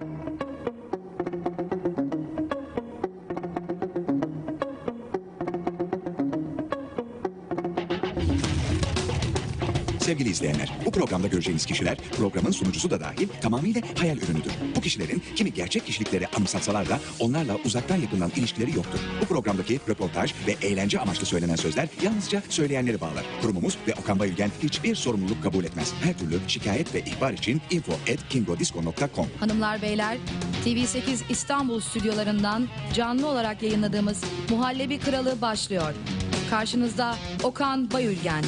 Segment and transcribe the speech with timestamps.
[0.00, 0.85] うん。
[10.06, 14.52] Sevgili izleyenler, bu programda göreceğiniz kişiler programın sunucusu da dahil tamamıyla hayal ürünüdür.
[14.76, 18.98] Bu kişilerin kimi gerçek kişilikleri anımsatsalar da onlarla uzaktan yakından ilişkileri yoktur.
[19.22, 23.24] Bu programdaki röportaj ve eğlence amaçlı söylenen sözler yalnızca söyleyenleri bağlar.
[23.42, 25.92] Kurumumuz ve Okan Bayülgen hiçbir sorumluluk kabul etmez.
[26.02, 30.16] Her türlü şikayet ve ihbar için info.kingodisco.com Hanımlar beyler,
[30.64, 35.94] TV8 İstanbul stüdyolarından canlı olarak yayınladığımız Muhallebi Kralı başlıyor.
[36.50, 38.44] Karşınızda Okan Bayülgen.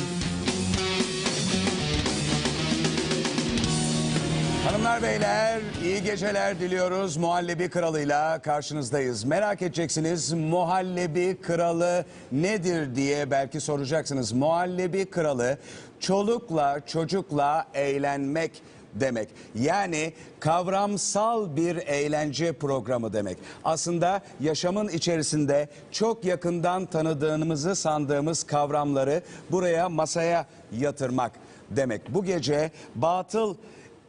[4.69, 7.17] Hanımlar beyler iyi geceler diliyoruz.
[7.17, 9.25] Muhallebi Kralı'yla karşınızdayız.
[9.25, 14.33] Merak edeceksiniz Muhallebi Kralı nedir diye belki soracaksınız.
[14.33, 15.59] Muhallebi Kralı
[16.01, 18.63] çolukla çocukla eğlenmek
[18.95, 19.29] demek.
[19.55, 23.39] Yani kavramsal bir eğlence programı demek.
[23.65, 30.47] Aslında yaşamın içerisinde çok yakından tanıdığımızı sandığımız kavramları buraya masaya
[30.79, 31.33] yatırmak
[31.71, 32.15] demek.
[32.15, 33.55] Bu gece batıl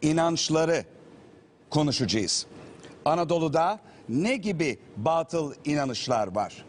[0.02, 0.86] inançları
[1.70, 2.46] konuşacağız.
[3.06, 6.66] Anadolu'da ne gibi batıl inanışlar var?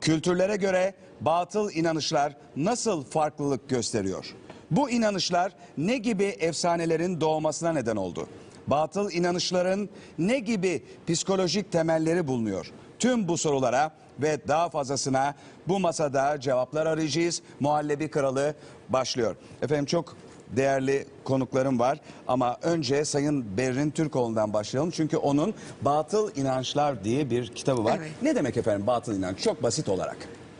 [0.00, 4.34] Kültürlere göre batıl inanışlar nasıl farklılık gösteriyor?
[4.70, 8.26] Bu inanışlar ne gibi efsanelerin doğmasına neden oldu?
[8.66, 9.88] Batıl inanışların
[10.18, 12.72] ne gibi psikolojik temelleri bulunuyor?
[12.98, 15.34] Tüm bu sorulara ve daha fazlasına
[15.68, 17.42] bu masada cevaplar arayacağız.
[17.60, 18.54] Muhallebi Kralı
[18.88, 19.36] başlıyor.
[19.62, 20.16] Efendim çok
[20.56, 24.90] değerli konuklarım var ama önce Sayın Berrin Türkoğlu'ndan başlayalım.
[24.90, 27.96] Çünkü onun Batıl İnançlar diye bir kitabı var.
[28.00, 28.10] Evet.
[28.22, 29.38] Ne demek efendim batıl inanç?
[29.38, 30.16] Çok basit olarak.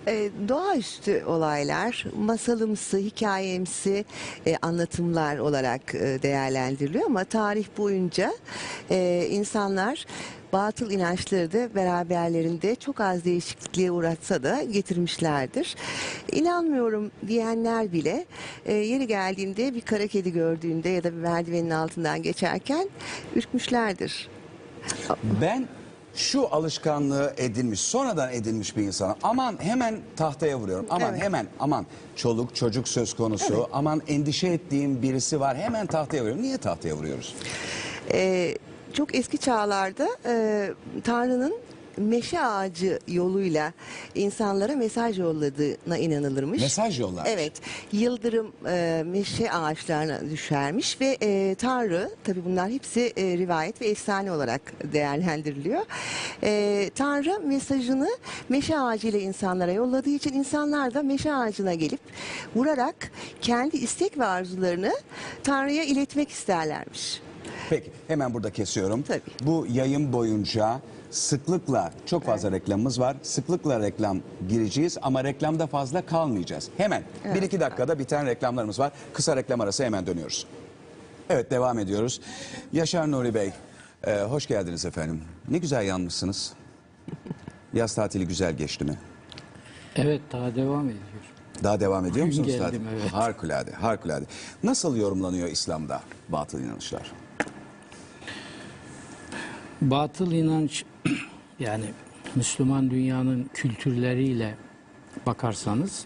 [0.06, 4.04] Ee, doğaüstü olaylar masalımsı, hikayemsi
[4.46, 8.32] e, anlatımlar olarak e, değerlendiriliyor ama tarih boyunca
[8.90, 10.06] e, insanlar
[10.52, 15.76] batıl inançları da beraberlerinde çok az değişikliğe uğratsa da getirmişlerdir.
[16.32, 18.26] İnanmıyorum diyenler bile
[18.66, 22.88] e, yeri geldiğinde bir kara kedi gördüğünde ya da bir merdivenin altından geçerken
[23.36, 24.28] ürkmüşlerdir.
[25.40, 25.68] Ben
[26.14, 29.16] şu alışkanlığı edinmiş, sonradan edinmiş bir insanım.
[29.22, 30.86] Aman hemen tahtaya vuruyorum.
[30.90, 31.22] Aman Evet.
[31.22, 33.68] hemen aman çoluk çocuk söz konusu.
[33.72, 35.56] Aman endişe ettiğim birisi var.
[35.56, 36.42] Hemen tahtaya vuruyorum.
[36.42, 37.34] Niye tahtaya vuruyoruz?
[38.12, 38.54] Ee,
[38.92, 40.70] çok eski çağlarda e,
[41.04, 41.54] Tanrı'nın
[41.96, 43.72] meşe ağacı yoluyla
[44.14, 46.62] insanlara mesaj yolladığına inanılırmış.
[46.62, 47.26] Mesaj yollar.
[47.28, 47.52] Evet,
[47.92, 54.32] yıldırım e, meşe ağaçlarına düşermiş ve e, Tanrı, tabii bunlar hepsi e, rivayet ve efsane
[54.32, 55.82] olarak değerlendiriliyor.
[56.42, 58.08] E, Tanrı mesajını
[58.48, 62.00] meşe ağacıyla insanlara yolladığı için insanlar da meşe ağacına gelip
[62.56, 64.92] vurarak kendi istek ve arzularını
[65.44, 67.20] Tanrı'ya iletmek isterlermiş.
[67.70, 69.02] Peki hemen burada kesiyorum.
[69.02, 69.20] Tabii.
[69.42, 70.80] Bu yayın boyunca
[71.10, 73.16] sıklıkla çok fazla reklamımız var.
[73.22, 76.68] Sıklıkla reklam gireceğiz ama reklamda fazla kalmayacağız.
[76.76, 77.02] Hemen
[77.34, 78.92] bir iki dakikada biten reklamlarımız var.
[79.14, 80.46] Kısa reklam arası hemen dönüyoruz.
[81.30, 82.20] Evet devam ediyoruz.
[82.72, 83.52] Yaşar Nuri Bey
[84.06, 85.20] e, hoş geldiniz efendim.
[85.48, 86.52] Ne güzel yanmışsınız.
[87.72, 88.98] Yaz tatili güzel geçti mi?
[89.96, 91.02] Evet daha devam ediyor.
[91.64, 93.00] Daha devam ediyor Bugün musunuz geldim, tatil?
[93.02, 93.12] evet.
[93.12, 94.24] Harikulade, harikulade.
[94.62, 97.12] Nasıl yorumlanıyor İslam'da batıl inanışlar?
[99.80, 100.84] Batıl inanç
[101.58, 101.84] yani
[102.34, 104.54] Müslüman dünyanın kültürleriyle
[105.26, 106.04] bakarsanız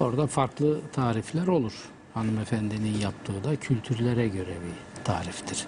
[0.00, 1.72] orada farklı tarifler olur.
[2.14, 5.66] Hanımefendinin yaptığı da kültürlere göre bir tariftir.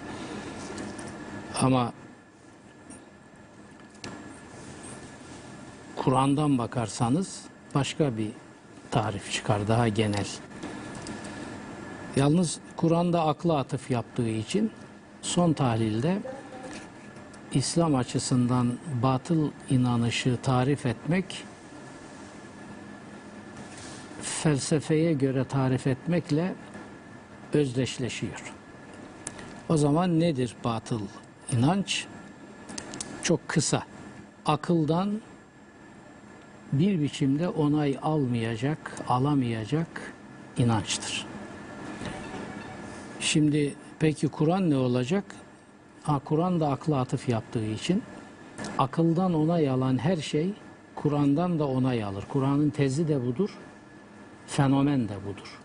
[1.61, 1.93] Ama
[5.95, 7.41] Kur'an'dan bakarsanız
[7.75, 8.29] başka bir
[8.91, 10.27] tarif çıkar daha genel.
[12.15, 14.71] Yalnız Kur'an'da akla atıf yaptığı için
[15.21, 16.17] son tahlilde
[17.53, 18.73] İslam açısından
[19.03, 21.43] batıl inanışı tarif etmek
[24.21, 26.55] felsefeye göre tarif etmekle
[27.53, 28.53] özdeşleşiyor.
[29.69, 31.01] O zaman nedir batıl
[31.51, 32.05] inanç?
[33.23, 33.83] Çok kısa.
[34.45, 35.21] Akıldan
[36.73, 40.13] bir biçimde onay almayacak, alamayacak
[40.57, 41.25] inançtır.
[43.19, 45.23] Şimdi peki Kur'an ne olacak?
[46.05, 48.03] Kur'an da akla atıf yaptığı için
[48.77, 50.53] akıldan onay alan her şey
[50.95, 52.23] Kur'an'dan da onay alır.
[52.29, 53.49] Kur'an'ın tezi de budur,
[54.47, 55.59] fenomen de budur.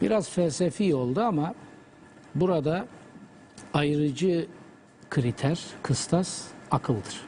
[0.00, 1.54] Biraz felsefi oldu ama
[2.34, 2.86] burada
[3.74, 4.46] ayrıcı
[5.10, 7.20] kriter, kıstas akıldır.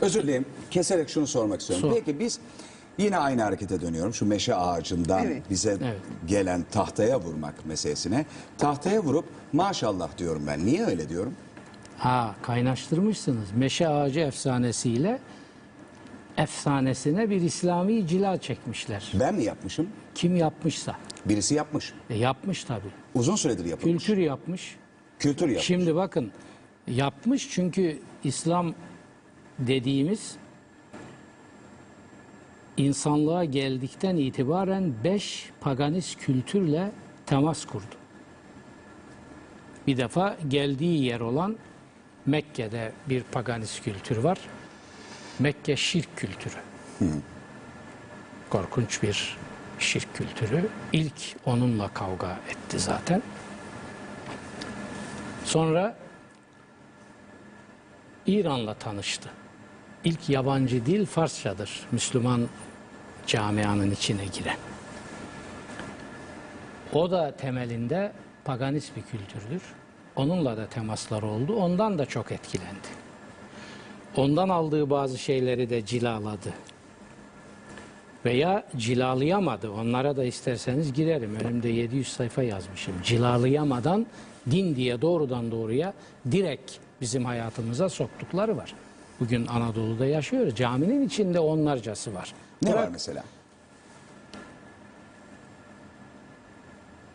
[0.00, 0.46] Özür dilerim.
[0.70, 1.88] Keserek şunu sormak istiyorum.
[1.88, 1.94] Sor.
[1.94, 2.40] Peki biz
[2.98, 4.14] Yine aynı harekete dönüyorum.
[4.14, 5.42] Şu meşe ağacından Evet.
[5.50, 6.00] bize Evet.
[6.26, 8.26] gelen tahtaya vurmak meselesine.
[8.58, 10.66] Tahtaya vurup maşallah diyorum ben.
[10.66, 11.34] Niye öyle diyorum?
[11.98, 13.48] Ha kaynaştırmışsınız.
[13.56, 15.18] Meşe ağacı efsanesiyle
[16.36, 19.12] efsanesine bir İslami cila çekmişler.
[19.20, 19.88] Ben mi yapmışım?
[20.14, 20.96] Kim yapmışsa.
[21.26, 21.92] Birisi yapmış.
[22.10, 22.88] E yapmış tabii.
[23.14, 24.06] Uzun süredir yapılmış.
[24.06, 24.76] Kültür yapmış.
[25.18, 25.66] Kültür yapmış.
[25.66, 26.32] Şimdi bakın
[26.88, 28.74] yapmış çünkü İslam
[29.58, 30.36] dediğimiz
[32.76, 36.90] insanlığa geldikten itibaren beş paganist kültürle
[37.26, 37.94] temas kurdu.
[39.86, 41.56] Bir defa geldiği yer olan
[42.26, 44.38] Mekke'de bir paganist kültür var.
[45.38, 46.54] Mekke şirk kültürü.
[48.50, 49.36] Korkunç bir
[49.78, 50.68] şirk kültürü.
[50.92, 53.22] İlk onunla kavga etti zaten.
[55.44, 55.96] Sonra
[58.26, 59.30] İran'la tanıştı.
[60.06, 61.80] İlk yabancı dil Farsçadır.
[61.92, 62.48] Müslüman
[63.26, 64.56] camianın içine giren.
[66.92, 68.12] O da temelinde
[68.44, 69.62] paganist bir kültürdür.
[70.16, 71.56] Onunla da temaslar oldu.
[71.56, 72.88] Ondan da çok etkilendi.
[74.16, 76.54] Ondan aldığı bazı şeyleri de cilaladı.
[78.24, 79.70] Veya cilalayamadı.
[79.70, 81.36] Onlara da isterseniz girerim.
[81.44, 82.94] Önümde 700 sayfa yazmışım.
[83.02, 84.06] Cilalayamadan
[84.50, 85.92] din diye doğrudan doğruya
[86.30, 88.74] direkt bizim hayatımıza soktukları var.
[89.20, 90.56] Bugün Anadolu'da yaşıyoruz.
[90.56, 92.34] Caminin içinde onlarcası var.
[92.62, 93.24] Ne Bırak var mesela?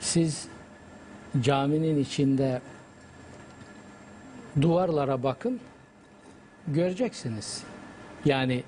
[0.01, 0.47] siz
[1.41, 2.61] caminin içinde
[4.61, 5.59] duvarlara bakın
[6.67, 7.63] göreceksiniz.
[8.25, 8.63] Yani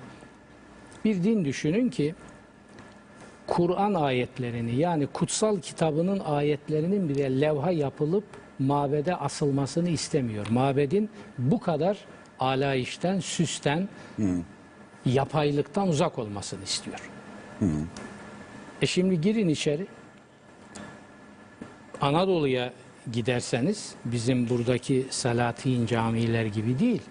[1.04, 2.14] bir din düşünün ki
[3.46, 8.24] Kur'an ayetlerini yani kutsal kitabının ayetlerinin bile levha yapılıp
[8.58, 10.46] mabede asılmasını istemiyor.
[10.50, 11.98] Mabedin bu kadar
[12.40, 13.88] alayişten, süsten,
[15.06, 17.10] yapaylıktan uzak olmasını istiyor.
[18.82, 19.86] E şimdi girin içeri.
[22.00, 22.72] Anadolu'ya
[23.12, 27.02] giderseniz bizim buradaki Salatin camiler gibi değil.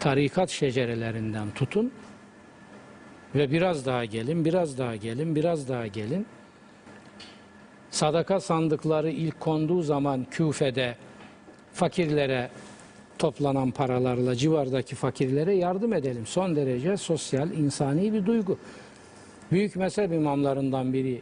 [0.00, 1.92] Tarikat şecerelerinden tutun
[3.34, 6.26] ve biraz daha gelin, biraz daha gelin, biraz daha gelin.
[7.90, 10.96] Sadaka sandıkları ilk konduğu zaman Küfe'de
[11.72, 12.50] fakirlere
[13.18, 16.26] toplanan paralarla civardaki fakirlere yardım edelim.
[16.26, 18.58] Son derece sosyal, insani bir duygu.
[19.52, 21.20] Büyük mezhep imamlarından biri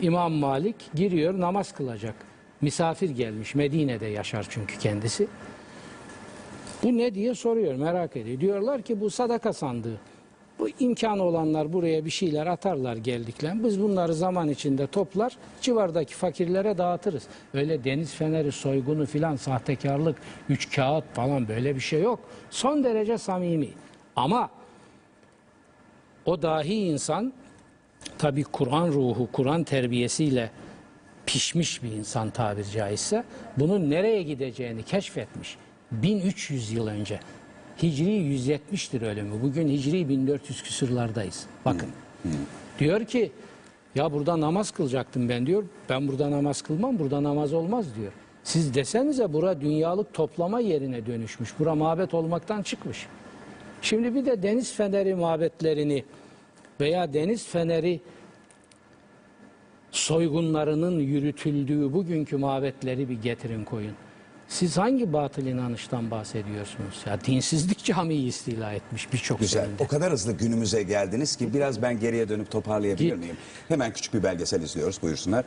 [0.00, 2.14] İmam Malik giriyor namaz kılacak.
[2.60, 3.54] Misafir gelmiş.
[3.54, 5.28] Medine'de yaşar çünkü kendisi.
[6.82, 8.40] Bu ne diye soruyor merak ediyor.
[8.40, 10.00] Diyorlar ki bu sadaka sandığı.
[10.58, 13.64] Bu imkanı olanlar buraya bir şeyler atarlar geldikler.
[13.64, 17.22] Biz bunları zaman içinde toplar civardaki fakirlere dağıtırız.
[17.54, 20.16] Öyle deniz feneri soygunu filan sahtekarlık,
[20.48, 22.20] üç kağıt falan böyle bir şey yok.
[22.50, 23.68] Son derece samimi.
[24.16, 24.50] Ama
[26.24, 27.32] o dahi insan
[28.18, 30.50] tabi Kur'an ruhu, Kur'an terbiyesiyle
[31.26, 33.24] pişmiş bir insan tabiri caizse
[33.56, 35.56] bunun nereye gideceğini keşfetmiş.
[35.92, 37.20] 1300 yıl önce.
[37.82, 39.42] Hicri 170'tir ölümü.
[39.42, 41.46] Bugün Hicri 1400 küsurlardayız.
[41.64, 41.88] Bakın.
[42.78, 43.32] Diyor ki
[43.94, 45.64] ya burada namaz kılacaktım ben diyor.
[45.88, 48.12] Ben burada namaz kılmam, burada namaz olmaz diyor.
[48.44, 51.58] Siz desenize bura dünyalık toplama yerine dönüşmüş.
[51.58, 53.06] Bura mabet olmaktan çıkmış.
[53.82, 56.04] Şimdi bir de deniz feneri mabetlerini
[56.80, 58.00] veya deniz feneri
[59.90, 63.92] soygunlarının yürütüldüğü bugünkü mabetleri bir getirin koyun.
[64.48, 66.94] Siz hangi batıl inanıştan bahsediyorsunuz?
[67.06, 69.62] Ya dinsizlik camiyi istila etmiş birçok Güzel.
[69.62, 69.82] yerinde.
[69.82, 73.18] O kadar hızlı günümüze geldiniz ki biraz ben geriye dönüp toparlayabilir Git.
[73.18, 73.36] miyim?
[73.68, 75.02] Hemen küçük bir belgesel izliyoruz.
[75.02, 75.44] Buyursunlar.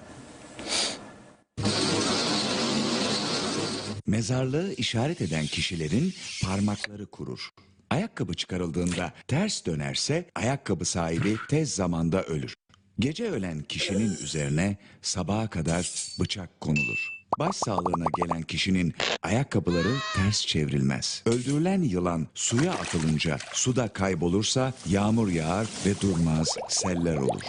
[4.08, 6.14] Mezarlığı işaret eden kişilerin
[6.44, 7.50] parmakları kurur.
[7.90, 12.54] Ayakkabı çıkarıldığında ters dönerse ayakkabı sahibi tez zamanda ölür.
[13.00, 17.19] Gece ölen kişinin üzerine sabaha kadar bıçak konulur.
[17.40, 18.94] Baş sağlığına gelen kişinin
[19.24, 21.24] ayakkabıları ters çevrilmez.
[21.26, 27.42] Öldürülen yılan suya atılınca suda kaybolursa yağmur yağar ve durmaz seller olur.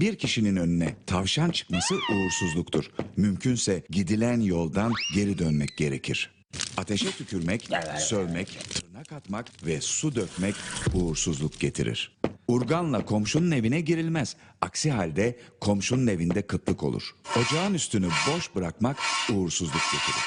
[0.00, 2.90] Bir kişinin önüne tavşan çıkması uğursuzluktur.
[3.16, 6.30] Mümkünse gidilen yoldan geri dönmek gerekir.
[6.76, 10.54] Ateşe tükürmek, sövmek, tırnak atmak ve su dökmek
[10.94, 12.18] uğursuzluk getirir.
[12.52, 14.36] Urganla komşunun evine girilmez.
[14.60, 17.14] Aksi halde komşunun evinde kıtlık olur.
[17.40, 18.96] Ocağın üstünü boş bırakmak
[19.32, 20.24] uğursuzluk getirir.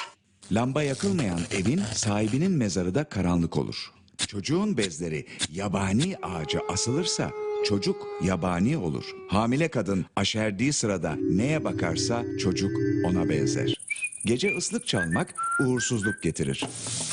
[0.52, 3.92] Lamba yakılmayan evin sahibinin mezarı da karanlık olur.
[4.28, 7.32] Çocuğun bezleri yabani ağaca asılırsa
[7.66, 9.06] çocuk yabani olur.
[9.30, 12.72] Hamile kadın aşerdiği sırada neye bakarsa çocuk
[13.06, 13.80] ona benzer.
[14.26, 16.64] Gece ıslık çalmak uğursuzluk getirir.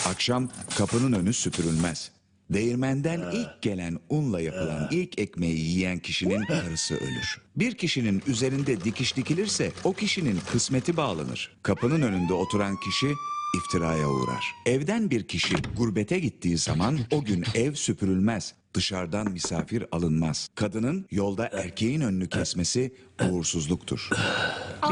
[0.06, 2.10] Akşam kapının önü süpürülmez.
[2.52, 7.40] Değirmenden ilk gelen unla yapılan ilk ekmeği yiyen kişinin karısı ölür.
[7.56, 11.56] Bir kişinin üzerinde dikiş dikilirse o kişinin kısmeti bağlanır.
[11.62, 13.14] Kapının önünde oturan kişi
[13.56, 14.44] iftiraya uğrar.
[14.66, 18.54] Evden bir kişi gurbete gittiği zaman o gün ev süpürülmez.
[18.74, 20.48] Dışarıdan misafir alınmaz.
[20.54, 22.94] Kadının yolda erkeğin önünü kesmesi
[23.30, 24.08] uğursuzluktur.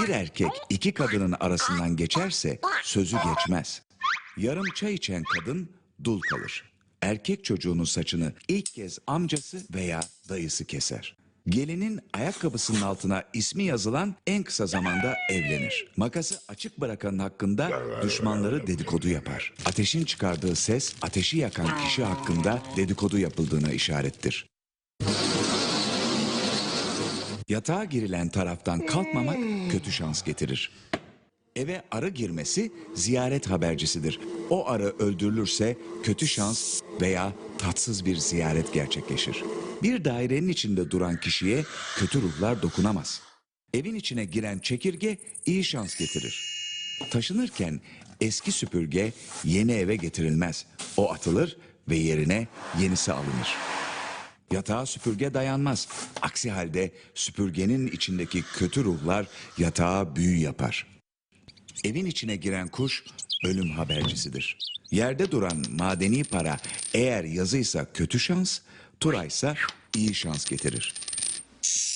[0.02, 3.82] Bir erkek iki kadının arasından geçerse sözü geçmez.
[4.36, 5.68] Yarım çay içen kadın
[6.04, 6.69] dul kalır.
[7.02, 11.16] Erkek çocuğunun saçını ilk kez amcası veya dayısı keser.
[11.48, 15.88] Gelinin ayakkabısının altına ismi yazılan en kısa zamanda evlenir.
[15.96, 17.70] Makası açık bırakanın hakkında
[18.02, 19.52] düşmanları dedikodu yapar.
[19.64, 24.46] Ateşin çıkardığı ses ateşi yakan kişi hakkında dedikodu yapıldığına işarettir.
[27.48, 29.36] Yatağa girilen taraftan kalkmamak
[29.70, 30.72] kötü şans getirir.
[31.56, 34.20] Eve arı girmesi ziyaret habercisidir.
[34.50, 39.44] O arı öldürülürse kötü şans veya tatsız bir ziyaret gerçekleşir.
[39.82, 41.64] Bir dairenin içinde duran kişiye
[41.96, 43.22] kötü ruhlar dokunamaz.
[43.74, 46.50] Evin içine giren çekirge iyi şans getirir.
[47.10, 47.80] Taşınırken
[48.20, 49.12] eski süpürge
[49.44, 50.66] yeni eve getirilmez.
[50.96, 51.56] O atılır
[51.88, 52.48] ve yerine
[52.80, 53.56] yenisi alınır.
[54.52, 55.88] Yatağa süpürge dayanmaz.
[56.22, 59.26] Aksi halde süpürgenin içindeki kötü ruhlar
[59.58, 60.99] yatağa büyü yapar.
[61.84, 63.04] Evin içine giren kuş
[63.44, 64.58] ölüm habercisidir.
[64.90, 66.56] Yerde duran madeni para
[66.94, 68.58] eğer yazıysa kötü şans,
[69.00, 69.54] turaysa
[69.96, 70.94] iyi şans getirir.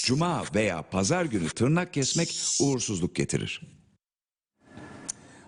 [0.05, 3.61] Cuma veya pazar günü tırnak kesmek uğursuzluk getirir.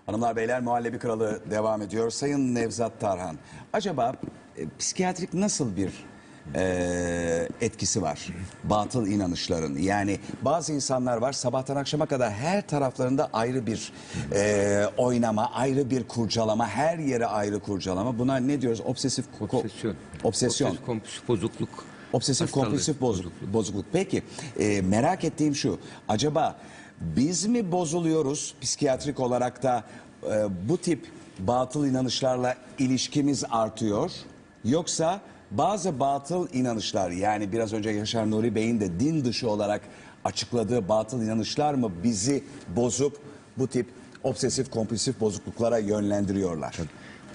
[0.05, 2.09] Hanımlar beyler Muhallebi Kralı devam ediyor.
[2.09, 3.37] Sayın Nevzat Tarhan,
[3.73, 4.15] acaba
[4.57, 5.91] e, psikiyatrik nasıl bir
[6.55, 8.27] e, etkisi var?
[8.63, 9.77] Batıl inanışların.
[9.77, 13.93] Yani bazı insanlar var sabahtan akşama kadar her taraflarında ayrı bir
[14.35, 18.19] e, oynama, ayrı bir kurcalama, her yere ayrı kurcalama.
[18.19, 18.81] Buna ne diyoruz?
[18.85, 19.95] Obsesif ko- Obsesyon.
[20.23, 20.67] Obsesyon.
[20.67, 21.69] Obsesif kompulsif bozukluk.
[22.13, 23.33] Obsesif Hastalığı, kompulsif bozukluk.
[23.53, 23.85] bozukluk.
[23.93, 24.23] Peki
[24.59, 25.79] e, merak ettiğim şu.
[26.07, 26.55] Acaba
[27.01, 29.83] biz mi bozuluyoruz psikiyatrik olarak da
[30.23, 31.05] e, bu tip
[31.39, 34.11] batıl inanışlarla ilişkimiz artıyor?
[34.65, 39.81] Yoksa bazı batıl inanışlar yani biraz önce Yaşar Nuri Bey'in de din dışı olarak
[40.25, 42.43] açıkladığı batıl inanışlar mı bizi
[42.75, 43.17] bozup
[43.57, 43.87] bu tip
[44.23, 46.75] obsesif kompulsif bozukluklara yönlendiriyorlar?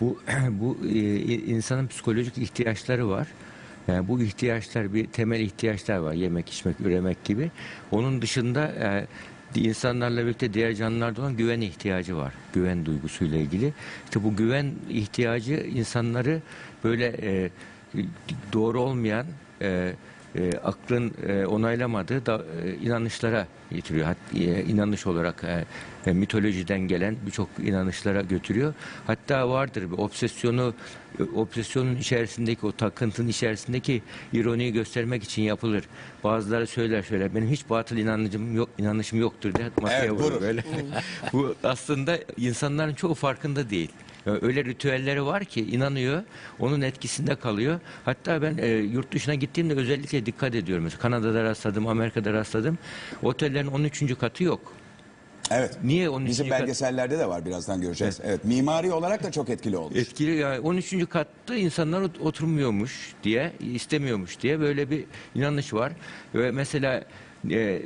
[0.00, 0.19] Bu
[0.50, 0.99] bu e,
[1.35, 3.28] insanın psikolojik ihtiyaçları var.
[3.88, 6.12] Yani bu ihtiyaçlar bir temel ihtiyaçlar var.
[6.12, 7.50] Yemek, içmek, üremek gibi.
[7.92, 9.07] Onun dışında e,
[9.61, 12.33] insanlarla birlikte diğer canlılarda olan güven ihtiyacı var.
[12.52, 13.73] Güven duygusuyla ilgili.
[14.04, 16.42] İşte bu güven ihtiyacı insanları
[16.85, 17.50] böyle e,
[18.52, 19.26] doğru olmayan
[19.62, 19.92] e,
[20.37, 24.06] e, aklın e, onaylamadığı da, e, inanışlara getiriyor.
[24.06, 25.64] Hat, e, inanış olarak e,
[26.06, 28.75] e, mitolojiden gelen birçok inanışlara götürüyor.
[29.06, 30.75] Hatta vardır bir obsesyonu
[31.18, 35.84] e, obsesyonun içerisindeki o takıntının içerisindeki ironiyi göstermek için yapılır.
[36.25, 40.40] Bazıları söyler şöyle benim hiç batıl inancım yok inanışım yoktur diye masaya Evet, vurur vurur.
[40.40, 40.64] böyle.
[41.32, 43.90] Bu aslında insanların çoğu farkında değil.
[44.26, 46.22] Öyle ritüelleri var ki inanıyor,
[46.58, 47.80] onun etkisinde kalıyor.
[48.04, 50.84] Hatta ben e, yurt dışına gittiğimde özellikle dikkat ediyorum.
[50.84, 52.78] Mesela Kanada'da rastladım, Amerika'da rastladım.
[53.22, 54.18] Otellerin 13.
[54.18, 54.72] katı yok.
[55.50, 55.78] Evet.
[55.84, 56.28] Niye 13.
[56.30, 58.20] Bizim kat- belgesellerde de var birazdan göreceğiz.
[58.24, 58.44] Evet.
[58.44, 59.96] Mimari olarak da çok etkili olmuş.
[59.98, 61.08] Etkili yani 13.
[61.08, 65.92] katta insanlar ot- oturmuyormuş diye, istemiyormuş diye böyle bir inanış var.
[66.34, 67.04] Ve mesela
[67.50, 67.82] e,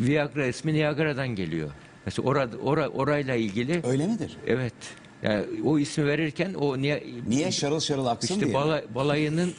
[0.00, 1.70] Viagra ismi Niagara'dan geliyor.
[2.06, 4.36] Mesela orada ora, orayla ilgili Öyle midir?
[4.46, 4.74] evet.
[5.22, 8.54] Yani o ismi verirken o niye Niye şarıl şarıl aksın İşte diye?
[8.54, 9.54] bala- balayının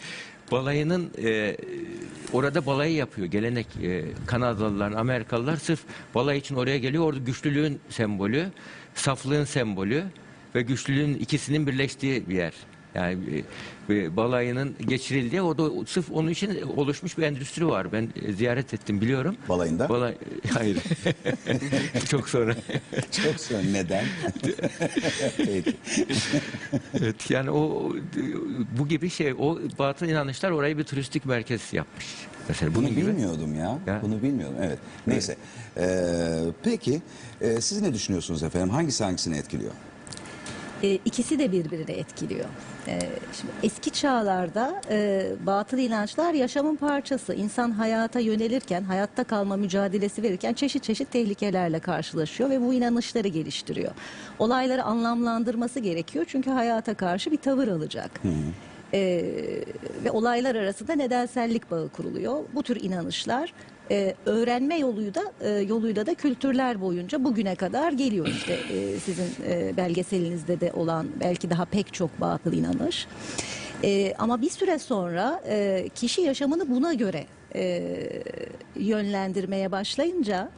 [0.52, 1.56] balayının e,
[2.32, 3.26] orada balayı yapıyor.
[3.26, 5.80] Gelenek e, Kanadalılar, Amerikalılar sırf
[6.14, 7.04] balay için oraya geliyor.
[7.04, 8.46] Orada güçlülüğün sembolü,
[8.94, 10.04] saflığın sembolü
[10.54, 12.52] ve güçlülüğün ikisinin birleştiği bir yer.
[12.94, 13.44] Yani
[13.90, 17.92] e, e, balayının geçirildiği o da sırf onun için oluşmuş bir endüstri var.
[17.92, 19.36] Ben e, ziyaret ettim biliyorum.
[19.48, 19.88] Balayında?
[19.88, 20.14] Balay
[20.54, 20.78] hayır.
[22.08, 22.54] Çok sonra.
[23.24, 24.04] Çok sonra neden?
[25.36, 25.76] Peki.
[27.00, 27.92] Evet yani o
[28.78, 32.06] bu gibi şey o batıl inanışlar orayı bir turistik merkez yapmış.
[32.48, 33.00] Mesela Bunu gibi.
[33.00, 33.78] bilmiyordum ya.
[33.86, 34.00] Ya.
[34.02, 34.56] Bunu bilmiyordum.
[34.62, 34.78] Evet.
[35.06, 35.36] Neyse.
[35.76, 37.02] Ee, peki
[37.40, 38.70] e, siz ne düşünüyorsunuz efendim?
[38.70, 39.72] Hangisi hangisini etkiliyor?
[40.82, 42.46] E, ikisi de birbirini etkiliyor.
[42.86, 42.98] E,
[43.32, 47.34] şimdi eski çağlarda e, batıl inançlar yaşamın parçası.
[47.34, 53.92] İnsan hayata yönelirken, hayatta kalma mücadelesi verirken çeşit çeşit tehlikelerle karşılaşıyor ve bu inanışları geliştiriyor.
[54.38, 58.10] Olayları anlamlandırması gerekiyor çünkü hayata karşı bir tavır alacak.
[58.94, 59.24] E,
[60.04, 62.44] ve olaylar arasında nedensellik bağı kuruluyor.
[62.54, 63.52] Bu tür inanışlar
[63.90, 69.44] e, öğrenme yoluyla da e, yoluyla da kültürler boyunca bugüne kadar geliyor işte e, sizin
[69.48, 73.06] e, belgeselinizde de olan belki daha pek çok batıl inanış.
[73.84, 77.82] E, ama bir süre sonra e, kişi yaşamını buna göre e,
[78.76, 80.50] yönlendirmeye başlayınca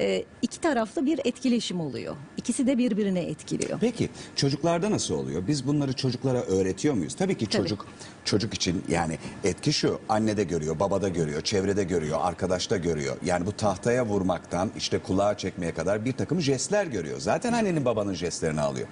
[0.00, 2.16] e, iki taraflı bir etkileşim oluyor.
[2.36, 3.78] İkisi de birbirine etkiliyor.
[3.80, 5.46] Peki çocuklarda nasıl oluyor?
[5.46, 7.14] Biz bunları çocuklara öğretiyor muyuz?
[7.14, 7.62] Tabii ki Tabii.
[7.62, 7.86] çocuk
[8.24, 13.16] çocuk için yani etki şu annede görüyor, babada görüyor, çevrede görüyor, arkadaşta görüyor.
[13.24, 17.20] Yani bu tahtaya vurmaktan işte kulağa çekmeye kadar bir takım jestler görüyor.
[17.20, 18.88] Zaten annenin babanın jestlerini alıyor.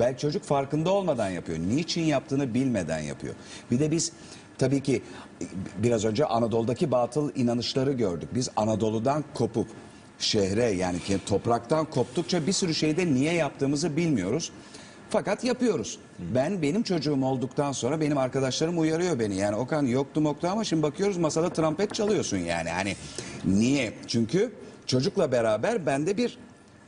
[0.00, 1.58] Belki çocuk farkında olmadan yapıyor.
[1.58, 3.34] Niçin yaptığını bilmeden yapıyor.
[3.70, 4.12] Bir de biz
[4.58, 5.02] tabii ki
[5.78, 8.28] biraz önce Anadolu'daki batıl inanışları gördük.
[8.34, 9.68] Biz Anadolu'dan kopup
[10.18, 14.52] şehre yani topraktan koptukça bir sürü şeyde niye yaptığımızı bilmiyoruz.
[15.10, 15.98] Fakat yapıyoruz.
[16.18, 19.36] Ben benim çocuğum olduktan sonra benim arkadaşlarım uyarıyor beni.
[19.36, 22.70] Yani Okan yoktu moktu ama şimdi bakıyoruz masada trompet çalıyorsun yani.
[22.70, 22.96] Hani
[23.44, 23.92] niye?
[24.06, 24.52] Çünkü
[24.86, 26.38] çocukla beraber bende bir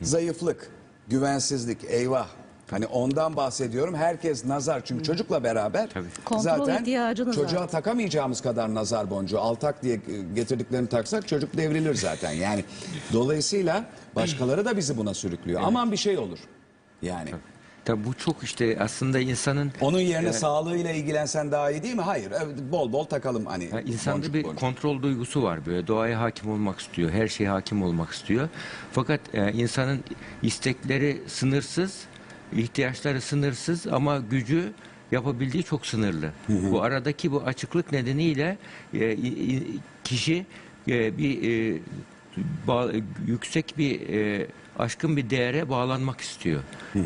[0.01, 0.71] zayıflık,
[1.07, 2.27] güvensizlik, eyvah.
[2.71, 3.95] Hani ondan bahsediyorum.
[3.95, 4.81] Herkes nazar.
[4.85, 5.89] Çünkü çocukla beraber
[6.25, 7.67] Kontrol zaten ihtiyacınız çocuğa var.
[7.67, 9.99] takamayacağımız kadar nazar boncuğu altak diye
[10.35, 12.31] getirdiklerini taksak çocuk devrilir zaten.
[12.31, 12.65] Yani
[13.13, 13.85] dolayısıyla
[14.15, 15.61] başkaları da bizi buna sürüklüyor.
[15.63, 16.39] Aman bir şey olur.
[17.01, 17.29] Yani
[17.85, 22.01] Tabii bu çok işte aslında insanın onun yerine sağlığıyla ilgilensen daha iyi değil mi?
[22.01, 22.31] Hayır.
[22.31, 23.69] evet, Bol bol takalım hani.
[23.73, 24.59] Ya insanda boncuk bir boncuk.
[24.59, 28.49] kontrol duygusu var böyle doğaya hakim olmak istiyor, her şeye hakim olmak istiyor.
[28.91, 30.03] Fakat e, insanın
[30.43, 31.99] istekleri sınırsız,
[32.57, 34.71] ihtiyaçları sınırsız ama gücü
[35.11, 36.31] yapabildiği çok sınırlı.
[36.71, 38.57] Bu aradaki bu açıklık nedeniyle
[38.93, 39.17] e,
[40.03, 40.45] kişi
[40.87, 41.79] e, bir e,
[42.67, 42.91] bağ-
[43.27, 44.47] yüksek bir e,
[44.79, 46.61] aşkın bir değere bağlanmak istiyor.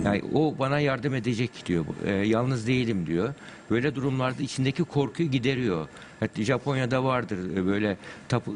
[0.06, 1.86] Yani o bana yardım edecek diyor.
[2.06, 3.34] E, yalnız değilim diyor.
[3.70, 5.88] Böyle durumlarda içindeki korkuyu gideriyor.
[6.20, 8.52] Hatta Japonya'da vardır e, böyle tap, e,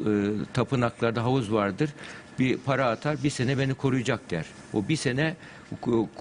[0.52, 1.90] tapınaklarda havuz vardır.
[2.38, 4.46] Bir para atar bir sene beni koruyacak der.
[4.72, 5.36] O bir sene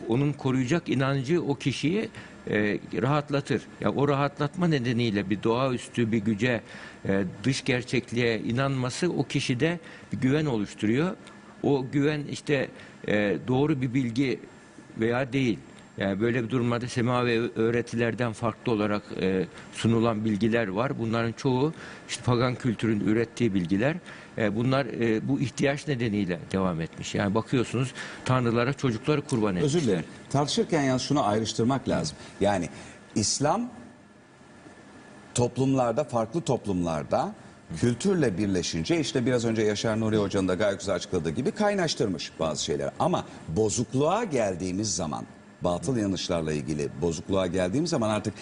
[0.08, 2.10] onun koruyacak inancı o kişiyi
[2.48, 3.62] e, rahatlatır.
[3.82, 6.62] Ya o rahatlatma nedeniyle bir doğaüstü bir güce,
[7.06, 9.80] e, dış gerçekliğe inanması o kişide
[10.14, 11.16] bir güven oluşturuyor.
[11.64, 12.70] O güven işte
[13.08, 14.40] e, doğru bir bilgi
[15.00, 15.60] veya değil.
[16.00, 21.00] Yani böyle bir durumlarda semavi öğretilerden farklı olarak e, sunulan bilgiler var.
[21.00, 21.74] Bunların çoğu
[22.10, 23.96] işte pagan kültürün ürettiği bilgiler.
[24.38, 27.16] E, bunlar e, bu ihtiyaç nedeniyle devam etmiş.
[27.16, 27.94] Yani bakıyorsunuz
[28.26, 29.80] tanrılara çocukları kurban etmişler.
[29.80, 30.06] Özür dilerim.
[30.30, 32.18] Tartışırken yalnız şunu ayrıştırmak lazım.
[32.42, 32.70] Yani
[33.16, 33.70] İslam
[35.36, 37.34] toplumlarda, farklı toplumlarda
[37.78, 42.64] kültürle birleşince işte biraz önce Yaşar Nuri Hoca'nın da gayet güzel açıkladığı gibi kaynaştırmış bazı
[42.64, 42.92] şeyler.
[43.00, 45.26] Ama bozukluğa geldiğimiz zaman,
[45.64, 48.34] batıl inanışlarla ilgili bozukluğa geldiğimiz zaman artık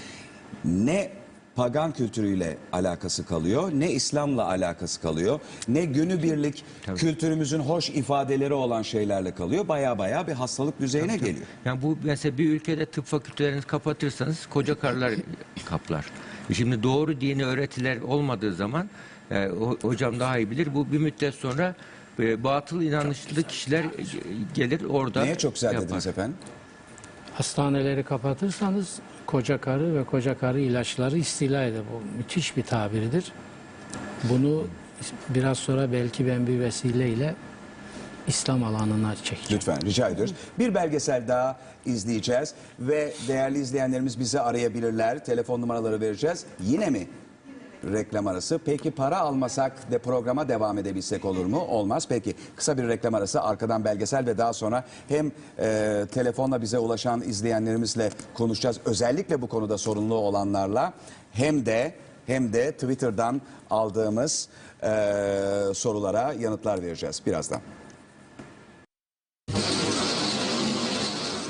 [0.65, 1.11] ne
[1.55, 6.63] pagan kültürüyle alakası kalıyor, ne İslam'la alakası kalıyor, ne günübirlik
[6.95, 9.67] kültürümüzün hoş ifadeleri olan şeylerle kalıyor.
[9.67, 11.45] Baya baya bir hastalık düzeyine geliyor.
[11.65, 15.13] Yani bu mesela bir ülkede tıp fakültelerini kapatırsanız koca karılar
[15.65, 16.05] kaplar.
[16.53, 18.89] Şimdi doğru dini öğretiler olmadığı zaman
[19.31, 20.75] e, ho- hocam daha iyi bilir.
[20.75, 21.75] Bu bir müddet sonra
[22.19, 23.85] e, batıl inançlı kişiler
[24.53, 25.87] gelir orada Neye çok güzel yapar.
[25.87, 26.37] dediniz efendim?
[27.37, 31.81] Hastaneleri kapatırsanız koca karı ve koca karı ilaçları istila eder.
[31.93, 33.31] Bu müthiş bir tabirdir.
[34.23, 34.67] Bunu
[35.29, 37.35] biraz sonra belki ben bir vesileyle
[38.27, 39.51] İslam alanına çekeceğim.
[39.51, 40.33] Lütfen rica ediyoruz.
[40.59, 45.25] Bir belgesel daha izleyeceğiz ve değerli izleyenlerimiz bizi arayabilirler.
[45.25, 46.45] Telefon numaraları vereceğiz.
[46.59, 47.07] Yine mi
[47.83, 48.59] reklam arası?
[48.65, 51.59] Peki para almasak de programa devam edebilsek olur mu?
[51.59, 52.05] Olmaz.
[52.09, 57.21] Peki kısa bir reklam arası arkadan belgesel ve daha sonra hem e, telefonla bize ulaşan
[57.21, 58.79] izleyenlerimizle konuşacağız.
[58.85, 60.93] Özellikle bu konuda sorunlu olanlarla
[61.31, 61.93] hem de
[62.25, 64.49] hem de Twitter'dan aldığımız
[64.83, 64.89] e,
[65.73, 67.61] sorulara yanıtlar vereceğiz birazdan.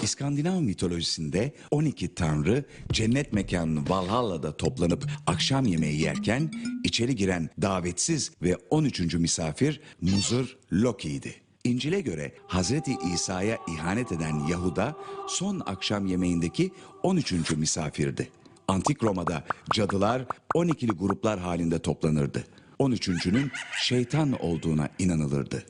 [0.07, 6.51] İskandinav mitolojisinde 12 tanrı cennet mekanı Valhalla'da toplanıp akşam yemeği yerken
[6.83, 9.13] içeri giren davetsiz ve 13.
[9.13, 11.35] misafir Muzur Loki'ydi.
[11.63, 14.95] İncil'e göre Hazreti İsa'ya ihanet eden Yahuda
[15.27, 16.71] son akşam yemeğindeki
[17.03, 17.51] 13.
[17.51, 18.29] misafirdi.
[18.67, 19.43] Antik Roma'da
[19.73, 22.43] cadılar 12'li gruplar halinde toplanırdı.
[22.79, 25.65] 13.'nün şeytan olduğuna inanılırdı.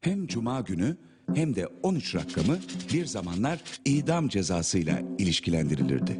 [0.00, 0.96] Hem cuma günü
[1.34, 2.58] hem de 13 rakamı
[2.92, 6.18] bir zamanlar idam cezasıyla ilişkilendirilirdi.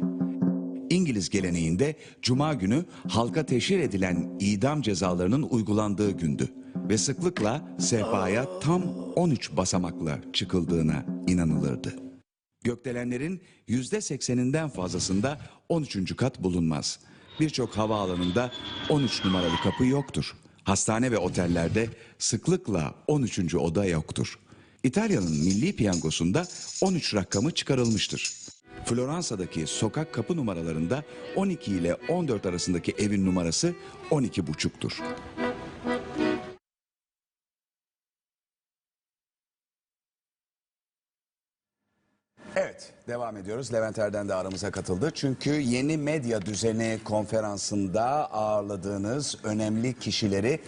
[0.89, 6.49] İngiliz geleneğinde cuma günü halka teşhir edilen idam cezalarının uygulandığı gündü
[6.89, 8.83] ve sıklıkla sehpaya tam
[9.15, 11.93] 13 basamakla çıkıldığına inanılırdı.
[12.63, 15.39] Gökdelenlerin yüzde sekseninden fazlasında
[15.69, 16.15] 13.
[16.15, 16.99] kat bulunmaz.
[17.39, 18.51] Birçok havaalanında
[18.89, 20.35] 13 numaralı kapı yoktur.
[20.63, 23.55] Hastane ve otellerde sıklıkla 13.
[23.55, 24.39] oda yoktur.
[24.87, 26.47] İtalya'nın milli piyangosunda
[26.81, 28.33] 13 rakamı çıkarılmıştır.
[28.85, 31.03] Floransa'daki sokak kapı numaralarında
[31.35, 33.73] 12 ile 14 arasındaki evin numarası
[34.11, 35.01] 12 buçuktur.
[42.55, 43.73] Evet, devam ediyoruz.
[43.73, 45.11] Levent Erden de aramıza katıldı.
[45.15, 50.59] Çünkü yeni medya düzeni konferansında ağırladığınız önemli kişileri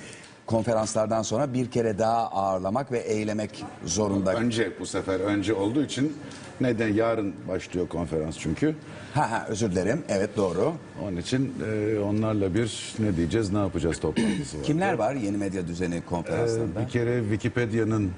[0.50, 4.34] konferanslardan sonra bir kere daha ağırlamak ve eylemek zorunda.
[4.34, 6.18] Önce bu sefer önce olduğu için
[6.62, 8.76] neden yarın başlıyor konferans çünkü.
[9.14, 10.04] Ha ha özür dilerim.
[10.10, 10.74] Evet doğru.
[11.04, 14.64] Onun için e, onlarla bir ne diyeceğiz ne yapacağız toplantısı var.
[14.64, 16.80] Kimler var yeni medya düzeni konferanslarında?
[16.80, 18.10] bir kere Wikipedia'nın e,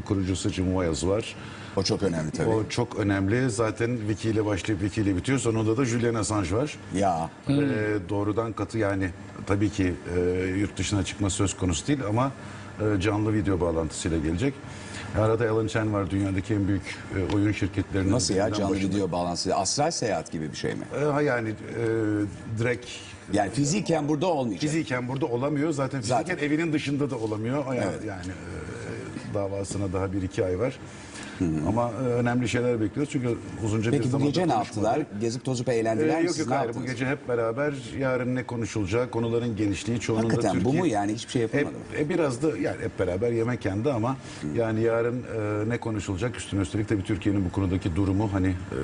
[0.00, 1.36] kurucusu Jim Wales var.
[1.76, 2.48] O çok önemli tabii.
[2.48, 3.50] O çok önemli.
[3.50, 5.38] Zaten Wiki ile başlayıp Wiki ile bitiyor.
[5.38, 6.76] Sonunda da Julian Assange var.
[6.94, 7.54] Ya E,
[8.08, 9.10] doğrudan katı yani
[9.46, 10.20] tabii ki e,
[10.58, 12.32] yurt dışına çıkma söz konusu değil ama
[12.80, 14.54] e, canlı video bağlantısıyla gelecek.
[15.18, 16.96] Arada Alan Chen var dünyadaki en büyük
[17.32, 18.12] e, oyun şirketlerinin.
[18.12, 18.94] nasıl ya canlı başında.
[18.96, 19.54] video bağlantısı?
[19.56, 20.82] Astral seyahat gibi bir şey mi?
[21.20, 21.54] E, yani e,
[22.58, 22.86] direkt
[23.32, 24.60] Yani fiziken burada olmayacak.
[24.60, 25.70] fiziken burada olamıyor.
[25.72, 26.38] Zaten fiziken Zaten.
[26.38, 27.66] evinin dışında da olamıyor.
[27.66, 28.04] Yani, Evet.
[28.04, 28.85] yani e,
[29.40, 30.78] davasına daha bir iki ay var.
[31.68, 33.28] Ama e, önemli şeyler bekliyoruz çünkü
[33.64, 35.00] uzunca bir Peki bu gece ne yaptılar?
[35.20, 36.26] Gezip tozup Ee, eğlendiler mi?
[36.26, 40.62] yok yok hayır bu gece hep beraber yarın ne konuşulacağı konuların genişliği çoğunluğunda Hakikaten bu
[40.64, 40.80] Türkiye.
[40.82, 41.78] mu yani hiçbir şey yapılmadı mı?
[41.92, 44.16] Hep, e, biraz da yani hep beraber yemek yendi ama
[44.54, 48.78] yani yarın e, ne konuşulacak üstüne üstelik tabii Türkiye'nin bu konudaki durumu hani e,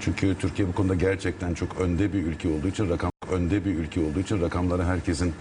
[0.00, 4.00] çünkü Türkiye bu konuda gerçekten çok önde bir ülke olduğu için rakam önde bir ülke
[4.00, 5.32] olduğu için rakamları herkesin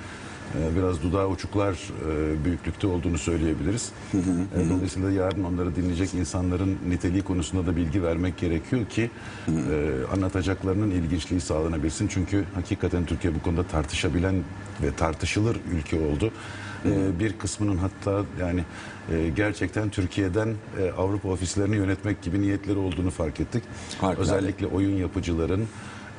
[0.75, 3.91] biraz dudağı uçuklar e, büyüklükte olduğunu söyleyebiliriz.
[4.13, 9.09] E, Dolayısıyla yarın onları dinleyecek insanların niteliği konusunda da bilgi vermek gerekiyor ki
[9.47, 12.07] e, anlatacaklarının ilginçliği sağlanabilsin.
[12.07, 14.35] Çünkü hakikaten Türkiye bu konuda tartışabilen
[14.83, 16.31] ve tartışılır ülke oldu.
[16.85, 18.63] E, bir kısmının hatta yani
[19.11, 20.53] e, gerçekten Türkiye'den
[20.97, 23.63] Avrupa ofislerini yönetmek gibi niyetleri olduğunu fark ettik.
[24.01, 24.21] Harikulade.
[24.35, 25.67] Özellikle oyun yapıcıların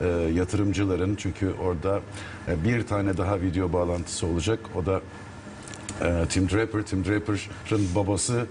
[0.01, 2.01] e, yatırımcıların çünkü orada
[2.49, 4.61] e, bir tane daha video bağlantısı olacak.
[4.75, 5.01] O da
[6.03, 6.83] e, Tim Draper.
[6.83, 8.47] Tim Draper'ın babası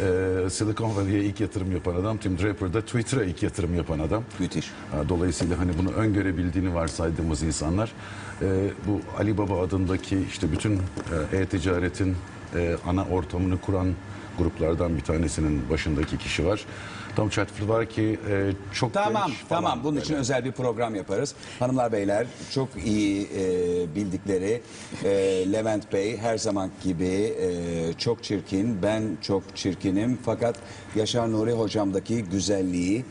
[0.00, 2.18] e, Silicon Valley'e ilk yatırım yapan adam.
[2.18, 4.24] Tim Draper da Twitter'a ilk yatırım yapan adam.
[4.38, 4.66] Müthiş.
[4.66, 7.92] E, Dolayısıyla hani bunu öngörebildiğini varsaydığımız insanlar
[8.42, 10.80] e, bu Alibaba adındaki işte bütün
[11.32, 12.16] e, e-ticaretin
[12.54, 13.88] e, ana ortamını kuran
[14.38, 16.64] gruplardan bir tanesinin başındaki kişi var.
[17.18, 19.80] Tom Chatfield var ki e, çok Tamam genç falan tamam.
[19.82, 20.04] Bunun böyle.
[20.04, 21.34] için özel bir program yaparız.
[21.58, 24.60] Hanımlar beyler çok iyi e, bildikleri
[25.04, 25.08] e,
[25.52, 27.06] Levent Bey her zaman gibi
[27.40, 28.82] e, çok çirkin.
[28.82, 30.18] Ben çok çirkinim.
[30.24, 30.56] Fakat
[30.96, 33.04] Yaşar Nuri hocamdaki güzelliği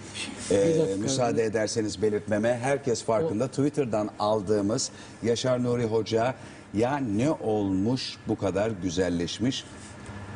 [0.52, 3.48] e, müsaade ederseniz belirtmeme herkes farkında.
[3.48, 4.89] Twitter'dan aldığımız
[5.24, 6.36] Yaşar Nuri Hoca
[6.74, 9.63] ya ne olmuş bu kadar güzelleşmiş?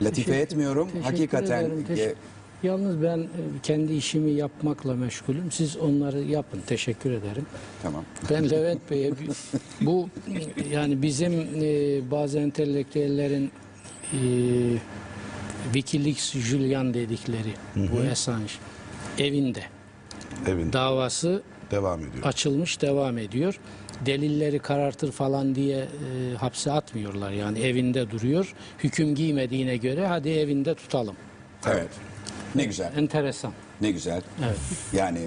[0.02, 0.88] Latife Teşekkür- etmiyorum.
[0.88, 1.86] teşekkür hakikaten ederim.
[1.90, 2.14] Teş- e,
[2.63, 3.26] Yalnız ben e,
[3.63, 5.52] kendi işimi yapmakla meşgulüm.
[5.52, 6.62] Siz onları yapın.
[6.67, 7.45] Teşekkür ederim.
[7.84, 9.12] tamam Ben Levent Bey'e
[9.82, 10.10] bu
[10.71, 13.52] yani bizim e, bazı entelektüellerin
[14.13, 14.19] e,
[15.74, 18.52] Wikileaks Julian dedikleri bu Assange
[19.17, 19.63] evinde
[20.47, 22.24] evinde davası devam ediyor.
[22.24, 23.60] açılmış devam ediyor.
[24.06, 28.54] Delilleri karartır falan diye e, hapse atmıyorlar yani evinde duruyor.
[28.80, 31.15] Hüküm giymediğine göre hadi evinde tutalım.
[31.67, 31.89] evet
[32.56, 33.54] ne güzel Enteresan.
[33.82, 34.22] Ne güzel.
[34.46, 34.58] Evet.
[34.94, 35.20] Yani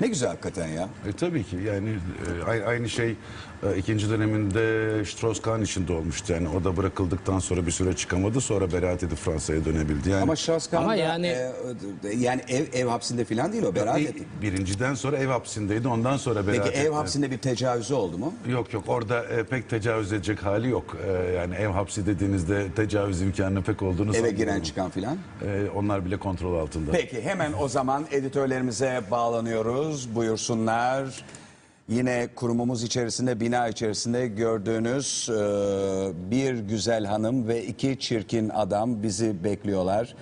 [0.00, 0.88] ne güzel hakikaten ya.
[1.08, 3.16] E, tabii ki yani e, ay- aynı şey
[3.62, 4.58] e, ikinci döneminde
[5.04, 6.32] Strauss-Kahn için de olmuştu.
[6.32, 8.40] Yani o da bırakıldıktan sonra bir süre çıkamadı.
[8.40, 10.10] Sonra beraat edip Fransa'ya dönebildi.
[10.10, 11.52] Yani Ama Strauss-Kahn Ama da, yani- e,
[12.18, 14.24] yani ev, ev hapsinde falan değil o beraat bir- etti.
[14.42, 15.88] birinciden sonra ev hapsindeydi.
[15.88, 18.34] Ondan sonra beraat Peki ev hapsinde bir tecavüzü oldu mu?
[18.48, 20.96] Yok yok orada e, pek tecavüz edecek hali yok.
[21.06, 25.16] E, yani ev hapsi dediğinizde tecavüz imkanı pek olduğunu Eve giren çıkan filan.
[25.46, 26.90] E, onlar bile kontrol altında.
[26.92, 29.87] Peki hemen o zaman editörlerimize bağlanıyoruz.
[30.14, 31.24] Buyursunlar.
[31.88, 35.34] Yine kurumumuz içerisinde, bina içerisinde gördüğünüz e,
[36.30, 40.14] bir güzel hanım ve iki çirkin adam bizi bekliyorlar.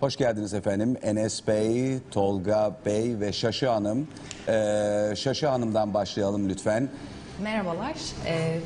[0.00, 0.96] Hoş geldiniz efendim.
[1.02, 4.08] Enes Bey, Tolga Bey ve Şaşı Hanım.
[4.48, 6.88] E, Şaşı Hanım'dan başlayalım lütfen.
[7.42, 7.94] Merhabalar.
[8.26, 8.58] Ee,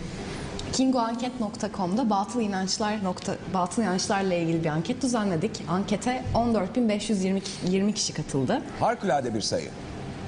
[0.73, 5.63] kingoanket.com'da batıl inançlar nokta, batıl inançlarla ilgili bir anket düzenledik.
[5.69, 8.63] Ankete 14.520 kişi katıldı.
[8.81, 9.69] Harikulade bir sayı.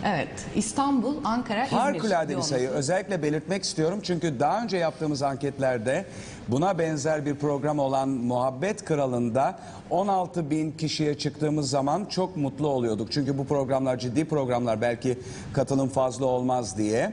[0.05, 1.79] Evet, İstanbul, Ankara, İzmir.
[1.79, 2.69] Harikulade bir sayı.
[2.69, 6.05] Özellikle belirtmek istiyorum çünkü daha önce yaptığımız anketlerde
[6.49, 9.59] buna benzer bir program olan Muhabbet Kralı'nda
[9.91, 13.13] 16 bin kişiye çıktığımız zaman çok mutlu oluyorduk.
[13.13, 15.19] Çünkü bu programlar ciddi programlar belki
[15.53, 17.13] katılım fazla olmaz diye.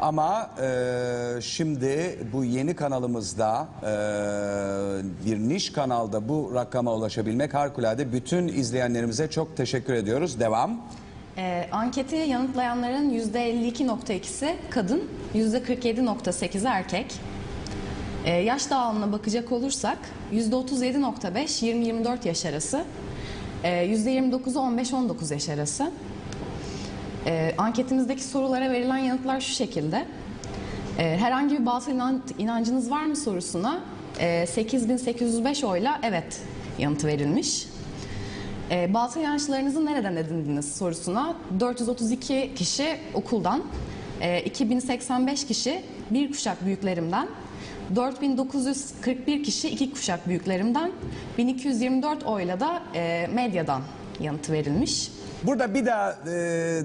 [0.00, 3.86] Ama e, şimdi bu yeni kanalımızda e,
[5.26, 8.12] bir niş kanalda bu rakama ulaşabilmek harikulade.
[8.12, 10.40] Bütün izleyenlerimize çok teşekkür ediyoruz.
[10.40, 10.80] Devam.
[11.38, 17.06] Ee, anketi yanıtlayanların %52.2'si kadın, %47.8'i erkek.
[18.24, 19.98] Ee, yaş dağılımına bakacak olursak
[20.32, 22.84] %37.5 20-24 yaş arası,
[23.64, 25.90] ee, %29'u 15-19 yaş arası.
[27.26, 30.04] Ee, anketimizdeki sorulara verilen yanıtlar şu şekilde.
[30.98, 33.80] Ee, herhangi bir batıl inan- inancınız var mı sorusuna
[34.20, 36.40] e, 8805 oyla evet
[36.78, 37.66] yanıtı verilmiş.
[38.70, 43.62] E, batıl inançlarınızı nereden edindiniz sorusuna 432 kişi okuldan,
[44.20, 47.28] e, 2085 kişi bir kuşak büyüklerimden,
[47.96, 50.92] 4941 kişi iki kuşak büyüklerimden,
[51.38, 53.82] 1224 oyla da e, medyadan
[54.20, 55.10] yanıtı verilmiş.
[55.42, 56.32] Burada bir daha e,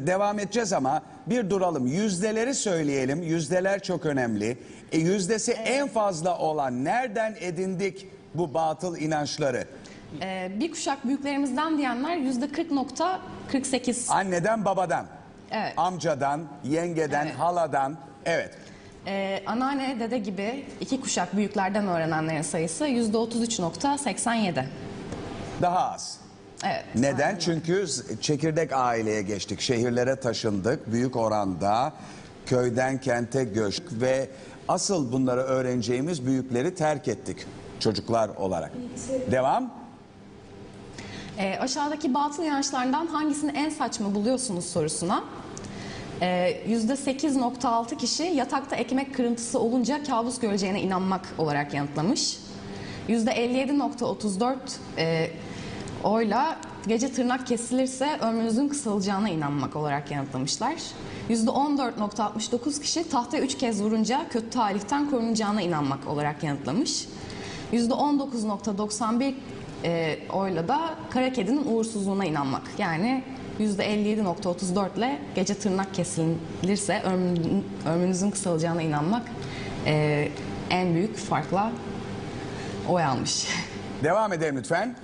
[0.07, 1.87] devam edeceğiz ama bir duralım.
[1.87, 3.23] Yüzdeleri söyleyelim.
[3.23, 4.57] Yüzdeler çok önemli.
[4.91, 9.65] E, yüzdesi en fazla olan nereden edindik bu batıl inançları?
[10.21, 14.09] E, bir kuşak büyüklerimizden diyenler %40.48.
[14.13, 15.05] Anneden babadan,
[15.51, 15.73] Evet.
[15.77, 17.35] amcadan, yengeden, Evet.
[17.39, 17.97] haladan.
[18.25, 18.57] Evet.
[19.07, 24.65] E, anneanne, dede gibi iki kuşak büyüklerden öğrenenlerin sayısı %33.87.
[25.61, 26.17] Daha az.
[26.65, 26.85] Evet.
[26.95, 27.37] Neden?
[27.39, 29.61] Çünkü z- çekirdek aileye geçtik.
[29.61, 30.91] Şehirlere taşındık.
[30.91, 31.93] Büyük oranda
[32.45, 34.29] köyden kente göç ve
[34.67, 37.37] asıl bunları öğreneceğimiz büyükleri terk ettik
[37.79, 38.71] çocuklar olarak.
[39.31, 39.80] Devam.
[41.37, 45.23] E, aşağıdaki batıl inançlardan hangisini en saçma buluyorsunuz sorusuna
[46.21, 52.37] e, %8.6 kişi yatakta ekmek kırıntısı olunca kabus göreceğine inanmak olarak yanıtlamış.
[53.09, 54.55] %57.34
[54.97, 55.31] e,
[56.03, 60.75] oyla gece tırnak kesilirse ömrünüzün kısalacağına inanmak olarak yanıtlamışlar.
[61.29, 67.07] %14.69 kişi tahta 3 kez vurunca kötü talihten korunacağına inanmak olarak yanıtlamış.
[67.73, 69.33] %19.91
[69.83, 72.61] e, oyla da kara kedinin uğursuzluğuna inanmak.
[72.77, 73.23] Yani
[73.59, 79.23] %57.34 ile gece tırnak kesilirse ömrün- ömrünüzün kısalacağına inanmak
[79.85, 80.27] e,
[80.69, 81.71] en büyük farkla
[82.89, 83.47] oy almış.
[84.03, 84.95] Devam edelim lütfen.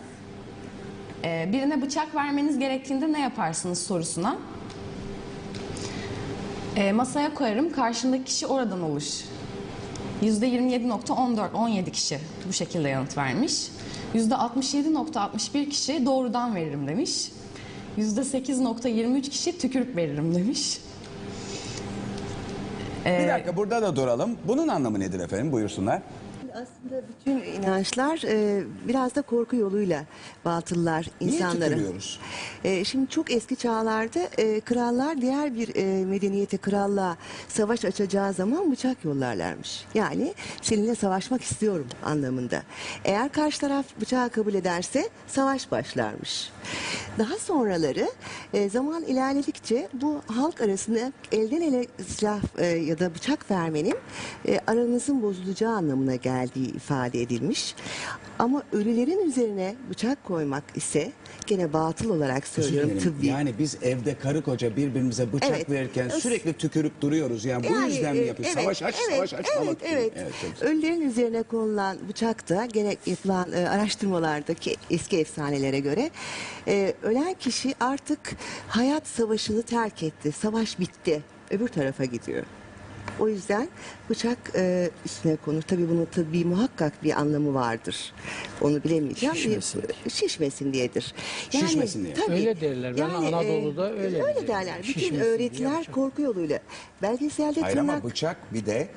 [1.24, 4.38] E, birine bıçak vermeniz gerektiğinde ne yaparsınız sorusuna.
[6.76, 9.04] E, masaya koyarım, karşındaki kişi oradan olur.
[10.24, 13.68] %27.14, 17 kişi bu şekilde yanıt vermiş.
[14.16, 17.32] %67.61 kişi doğrudan veririm demiş.
[17.98, 20.80] %8.23 kişi tükürük veririm demiş.
[23.06, 24.38] Bir dakika burada da duralım.
[24.48, 25.52] Bunun anlamı nedir efendim?
[25.52, 26.02] Buyursunlar.
[26.62, 30.04] Aslında bütün inançlar e, biraz da korku yoluyla
[30.46, 31.70] batıllar Niye insanlara.
[31.70, 32.20] tükürüyoruz?
[32.64, 37.18] E, şimdi çok eski çağlarda e, krallar diğer bir e, medeniyete kralla
[37.48, 39.86] savaş açacağı zaman bıçak yollarlarmış.
[39.94, 42.62] Yani seninle savaşmak istiyorum anlamında.
[43.06, 46.52] Eğer karşı taraf bıçağı kabul ederse savaş başlarmış.
[47.18, 48.12] Daha sonraları
[48.54, 53.96] e, zaman ilerledikçe bu halk arasında elden ele silah e, ya da bıçak vermenin
[54.48, 56.16] e, aranızın bozulacağı anlamına
[56.48, 57.76] geldiği ifade edilmiş.
[58.40, 61.12] Ama ölülerin üzerine bıçak koymak ise
[61.48, 63.28] gene batıl olarak söylüyorum tıbbi.
[63.28, 65.70] Yani biz evde karı koca birbirimize bıçak Evet.
[65.70, 67.46] verirken sürekli tükürüp duruyoruz.
[67.46, 68.54] Yani, bu Yani, yüzden mi e, yapıyoruz?
[68.56, 69.46] evet, savaş aç, evet, savaş aç.
[69.58, 69.94] Evet, falan.
[69.94, 70.14] evet.
[70.42, 70.70] çok güzel.
[70.70, 76.10] Ölülerin üzerine konulan bıçak da gene yapılan e, araştırmalardaki eski efsanelere göre
[76.68, 78.36] e, ölen kişi artık
[78.68, 80.32] hayat savaşını terk etti.
[80.32, 81.22] Savaş bitti.
[81.52, 82.44] Öbür tarafa gidiyor.
[83.20, 83.68] O yüzden
[84.10, 85.62] bıçak e, üstüne konur.
[85.62, 88.14] Tabii bunun tıbbi muhakkak bir anlamı vardır.
[88.62, 89.36] Onu bilemeyeceğim.
[89.36, 91.14] Şişmesin Bir- Şişmesin diyedir.
[91.50, 92.16] Şişmesin diye.
[92.30, 92.98] Öyle derler.
[92.98, 94.78] Ben Anadolu'da öyle Öyle derler.
[94.80, 95.94] Bütün Şişmesin diye öğretiler bıçak.
[95.96, 96.60] korku yoluyla.
[97.02, 98.06] Belgeselde Hayır ama tırnak...
[98.06, 98.88] bıçak bir de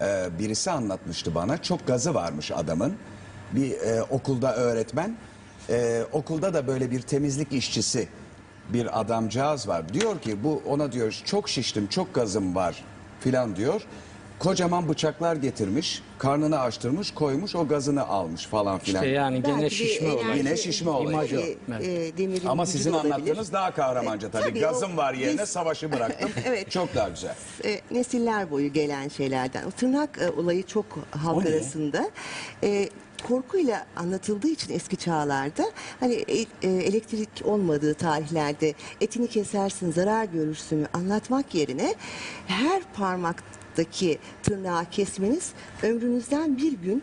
[0.00, 1.62] e, birisi anlatmıştı bana.
[1.62, 2.94] Çok gazı varmış adamın.
[3.52, 5.16] Bir e, okulda öğretmen.
[5.70, 8.08] E, okulda da böyle bir temizlik işçisi
[8.72, 9.94] bir adamcağız var.
[9.94, 12.84] Diyor ki bu ona diyor çok şiştim, çok gazım var
[13.20, 13.82] filan diyor.
[14.38, 19.02] Kocaman bıçaklar getirmiş, karnını açtırmış, koymuş, o gazını almış falan filan.
[19.04, 20.38] İşte yani gene Belki bir şişme enerji- olayı.
[20.38, 21.08] Yine şişme olayı.
[21.16, 21.36] İmaj o.
[21.36, 21.48] E,
[21.82, 23.12] e, demirin Ama gücü sizin olabilir.
[23.14, 24.42] anlattığınız daha kahramanca tabii.
[24.42, 26.30] Tabii, Gazım o- var yerine biz- savaşı bıraktım.
[26.46, 26.70] Evet.
[26.70, 27.34] Çok daha güzel.
[27.64, 29.64] E, nesiller boyu gelen şeylerden.
[29.66, 31.48] O tırnak e, olayı çok halk O ne?
[31.48, 32.10] arasında.
[32.64, 32.88] E,
[33.20, 40.86] korkuyla anlatıldığı için eski çağlarda hani e, e, elektrik olmadığı tarihlerde etini kesersin zarar görürsün
[40.92, 41.94] anlatmak yerine
[42.46, 45.50] her parmaktaki tırnağı kesmeniz
[45.82, 47.02] ömrünüzden bir gün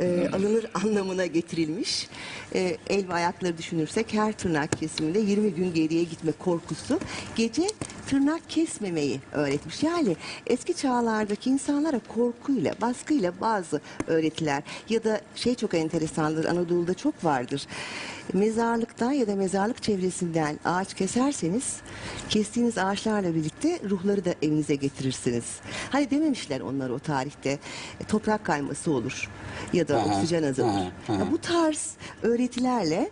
[0.00, 2.08] e, alınır anlamına getirilmiş.
[2.54, 7.00] E, el ve ayakları düşünürsek her tırnak kesiminde 20 gün geriye gitme korkusu
[7.36, 7.66] gece
[8.06, 9.82] tırnak kesmemeyi öğretmiş.
[9.82, 17.24] Yani eski çağlardaki insanlara korkuyla, baskıyla bazı öğretiler ya da şey çok enteresandır Anadolu'da çok
[17.24, 17.66] vardır.
[18.32, 21.76] Mezarlıktan ya da mezarlık çevresinden ağaç keserseniz
[22.28, 25.44] kestiğiniz ağaçlarla birlikte ruhları da evinize getirirsiniz.
[25.90, 27.50] Hani dememişler onlar o tarihte
[28.00, 29.30] e, toprak kayması olur
[29.72, 30.92] ya da oksijen azalır.
[31.08, 33.10] Ya bu tarz öğretilerle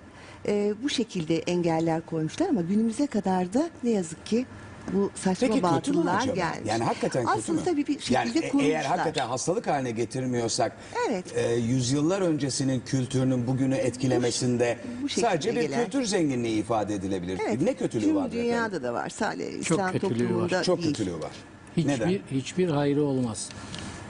[0.48, 4.46] e, bu şekilde engeller koymuşlar ama günümüze kadar da ne yazık ki
[4.92, 6.24] bu saçma Peki acaba?
[6.34, 6.58] gelmiş.
[6.66, 7.64] Yani hakikaten kötü Aslında mü?
[7.64, 8.70] tabii bir şekilde yani e- kurmuşlar.
[8.70, 10.76] eğer hakikaten hastalık haline getirmiyorsak
[11.10, 11.24] Evet.
[11.36, 17.40] e, yüzyıllar öncesinin kültürünün bugünü etkilemesinde bu şekilde sadece bir gelen- kültür zenginliği ifade edilebilir.
[17.48, 18.32] Evet, Ne kötülüğü tüm var?
[18.32, 19.08] dünyada da var.
[19.08, 20.28] Sadece İslam kötülüğü var.
[20.28, 20.94] toplumunda Çok değil.
[20.94, 21.30] kötülüğü var.
[21.76, 22.18] Hiçbir, Neden?
[22.30, 23.48] hiçbir hayrı olmaz.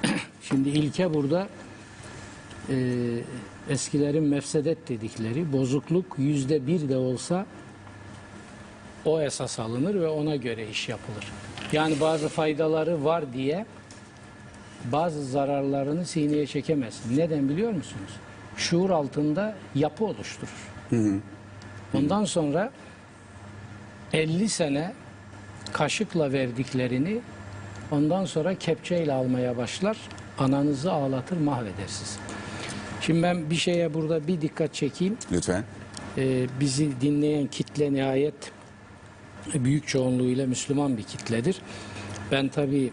[0.43, 1.49] Şimdi ilke burada
[2.71, 2.75] e,
[3.71, 7.47] eskilerin mefsedet dedikleri bozukluk yüzde bir de olsa
[9.05, 11.27] o esas alınır ve ona göre iş yapılır.
[11.73, 13.67] Yani bazı faydaları var diye
[14.85, 17.01] bazı zararlarını sineye çekemez.
[17.17, 18.11] Neden biliyor musunuz?
[18.57, 20.69] Şuur altında yapı oluşturur.
[21.95, 22.71] Ondan sonra
[24.13, 24.93] 50 sene
[25.73, 27.19] kaşıkla verdiklerini
[27.91, 29.97] ondan sonra kepçeyle almaya başlar.
[30.39, 32.19] Ananızı ağlatır mahveder sizi.
[33.01, 35.17] Şimdi ben bir şeye burada bir dikkat çekeyim.
[35.33, 35.65] Lütfen.
[36.19, 38.35] Ee, bizi dinleyen kitle nihayet
[39.55, 41.57] büyük çoğunluğuyla Müslüman bir kitledir.
[42.33, 42.91] Ben tabii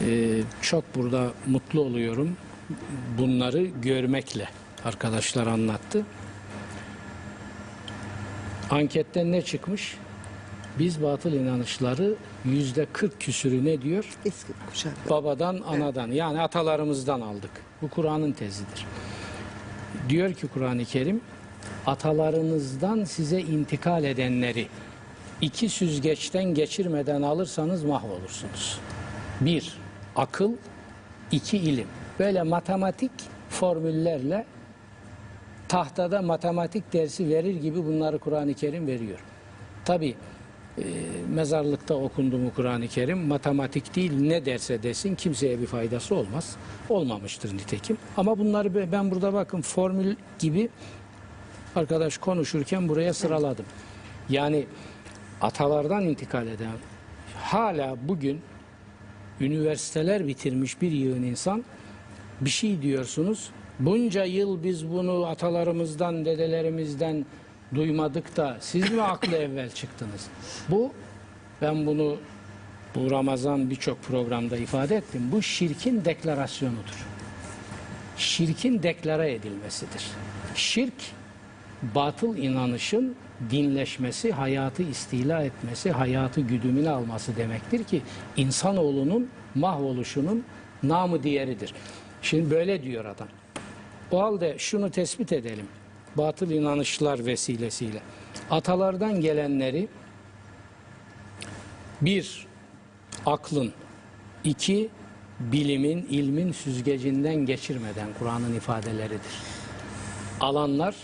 [0.00, 2.36] e, çok burada mutlu oluyorum
[3.18, 4.48] bunları görmekle.
[4.84, 6.04] Arkadaşlar anlattı.
[8.70, 9.96] Anketten ne çıkmış?
[10.78, 14.04] Biz batıl inanışları yüzde 40 küsürü ne diyor?
[14.24, 15.10] Eski kuşak.
[15.10, 17.50] Babadan, anadan yani atalarımızdan aldık.
[17.82, 18.86] Bu Kur'an'ın tezidir.
[20.08, 21.20] Diyor ki Kur'an-ı Kerim
[21.86, 24.66] atalarınızdan size intikal edenleri
[25.40, 28.78] iki süzgeçten geçirmeden alırsanız mahvolursunuz.
[29.40, 29.78] Bir,
[30.16, 30.52] akıl,
[31.32, 31.86] iki ilim.
[32.18, 33.10] Böyle matematik
[33.50, 34.44] formüllerle
[35.68, 39.18] tahtada matematik dersi verir gibi bunları Kur'an-ı Kerim veriyor.
[39.84, 40.14] Tabi
[41.34, 46.56] mezarlıkta okundu mu Kur'an-ı Kerim matematik değil ne derse desin kimseye bir faydası olmaz.
[46.88, 47.98] Olmamıştır nitekim.
[48.16, 50.68] Ama bunları be- ben burada bakın formül gibi
[51.76, 53.64] arkadaş konuşurken buraya sıraladım.
[54.30, 54.66] Yani
[55.40, 56.72] atalardan intikal eden
[57.42, 58.40] hala bugün
[59.40, 61.64] üniversiteler bitirmiş bir yığın insan
[62.40, 63.50] bir şey diyorsunuz.
[63.80, 67.26] Bunca yıl biz bunu atalarımızdan, dedelerimizden
[67.74, 70.26] duymadık da siz mi aklı evvel çıktınız?
[70.68, 70.92] Bu
[71.62, 72.16] ben bunu
[72.94, 75.22] bu Ramazan birçok programda ifade ettim.
[75.32, 77.06] Bu şirkin deklarasyonudur.
[78.16, 80.06] Şirkin deklare edilmesidir.
[80.54, 80.94] Şirk
[81.94, 83.16] batıl inanışın
[83.50, 88.02] dinleşmesi, hayatı istila etmesi, hayatı güdümüne alması demektir ki
[88.36, 90.44] insanoğlunun mahvoluşunun
[90.82, 91.74] namı diğeridir.
[92.22, 93.28] Şimdi böyle diyor adam.
[94.10, 95.66] O halde şunu tespit edelim.
[96.16, 98.00] Batıl inanışlar vesilesiyle.
[98.50, 99.88] Atalardan gelenleri
[102.00, 102.46] bir,
[103.26, 103.72] aklın,
[104.44, 104.88] iki,
[105.40, 109.32] bilimin, ilmin süzgecinden geçirmeden Kur'an'ın ifadeleridir.
[110.40, 110.96] Alanlar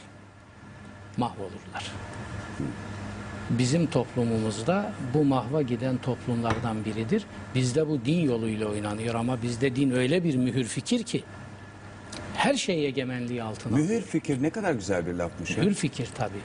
[1.17, 1.93] mahvolurlar.
[3.51, 7.25] Bizim toplumumuzda bu mahva giden toplumlardan biridir.
[7.55, 11.25] Bizde bu din yoluyla oynanıyor ama bizde din öyle bir mühür fikir ki
[12.37, 13.77] her şey egemenliği altına.
[13.77, 15.57] Mühür fikir ne kadar güzel bir lafmış.
[15.57, 16.41] Mühür fikir tabii.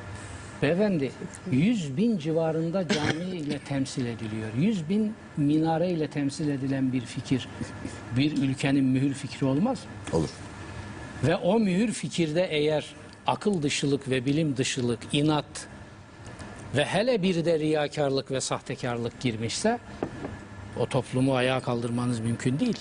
[0.62, 1.12] Beyefendi
[1.52, 4.50] 100 bin civarında cami ile temsil ediliyor.
[4.58, 7.48] 100 bin minare ile temsil edilen bir fikir
[8.18, 10.20] bir ülkenin mühür fikri olmaz mı?
[10.20, 10.30] Olur.
[11.24, 12.86] Ve o mühür fikirde eğer
[13.28, 15.68] akıl dışılık ve bilim dışılık, inat
[16.76, 19.80] ve hele bir de riyakarlık ve sahtekarlık girmişse
[20.80, 22.78] o toplumu ayağa kaldırmanız mümkün değil.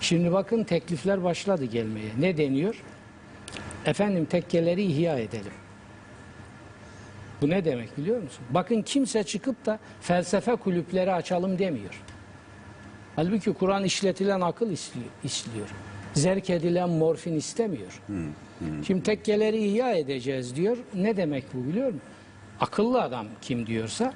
[0.00, 2.10] Şimdi bakın teklifler başladı gelmeye.
[2.18, 2.82] Ne deniyor?
[3.86, 5.52] Efendim tekkeleri ihya edelim.
[7.42, 8.44] Bu ne demek biliyor musun?
[8.50, 12.02] Bakın kimse çıkıp da felsefe kulüpleri açalım demiyor.
[13.16, 14.70] Halbuki Kur'an işletilen akıl
[15.24, 15.68] işliyor.
[16.14, 18.02] Zerk edilen morfin istemiyor.
[18.86, 20.76] Şimdi tekkeleri ihya edeceğiz diyor.
[20.94, 22.00] Ne demek bu biliyor musun?
[22.62, 24.12] Akıllı adam kim diyorsa.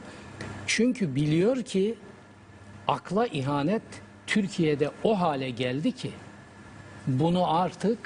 [0.67, 1.95] Çünkü biliyor ki
[2.89, 3.83] akla ihanet
[4.27, 6.11] Türkiye'de o hale geldi ki
[7.07, 7.99] bunu artık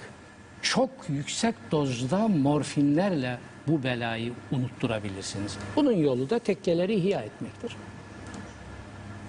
[0.62, 5.58] çok yüksek dozda morfinlerle bu belayı unutturabilirsiniz.
[5.76, 7.76] Bunun yolu da tekkeleri ihya etmektir.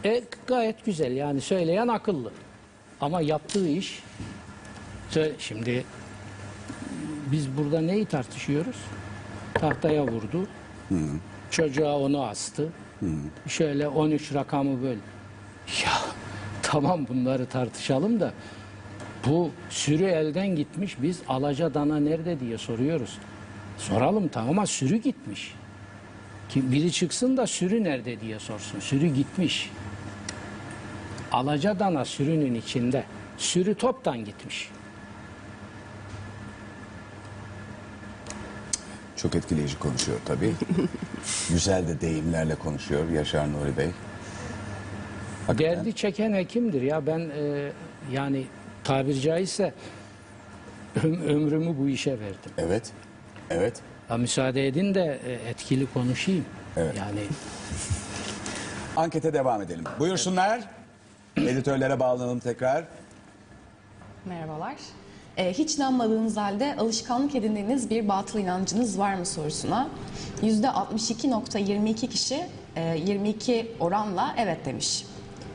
[0.05, 2.31] E, gayet güzel yani söyleyen akıllı.
[3.01, 4.03] Ama yaptığı iş
[5.39, 5.83] şimdi
[7.31, 8.77] biz burada neyi tartışıyoruz?
[9.53, 10.47] Tahtaya vurdu.
[11.51, 12.69] Çocuğa onu astı.
[13.47, 14.97] Şöyle 13 rakamı böl.
[15.83, 15.91] Ya
[16.61, 18.33] tamam bunları tartışalım da
[19.25, 23.17] bu sürü elden gitmiş biz alaca dana nerede diye soruyoruz.
[23.77, 25.53] Soralım tamam ama sürü gitmiş.
[26.49, 28.79] Ki biri çıksın da sürü nerede diye sorsun.
[28.79, 29.69] Sürü gitmiş.
[31.31, 33.03] Alaca dana sürünün içinde.
[33.37, 34.69] Sürü toptan gitmiş.
[39.21, 40.53] Çok etkileyici konuşuyor tabii.
[41.49, 43.89] Güzel de deyimlerle konuşuyor Yaşar Nuri Bey.
[45.47, 45.77] Hakikaten.
[45.77, 47.71] Derdi çeken hekimdir ya ben e,
[48.11, 48.45] yani
[48.83, 49.73] tabir caizse
[50.95, 52.51] öm- ömrümü bu işe verdim.
[52.57, 52.91] Evet.
[53.49, 53.81] Evet.
[54.09, 56.45] Ya müsaade edin de e, etkili konuşayım.
[56.77, 56.95] Evet.
[56.97, 57.19] Yani
[58.95, 59.83] Ankete devam edelim.
[59.99, 60.61] Buyursunlar.
[61.37, 62.83] Editörlere bağlanalım tekrar.
[64.25, 64.75] Merhabalar.
[65.37, 69.89] Ee, hiç inanmadığınız halde alışkanlık edindiğiniz bir batıl inancınız var mı sorusuna
[70.41, 75.05] %62.22 kişi e, 22 oranla evet demiş.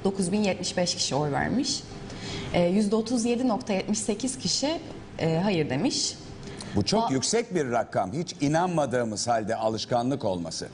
[0.04, 1.82] 9075 kişi oy vermiş.
[2.54, 4.80] E, %37.78 kişi
[5.18, 6.14] e, hayır demiş.
[6.76, 8.12] Bu çok Ba- yüksek bir rakam.
[8.12, 10.68] Hiç inanmadığımız halde alışkanlık olması.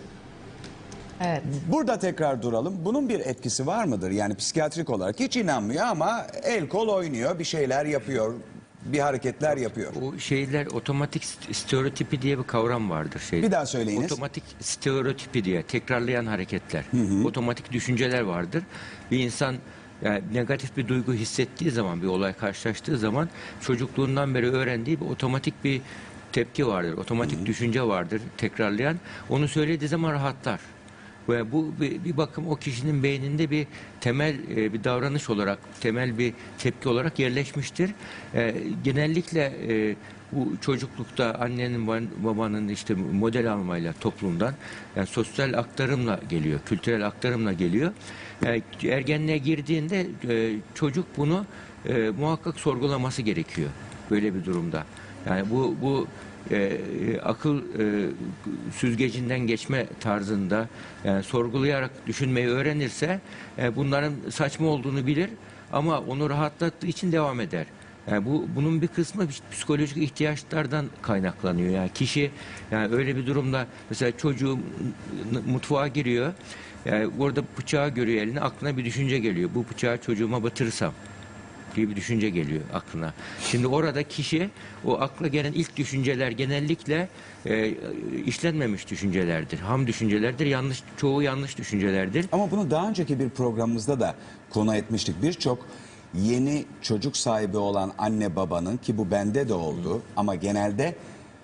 [1.25, 1.43] Evet.
[1.73, 2.75] Burada tekrar duralım.
[2.85, 4.11] Bunun bir etkisi var mıdır?
[4.11, 8.35] Yani psikiyatrik olarak hiç inanmıyor ama el kol oynuyor, bir şeyler yapıyor,
[8.85, 9.93] bir hareketler yapıyor.
[10.03, 13.47] O şeyler otomatik st- stereotipi diye bir kavram vardır şeyde.
[13.47, 14.13] Bir daha söyleyiniz.
[14.13, 16.85] Otomatik stereotipi diye tekrarlayan hareketler.
[17.25, 18.63] Otomatik düşünceler vardır.
[19.11, 19.55] Bir insan
[20.03, 23.29] yani negatif bir duygu hissettiği zaman bir olay karşılaştığı zaman
[23.61, 25.81] çocukluğundan beri öğrendiği bir otomatik bir
[26.33, 26.93] tepki vardır.
[26.93, 28.97] Otomatik düşünce vardır tekrarlayan.
[29.29, 30.61] Onu söylediği zaman rahatlar.
[31.29, 33.67] Ve bu bir, bir bakım o kişinin beyninde bir
[34.01, 37.91] temel e, bir davranış olarak, temel bir tepki olarak yerleşmiştir.
[38.35, 38.55] E,
[38.85, 39.97] genellikle e,
[40.33, 44.55] bu çocuklukta annenin ba- babanın işte model almayla toplumdan
[44.97, 47.93] yani sosyal aktarımla geliyor, kültürel aktarımla geliyor.
[48.47, 51.47] E, ergenliğe girdiğinde e, çocuk bunu
[51.89, 53.71] e, muhakkak sorgulaması gerekiyor
[54.11, 54.85] böyle bir durumda.
[55.29, 56.07] Yani bu bu
[56.51, 56.81] e,
[57.23, 57.63] akıl e,
[58.77, 60.69] süzgecinden geçme tarzında
[61.05, 63.21] yani sorgulayarak düşünmeyi öğrenirse
[63.59, 65.31] e, bunların saçma olduğunu bilir
[65.73, 67.67] ama onu rahatlattığı için devam eder.
[68.11, 71.71] Yani bu bunun bir kısmı psikolojik ihtiyaçlardan kaynaklanıyor.
[71.71, 72.31] Yani kişi
[72.71, 74.59] yani öyle bir durumda mesela çocuğu
[75.47, 76.33] mutfağa giriyor.
[76.85, 79.51] Yani orada bıçağı görüyor eline aklına bir düşünce geliyor.
[79.55, 80.93] Bu bıçağı çocuğuma batırırsam
[81.77, 83.15] diye bir düşünce geliyor aklına.
[83.51, 84.51] Şimdi orada kişi
[84.85, 87.09] o akla gelen ilk düşünceler genellikle
[87.47, 87.75] e,
[88.27, 89.59] işlenmemiş düşüncelerdir.
[89.59, 90.47] Ham düşüncelerdir.
[90.47, 92.27] Yanlış çoğu yanlış düşüncelerdir.
[92.33, 94.15] Ama bunu daha önceki bir programımızda da
[94.51, 95.23] konu etmiştik.
[95.23, 95.67] Birçok
[96.15, 100.95] yeni çocuk sahibi olan anne babanın ki bu bende de oldu ama genelde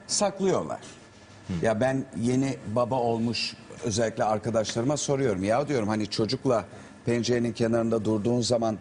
[0.07, 0.81] saklıyorlar.
[1.63, 3.55] Ya ben yeni baba olmuş
[3.85, 5.45] özellikle arkadaşlarıma soruyorum.
[5.45, 6.65] Ya diyorum hani çocukla
[7.07, 8.79] pencerenin kenarında durduğun zaman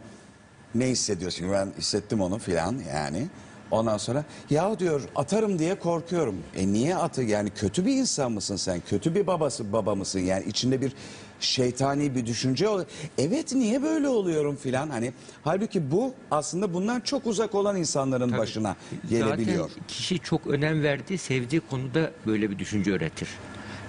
[0.76, 1.52] ne hissediyorsun?
[1.52, 3.28] Ben hissettim onu filan yani.
[3.72, 6.36] Ondan sonra ya diyor atarım diye korkuyorum.
[6.56, 8.82] E niye atı yani kötü bir insan mısın sen?
[8.90, 10.20] Kötü bir babası baba mısın?
[10.20, 10.94] Yani içinde bir
[11.40, 12.88] şeytani bir düşünce oluyor.
[13.18, 15.14] Evet niye böyle oluyorum filan hani.
[15.44, 18.40] Halbuki bu aslında bundan çok uzak olan insanların Tabii.
[18.40, 18.76] başına
[19.10, 19.70] gelebiliyor.
[19.70, 23.30] Zaten kişi çok önem verdiği, sevdiği konuda böyle bir düşünce öğretir.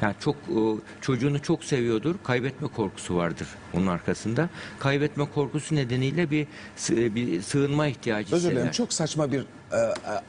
[0.03, 2.15] Yani çok o, çocuğunu çok seviyordur.
[2.25, 4.49] Kaybetme korkusu vardır onun arkasında.
[4.79, 6.47] Kaybetme korkusu nedeniyle bir
[6.77, 9.45] sı- bir sığınma ihtiyacı Özür dilerim çok saçma bir e,
[9.77, 9.81] e,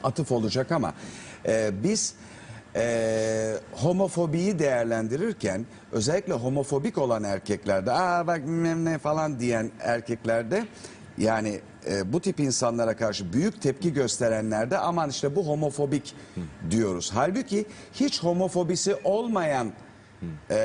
[0.04, 0.94] atıf olacak ama
[1.46, 2.14] e, biz
[2.76, 10.66] e, homofobiyi değerlendirirken özellikle homofobik olan erkeklerde aa bak ne falan diyen erkeklerde
[11.18, 16.14] yani e, bu tip insanlara karşı büyük tepki gösterenlerde aman işte bu homofobik
[16.70, 17.10] diyoruz.
[17.14, 19.72] Halbuki hiç homofobisi olmayan
[20.50, 20.56] e,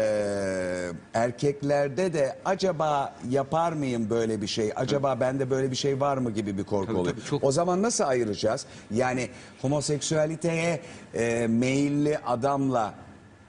[1.14, 4.72] erkeklerde de acaba yapar mıyım böyle bir şey?
[4.76, 7.16] Acaba bende böyle bir şey var mı gibi bir korku Tabii, oluyor.
[7.16, 8.66] tabii, çok- O zaman nasıl ayıracağız?
[8.92, 9.30] Yani
[9.62, 10.80] homoseksüaliteye
[11.14, 12.94] e, meyilli adamla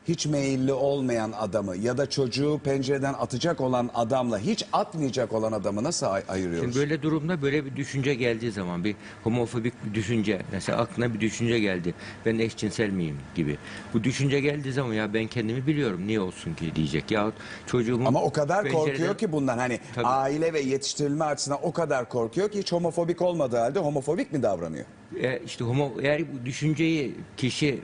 [0.08, 5.84] hiç meyilli olmayan adamı ya da çocuğu pencereden atacak olan adamla hiç atmayacak olan adamı
[5.84, 6.60] nasıl ay- ayırıyoruz?
[6.74, 11.20] Şimdi böyle durumda böyle bir düşünce geldiği zaman bir homofobik bir düşünce mesela aklına bir
[11.20, 11.94] düşünce geldi.
[12.26, 13.58] Ben eşcinsel miyim gibi.
[13.94, 17.10] Bu düşünce geldiği zaman ya ben kendimi biliyorum niye olsun ki diyecek.
[17.10, 17.34] Yahut
[17.66, 20.06] çocuğumun Ama o kadar pencereden- korkuyor ki bundan hani Tabii.
[20.06, 24.84] aile ve yetiştirilme açısından o kadar korkuyor ki hiç homofobik olmadığı halde homofobik mi davranıyor?
[25.22, 27.78] E, işte homo eğer bu düşünceyi kişi e,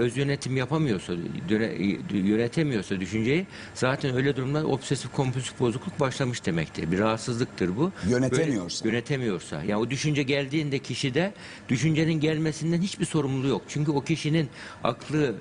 [0.00, 1.12] öz yönetim yapamıyorsa,
[1.48, 6.92] döne- e, yönetemiyorsa düşünceyi zaten öyle durumda obsesif kompulsif bozukluk başlamış demektir.
[6.92, 7.92] Bir rahatsızlıktır bu.
[8.08, 8.84] Yönetemiyorsa.
[8.84, 9.56] Böyle, yönetemiyorsa.
[9.62, 11.32] Yani o düşünce geldiğinde kişide
[11.68, 13.62] düşüncenin gelmesinden hiçbir sorumluluğu yok.
[13.68, 14.48] Çünkü o kişinin
[14.84, 15.34] aklı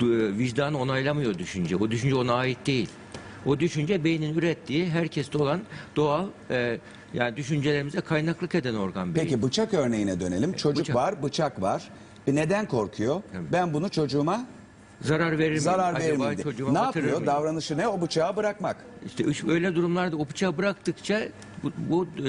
[0.00, 1.76] du- vicdanı onaylamıyor düşünce.
[1.76, 2.88] O düşünce ona ait değil.
[3.46, 5.60] O düşünce beynin ürettiği herkeste olan
[5.96, 6.78] doğal e,
[7.16, 9.26] yani düşüncelerimize kaynaklık eden organ beyin.
[9.26, 10.52] Peki bıçak örneğine dönelim.
[10.52, 10.96] Çocuk bıçak.
[10.96, 11.90] var, bıçak var.
[12.26, 13.22] Bir neden korkuyor?
[13.52, 14.46] Ben bunu çocuğuma
[15.00, 15.60] zarar verir miyim?
[15.62, 16.30] zarar Acaba verir miyim?
[16.36, 16.42] diye.
[16.44, 17.16] çocuğuma Ne batırır yapıyor?
[17.20, 17.26] mıyım?
[17.26, 17.88] Davranışı ne?
[17.88, 18.76] O bıçağı bırakmak.
[19.06, 21.22] İşte üç- öyle durumlarda o bıçağı bıraktıkça
[21.62, 22.06] bu, bu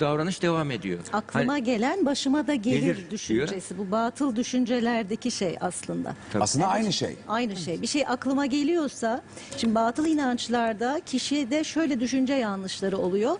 [0.00, 0.98] davranış devam ediyor.
[1.12, 3.10] Aklıma Hani- gelen başıma da gelir, Gelir diyor.
[3.10, 3.78] düşüncesi.
[3.78, 6.14] Bu batıl düşüncelerdeki şey aslında.
[6.32, 6.42] Tabii.
[6.42, 7.16] Aslında aynı şey.
[7.28, 7.82] Aynı şey.
[7.82, 9.22] Bir şey aklıma geliyorsa,
[9.56, 13.36] şimdi batıl inançlarda kişide şöyle düşünce yanlışları oluyor.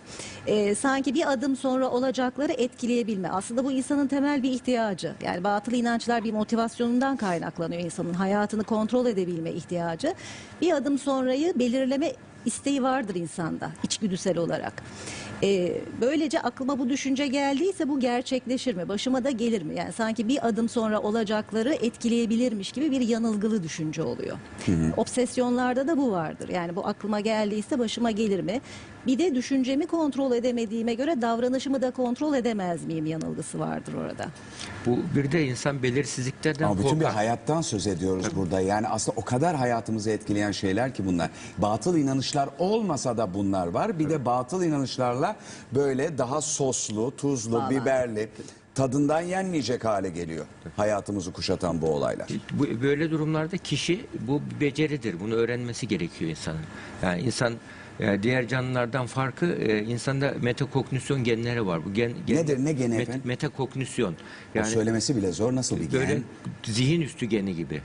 [0.47, 3.29] Ee, sanki bir adım sonra olacakları etkileyebilme.
[3.29, 5.13] Aslında bu insanın temel bir ihtiyacı.
[5.23, 8.13] Yani batıl inançlar bir motivasyonundan kaynaklanıyor insanın.
[8.13, 10.13] Hayatını kontrol edebilme ihtiyacı.
[10.61, 12.13] Bir adım sonrayı belirleme
[12.45, 14.73] isteği vardır insanda içgüdüsel olarak.
[15.43, 18.89] Ee, böylece aklıma bu düşünce geldiyse bu gerçekleşir mi?
[18.89, 19.75] Başıma da gelir mi?
[19.75, 24.37] Yani sanki bir adım sonra olacakları etkileyebilirmiş gibi bir yanılgılı düşünce oluyor.
[24.97, 26.49] Obsesyonlarda da bu vardır.
[26.49, 28.61] Yani bu aklıma geldiyse başıma gelir mi?
[29.07, 34.25] Bir de düşüncemi kontrol edemediğime göre davranışımı da kontrol edemez miyim yanılgısı vardır orada.
[34.85, 38.61] Bu bir de insan belirsizliklerden Ama bütün bir hayattan söz ediyoruz burada.
[38.61, 41.29] Yani aslında o kadar hayatımızı etkileyen şeyler ki bunlar.
[41.57, 43.99] Batıl inanışlar olmasa da bunlar var.
[43.99, 45.35] Bir de batıl inanışlarla
[45.75, 47.75] böyle daha soslu, tuzlu, Bağlantı.
[47.75, 48.29] biberli,
[48.75, 50.45] tadından yenmeyecek hale geliyor.
[50.77, 52.27] Hayatımızı kuşatan bu olaylar.
[52.53, 55.19] Bu, böyle durumlarda kişi bu bir beceridir.
[55.19, 56.61] Bunu öğrenmesi gerekiyor insanın.
[57.03, 57.53] Yani insan
[57.99, 61.85] e, diğer canlılardan farkı e, insanda metakognisyon genleri var.
[61.85, 63.21] Bu gen, gen- Nedir, ne geni efendim?
[63.23, 64.15] Metakognisyon.
[64.59, 65.55] o söylemesi bile zor.
[65.55, 66.23] Nasıl bir böyle gen?
[66.65, 67.81] zihin üstü geni gibi.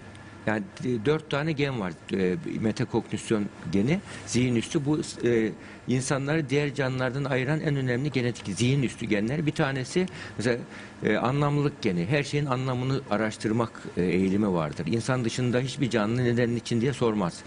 [0.47, 0.63] Yani
[1.05, 1.93] dört tane gen var.
[2.13, 4.85] E, metakognisyon geni, zihin üstü.
[4.85, 5.51] Bu e,
[5.89, 9.47] insanları diğer canlılardan ayıran en önemli genetik zihin üstü genler.
[9.47, 10.07] Bir tanesi
[10.39, 10.59] mesela
[11.05, 12.07] e, anlamlılık geni.
[12.07, 14.87] Her şeyin anlamını araştırmak e, eğilimi vardır.
[14.87, 17.41] İnsan dışında hiçbir canlı nedenin için diye sormaz.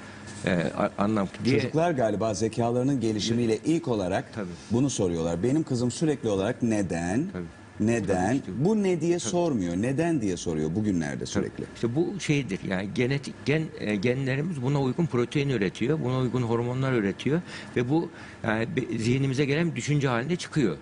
[0.45, 1.59] E, anlam diye.
[1.59, 4.47] Çocuklar galiba zekalarının gelişimiyle ilk olarak Tabii.
[4.71, 5.43] bunu soruyorlar.
[5.43, 7.43] Benim kızım sürekli olarak neden, Tabii.
[7.79, 8.51] neden, Tabii işte.
[8.65, 9.75] bu ne diye sormuyor.
[9.75, 11.63] Neden diye soruyor bugünlerde sürekli.
[11.75, 16.93] İşte bu şeydir yani genetik gen e, genlerimiz buna uygun protein üretiyor, buna uygun hormonlar
[16.93, 17.41] üretiyor
[17.75, 18.09] ve bu
[18.43, 18.67] yani
[18.97, 20.77] zihnimize gelen düşünce halinde çıkıyor.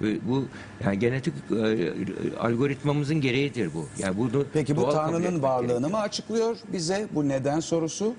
[0.00, 0.44] Bu
[0.84, 1.90] yani genetik e,
[2.40, 3.86] algoritmamızın gereğidir bu.
[3.98, 5.90] Yani bunu Peki bu Tanrı'nın varlığını gerekiyor.
[5.90, 8.14] mı açıklıyor bize bu neden sorusu?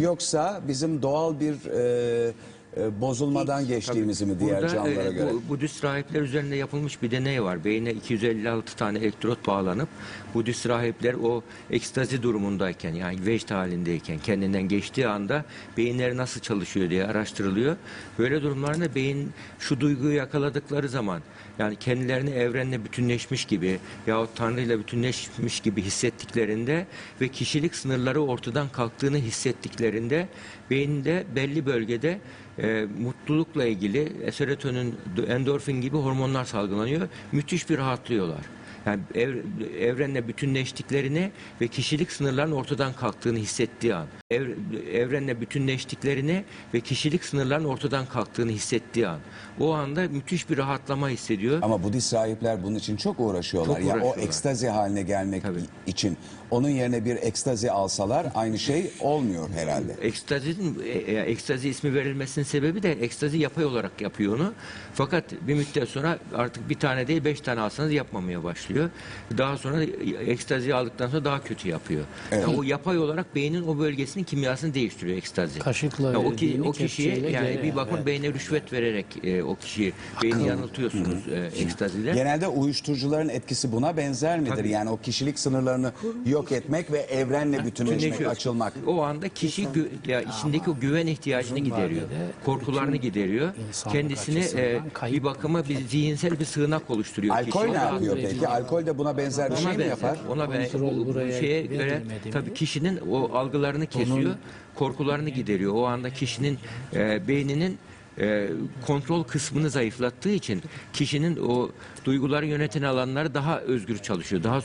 [0.00, 2.32] Yoksa bizim doğal bir e,
[2.76, 5.30] e, bozulmadan geçtiğimizi mi diğer Burada, canlılara e, göre?
[5.32, 7.64] Bu, Budist rahipler üzerinde yapılmış bir deney var.
[7.64, 9.88] Beyne 256 tane elektrot bağlanıp
[10.34, 15.44] Budist rahipler o ekstazi durumundayken yani vecd halindeyken kendinden geçtiği anda
[15.76, 17.76] beyinleri nasıl çalışıyor diye araştırılıyor.
[18.18, 21.22] Böyle durumlarda beyin şu duyguyu yakaladıkları zaman
[21.58, 26.86] yani kendilerini evrenle bütünleşmiş gibi yahut Tanrı ile bütünleşmiş gibi hissettiklerinde
[27.20, 30.28] ve kişilik sınırları ortadan kalktığını hissettiklerinde
[30.70, 32.20] beyinde belli bölgede
[32.58, 34.94] e, mutlulukla ilgili serotonin,
[35.28, 37.08] endorfin gibi hormonlar salgılanıyor.
[37.32, 38.40] Müthiş bir rahatlıyorlar.
[38.86, 39.42] Yani ev-
[39.80, 41.30] evrenle bütünleştiklerini
[41.60, 44.06] ve kişilik sınırlarının ortadan kalktığını hissettiği an.
[44.30, 44.54] Ev-
[44.92, 46.44] evrenle bütünleştiklerini
[46.74, 49.18] ve kişilik sınırlarının ortadan kalktığını hissettiği an.
[49.60, 51.58] O anda müthiş bir rahatlama hissediyor.
[51.62, 53.76] Ama Budist rahipler bunun için çok uğraşıyorlar.
[53.76, 54.22] Çok ya o uğraşıyorlar.
[54.22, 55.60] ekstazi haline gelmek Tabii.
[55.86, 56.16] için
[56.50, 59.92] onun yerine bir ekstazi alsalar aynı şey olmuyor herhalde.
[60.02, 64.52] Ekstazinin e, e, ekstazi ismi verilmesinin sebebi de ekstazi yapay olarak yapıyor onu.
[64.94, 68.90] Fakat bir müddet sonra artık bir tane değil beş tane alsanız yapmamaya başlıyor.
[69.38, 69.82] Daha sonra
[70.26, 72.04] ekstazi aldıktan sonra daha kötü yapıyor.
[72.32, 75.58] Yani o yapay olarak beynin o bölgesinin kimyasını değiştiriyor ekstazi.
[75.58, 78.06] Kaşıkla Yani o, ki, o kişiye yani bir bakın evet.
[78.06, 79.92] beyne rüşvet vererek e, o kişiyi
[80.22, 82.14] beyni yanıltıyorsunuz e, ekstaziyle.
[82.14, 84.50] Genelde uyuşturucuların etkisi buna benzer midir?
[84.56, 84.68] Tabii.
[84.70, 85.92] Yani o kişilik sınırlarını
[86.26, 88.72] yok etmek ve evrenle bütünleşmek, açılmak.
[88.86, 92.02] O anda kişi gü- ya içindeki o güven ihtiyacını gideriyor.
[92.02, 93.52] vadede Korkularını gideriyor.
[93.68, 97.36] insanlık Kendisini açısından e, kayıp bir bakıma bir zihinsel bir sığınak oluşturuyor.
[97.36, 97.72] Alkol kişi.
[97.72, 98.48] ne yapıyor Ona- peki?
[98.48, 99.86] Alkol de buna benzer bir şey mi benzer.
[99.88, 100.18] yapar?
[100.30, 102.30] Ona ben Kontrol bu- bu buraya şeye göre verilmedi mi?
[102.32, 104.34] tabii kişinin o algılarını kesiyor,
[104.74, 105.74] korkularını gideriyor.
[105.74, 106.58] O anda kişinin
[106.94, 107.78] e, beyninin
[108.20, 108.48] e,
[108.86, 110.62] kontrol kısmını zayıflattığı için
[110.92, 111.70] kişinin o
[112.04, 114.62] duyguları yöneten alanları daha özgür çalışıyor, daha e,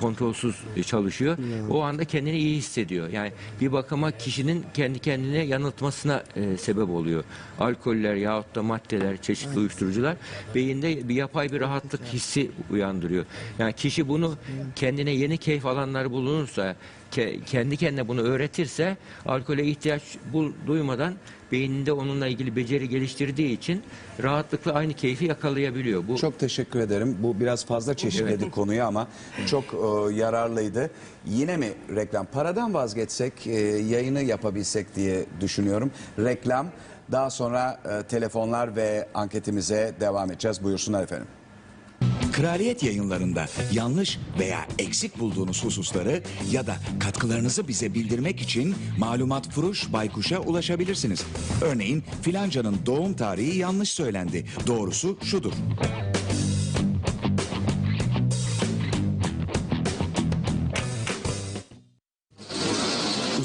[0.00, 1.36] kontrolsüz çalışıyor.
[1.70, 3.08] O anda kendini iyi hissediyor.
[3.08, 7.24] Yani bir bakıma kişinin kendi kendine yanıltmasına e, sebep oluyor.
[7.58, 10.16] Alkoller yahut da maddeler, çeşitli uyuşturucular
[10.54, 13.24] beyinde bir yapay bir rahatlık hissi uyandırıyor.
[13.58, 14.34] Yani kişi bunu
[14.76, 16.76] kendine yeni keyif alanları bulunursa
[17.16, 18.96] ke- kendi kendine bunu öğretirse
[19.26, 20.02] alkole ihtiyaç
[20.32, 21.14] bu, duymadan
[21.52, 23.82] beyninde onunla ilgili beceri geliştirdiği için
[24.22, 26.08] rahatlıkla aynı keyfi yakalayabiliyor.
[26.08, 27.16] Bu Çok teşekkür ederim.
[27.22, 29.08] Bu biraz fazla çeşitledik konuyu ama
[29.46, 30.90] çok e, yararlıydı.
[31.26, 32.26] Yine mi reklam?
[32.26, 35.90] Paradan vazgeçsek, e, yayını yapabilsek diye düşünüyorum.
[36.18, 36.66] Reklam.
[37.12, 40.62] Daha sonra e, telefonlar ve anketimize devam edeceğiz.
[40.64, 41.26] Buyursunlar efendim.
[42.36, 49.92] Kraliyet yayınlarında yanlış veya eksik bulduğunuz hususları ya da katkılarınızı bize bildirmek için malumat furuş
[49.92, 51.24] baykuşa ulaşabilirsiniz.
[51.62, 54.46] Örneğin filancanın doğum tarihi yanlış söylendi.
[54.66, 55.52] Doğrusu şudur.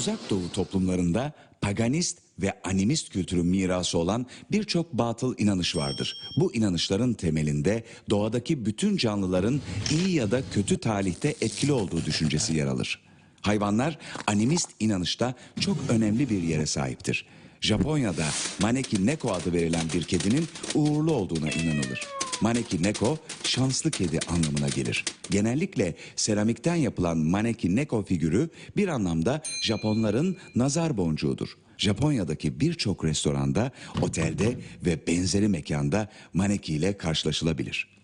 [0.00, 6.16] Uzak Doğu toplumlarında paganist ve animist kültürün mirası olan birçok batıl inanış vardır.
[6.36, 12.66] Bu inanışların temelinde doğadaki bütün canlıların iyi ya da kötü talihte etkili olduğu düşüncesi yer
[12.66, 13.02] alır.
[13.40, 17.26] Hayvanlar animist inanışta çok önemli bir yere sahiptir.
[17.60, 18.26] Japonya'da
[18.62, 22.08] Maneki Neko adı verilen bir kedinin uğurlu olduğuna inanılır.
[22.40, 25.04] Maneki Neko şanslı kedi anlamına gelir.
[25.30, 31.48] Genellikle seramikten yapılan Maneki Neko figürü bir anlamda Japonların nazar boncuğudur.
[31.78, 33.70] Japonya'daki birçok restoranda,
[34.02, 37.99] otelde ve benzeri mekanda Maneki ile karşılaşılabilir.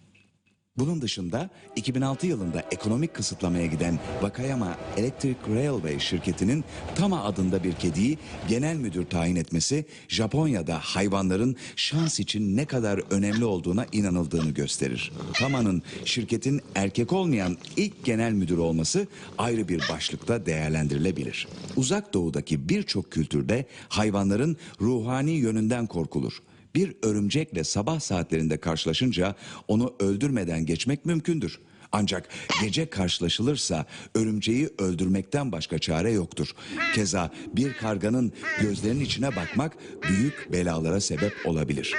[0.78, 6.64] Bunun dışında 2006 yılında ekonomik kısıtlamaya giden Wakayama Electric Railway şirketinin
[6.94, 8.18] Tama adında bir kediyi
[8.48, 15.12] genel müdür tayin etmesi Japonya'da hayvanların şans için ne kadar önemli olduğuna inanıldığını gösterir.
[15.34, 19.06] Tama'nın şirketin erkek olmayan ilk genel müdür olması
[19.38, 21.48] ayrı bir başlıkta değerlendirilebilir.
[21.76, 26.42] Uzak doğudaki birçok kültürde hayvanların ruhani yönünden korkulur.
[26.76, 29.34] Bir örümcekle sabah saatlerinde karşılaşınca
[29.68, 31.58] onu öldürmeden geçmek mümkündür.
[31.92, 32.28] Ancak
[32.62, 36.54] gece karşılaşılırsa örümceği öldürmekten başka çare yoktur.
[36.94, 41.94] Keza bir karganın gözlerinin içine bakmak büyük belalara sebep olabilir.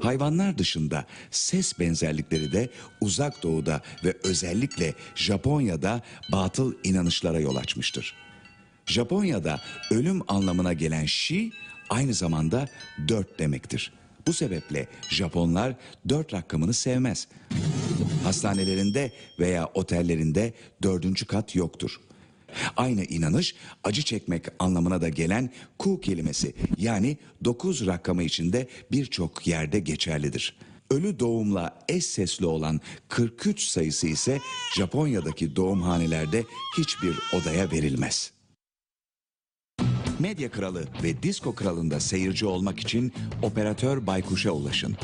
[0.00, 6.02] Hayvanlar dışında ses benzerlikleri de uzak doğuda ve özellikle Japonya'da
[6.32, 8.14] batıl inanışlara yol açmıştır.
[8.86, 9.60] Japonya'da
[9.90, 11.52] ölüm anlamına gelen shi
[11.90, 12.68] aynı zamanda
[13.08, 13.92] dört demektir.
[14.26, 15.74] Bu sebeple Japonlar
[16.08, 17.28] dört rakamını sevmez.
[18.24, 20.52] Hastanelerinde veya otellerinde
[20.82, 22.00] dördüncü kat yoktur.
[22.76, 23.54] Aynı inanış
[23.84, 30.56] acı çekmek anlamına da gelen ku kelimesi yani dokuz rakamı içinde birçok yerde geçerlidir.
[30.90, 34.38] Ölü doğumla eş sesli olan 43 sayısı ise
[34.76, 36.44] Japonya'daki doğumhanelerde
[36.78, 38.35] hiçbir odaya verilmez.
[40.18, 43.12] Medya Kralı ve Disko Kralı'nda seyirci olmak için
[43.42, 44.96] operatör Baykuş'a ulaşın.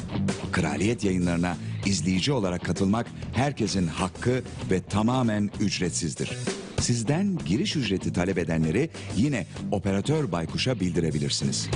[0.53, 1.57] Kraliyet yayınlarına
[1.87, 6.39] izleyici olarak katılmak herkesin hakkı ve tamamen ücretsizdir.
[6.81, 11.69] Sizden giriş ücreti talep edenleri yine operatör Baykuş'a bildirebilirsiniz.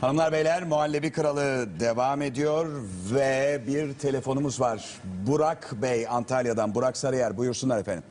[0.00, 2.66] Hanımlar beyler Muhallebi Kralı devam ediyor
[3.14, 4.84] ve bir telefonumuz var.
[5.26, 6.74] Burak Bey Antalya'dan.
[6.74, 8.02] Burak Sarıyer buyursunlar efendim.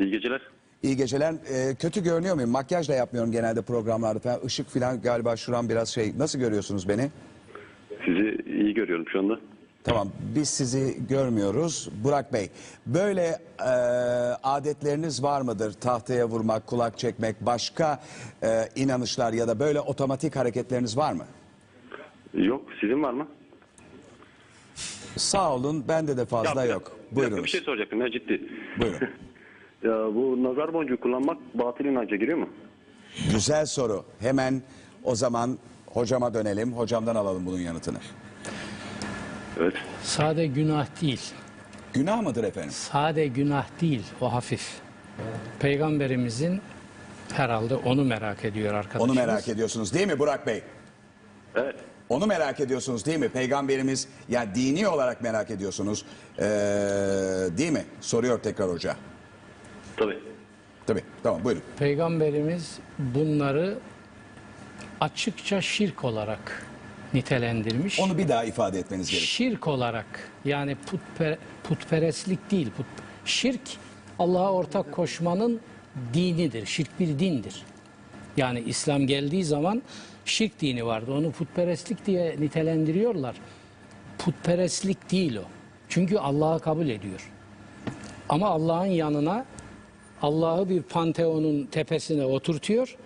[0.00, 0.40] İyi geceler.
[0.82, 1.32] İyi geceler.
[1.32, 2.50] Ee, kötü görünüyor muyum?
[2.50, 4.40] Makyaj da yapmıyorum genelde programlarda falan.
[4.46, 6.12] Işık falan galiba şuran biraz şey.
[6.18, 7.10] Nasıl görüyorsunuz beni?
[8.04, 9.40] Sizi iyi görüyorum şu anda.
[9.84, 11.88] Tamam biz sizi görmüyoruz.
[12.04, 12.50] Burak Bey
[12.86, 13.64] böyle e,
[14.42, 15.72] adetleriniz var mıdır?
[15.72, 18.00] Tahtaya vurmak, kulak çekmek, başka
[18.42, 21.24] e, inanışlar ya da böyle otomatik hareketleriniz var mı?
[22.34, 23.28] Yok, sizin var mı?
[25.16, 26.92] Sağ olun bende de fazla Ya, yok.
[27.10, 27.44] Buyurunuz.
[27.44, 28.42] Bir şey soracaktım ya ciddi.
[28.80, 28.98] Buyurun.
[29.84, 32.48] ya bu nazar boncuğu kullanmak batıl inanca giriyor mu?
[33.32, 34.04] Güzel soru.
[34.20, 34.62] Hemen
[35.04, 36.72] o zaman hocama dönelim.
[36.72, 37.98] Hocamdan alalım bunun yanıtını.
[39.60, 39.74] Evet.
[40.02, 41.20] Sade günah değil.
[41.92, 42.70] Günah mıdır efendim?
[42.70, 44.02] Sade günah değil.
[44.20, 44.80] O hafif.
[45.60, 46.60] Peygamberimizin
[47.32, 49.10] herhalde onu merak ediyor arkadaşımız.
[49.10, 50.62] Onu merak ediyorsunuz değil mi Burak Bey?
[51.54, 51.76] Evet.
[52.08, 53.28] Onu merak ediyorsunuz değil mi?
[53.28, 56.04] Peygamberimiz ya dini olarak merak ediyorsunuz.
[56.38, 56.42] Ee,
[57.58, 57.84] değil mi?
[58.00, 58.96] Soruyor tekrar hoca.
[59.96, 60.18] Tabii.
[60.86, 61.02] Tabii.
[61.22, 61.62] Tamam buyurun.
[61.78, 63.78] Peygamberimiz bunları
[65.00, 66.66] açıkça şirk olarak
[67.14, 68.00] nitelendirmiş.
[68.00, 69.28] Onu bir daha ifade etmeniz gerekiyor.
[69.28, 72.70] Şirk olarak yani putper, putperestlik değil.
[72.76, 72.86] Put,
[73.24, 73.60] şirk
[74.18, 75.60] Allah'a ortak koşmanın
[76.14, 76.66] dinidir.
[76.66, 77.62] Şirk bir dindir.
[78.36, 79.82] Yani İslam geldiği zaman
[80.24, 81.12] şirk dini vardı.
[81.12, 83.36] Onu putperestlik diye nitelendiriyorlar.
[84.18, 85.44] Putperestlik değil o.
[85.88, 87.30] Çünkü Allah'ı kabul ediyor.
[88.28, 89.44] Ama Allah'ın yanına
[90.22, 92.96] Allah'ı bir panteonun tepesine oturtuyor.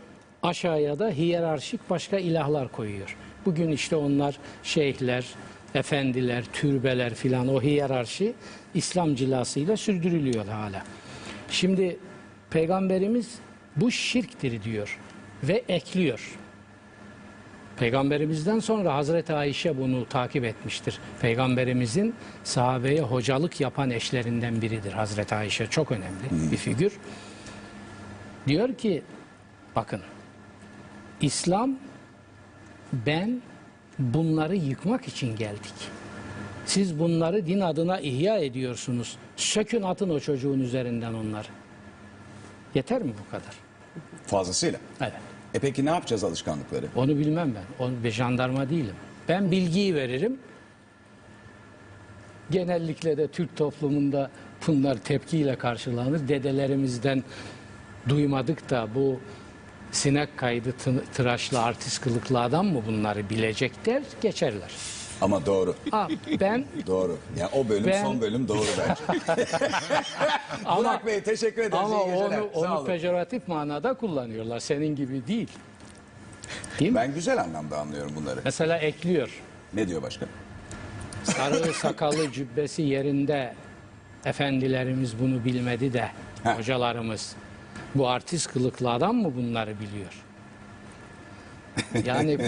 [0.43, 3.17] Aşağıya da hiyerarşik başka ilahlar koyuyor.
[3.47, 5.27] Bugün işte onlar şeyhler,
[5.75, 8.33] efendiler, türbeler filan o hiyerarşi
[8.75, 10.85] İslam cilasıyla sürdürülüyor hala.
[11.51, 11.99] Şimdi
[12.51, 13.35] peygamberimiz
[13.77, 14.99] bu şirktir diyor
[15.43, 16.39] ve ekliyor.
[17.79, 20.99] Peygamberimizden sonra Hazreti Ayşe bunu takip etmiştir.
[21.21, 22.15] Peygamberimizin
[22.45, 25.67] sahabeye hocalık yapan eşlerinden biridir Hazreti Ayşe.
[25.67, 26.93] Çok önemli bir figür.
[28.47, 29.03] Diyor ki
[29.77, 30.01] bakın
[31.21, 31.71] İslam
[32.93, 33.43] ben
[33.99, 35.75] bunları yıkmak için geldik.
[36.67, 39.17] Siz bunları din adına ihya ediyorsunuz.
[39.37, 41.49] Sökün atın o çocuğun üzerinden onları.
[42.75, 43.55] Yeter mi bu kadar?
[44.27, 44.79] Fazlasıyla.
[45.01, 45.13] Evet.
[45.57, 46.87] E peki ne yapacağız alışkanlıkları?
[46.97, 47.85] Onu bilmem ben.
[47.85, 48.95] Onu bir jandarma değilim.
[49.29, 50.39] Ben bilgiyi veririm.
[52.51, 54.31] Genellikle de Türk toplumunda
[54.67, 56.29] bunlar tepkiyle karşılanır.
[56.29, 57.25] Dedelerimizden
[58.09, 59.21] duymadık da bu
[59.93, 64.71] sinek kaydı tı- tıraşlı artist kılıklı adam mı bunları bilecek der geçerler.
[65.21, 65.75] Ama doğru.
[65.91, 66.09] Ha,
[66.41, 67.19] ben Doğru.
[67.39, 69.45] Yani o bölüm Ben- son bölüm doğru bence.
[70.65, 71.85] ama, Burak Bey teşekkür ederiz.
[71.85, 72.39] ama İyi geceler.
[72.41, 72.87] onu, Sağ onu olun.
[72.87, 74.59] pejoratif manada kullanıyorlar.
[74.61, 75.49] Senin gibi değil.
[76.81, 76.97] Değil mi?
[76.97, 78.41] Ben güzel anlamda anlıyorum bunları.
[78.45, 79.31] Mesela ekliyor.
[79.75, 80.27] Ne diyor başka?
[81.25, 83.55] Sarığı sakalı cübbesi yerinde
[84.25, 86.11] efendilerimiz bunu bilmedi de
[86.43, 86.59] Heh.
[86.59, 87.37] hocalarımız
[87.95, 90.23] bu artist kılıklı adam mı bunları biliyor?
[92.05, 92.39] Yani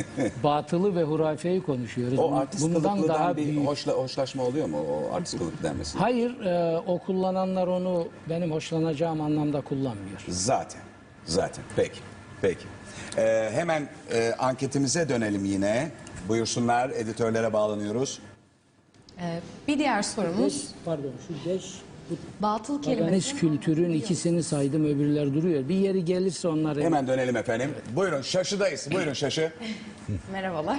[0.44, 2.18] batılı ve hurafeyi konuşuyoruz.
[2.18, 3.66] O artist Bundan daha bir büyük.
[3.66, 5.98] hoşla, hoşlaşma oluyor mu o artist kılık denmesi?
[5.98, 10.20] Hayır, e, o kullananlar onu benim hoşlanacağım anlamda kullanmıyor.
[10.28, 10.80] Zaten.
[11.24, 11.64] Zaten.
[11.76, 12.00] Peki.
[12.42, 12.64] Peki.
[13.18, 15.90] Ee, hemen e, anketimize dönelim yine.
[16.28, 18.18] Buyursunlar editörlere bağlanıyoruz.
[19.20, 21.64] Ee, bir diğer sorumuz Pardon, şu beş
[22.40, 23.36] batıl Paganist kelimesi.
[23.36, 25.68] kültürün ikisini saydım, öbürler duruyor.
[25.68, 26.82] Bir yeri gelirse onları...
[26.82, 27.74] Hemen dönelim efendim.
[27.96, 28.88] Buyurun şaşıdayız.
[28.92, 29.52] Buyurun şaşı.
[30.32, 30.78] Merhabalar.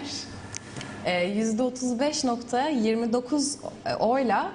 [1.06, 3.58] Ee, %35.29
[4.00, 4.52] oyla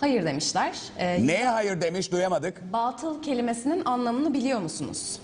[0.00, 0.78] hayır demişler.
[0.98, 2.72] Ee, Neye hayır demiş duyamadık.
[2.72, 5.18] Batıl kelimesinin anlamını biliyor musunuz?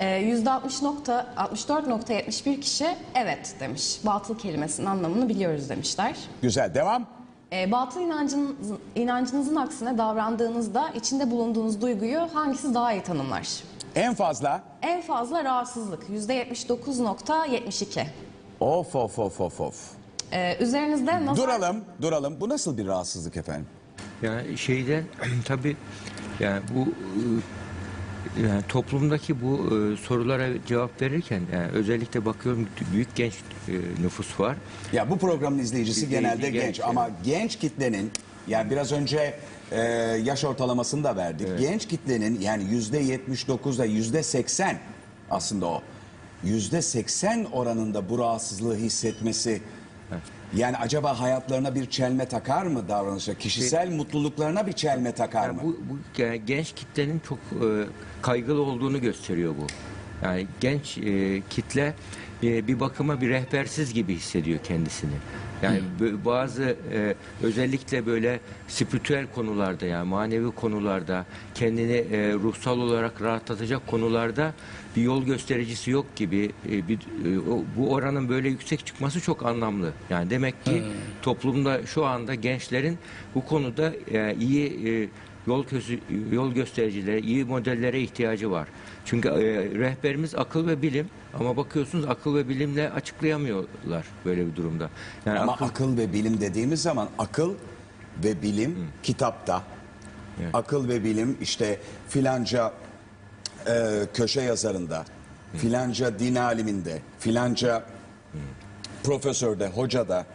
[0.00, 3.98] Ee, %60.64.71 kişi evet demiş.
[4.06, 6.16] Batıl kelimesinin anlamını biliyoruz demişler.
[6.42, 7.06] Güzel devam.
[7.54, 8.56] Ee, batıl inancın,
[8.94, 13.48] inancınızın aksine davrandığınızda içinde bulunduğunuz duyguyu hangisi daha iyi tanımlar?
[13.94, 14.62] En fazla.
[14.82, 18.04] En fazla rahatsızlık %79.72.
[18.60, 19.90] Of of of of of.
[20.32, 21.44] Ee, üzerinizde nazar...
[21.44, 22.40] Duralım, duralım.
[22.40, 23.66] Bu nasıl bir rahatsızlık efendim?
[24.22, 25.04] Yani şeyden
[25.44, 25.76] tabii
[26.40, 26.84] yani bu e,
[28.42, 33.34] yani toplumdaki bu e, sorulara cevap verirken yani özellikle bakıyorum büyük genç
[33.68, 33.72] e,
[34.02, 34.56] nüfus var.
[34.92, 38.10] Ya bu programın izleyicisi İzleyici genelde genç, genç, ama genç kitlenin
[38.48, 39.34] yani biraz önce
[39.72, 39.80] e,
[40.24, 41.48] yaş ortalamasını da verdik.
[41.58, 44.78] Genç kitlenin yani yüzde 79'da yüzde 80
[45.30, 45.82] aslında o.
[46.44, 49.62] Yüzde 80 oranında bu rahatsızlığı hissetmesi
[50.56, 53.34] yani acaba hayatlarına bir çelme takar mı davranışa?
[53.34, 55.62] Kişisel mutluluklarına bir çelme takar Yani mı?
[55.62, 57.66] bu, bu yani genç kitlenin çok e,
[58.24, 59.66] kaygılı olduğunu gösteriyor bu.
[60.24, 61.94] Yani genç e, kitle
[62.42, 65.10] e, bir bakıma bir rehbersiz gibi hissediyor kendisini.
[65.62, 73.22] Yani bö- bazı e, özellikle böyle spiritüel konularda yani manevi konularda kendini e, ruhsal olarak
[73.22, 74.54] rahatlatacak konularda
[74.96, 79.46] bir yol göstericisi yok gibi e, bir, e, o- bu oranın böyle yüksek çıkması çok
[79.46, 79.92] anlamlı.
[80.10, 80.82] Yani demek ki
[81.22, 82.98] toplumda şu anda gençlerin
[83.34, 85.08] bu konuda e, iyi e,
[85.46, 85.98] yol közü,
[86.32, 88.68] yol göstericilere, iyi modellere ihtiyacı var.
[89.04, 89.34] Çünkü e,
[89.78, 94.90] rehberimiz akıl ve bilim ama bakıyorsunuz akıl ve bilimle açıklayamıyorlar böyle bir durumda.
[95.26, 97.54] Yani Ama akıl- akıl ve bilim dediğimiz zaman akıl
[98.24, 99.62] ve bilim kitapta.
[100.42, 100.54] Evet.
[100.54, 102.72] Akıl ve bilim işte filanca
[103.66, 103.72] e,
[104.14, 105.04] köşe yazarında,
[105.56, 107.84] filanca din aliminde, filanca
[109.02, 110.26] profesörde, hocada.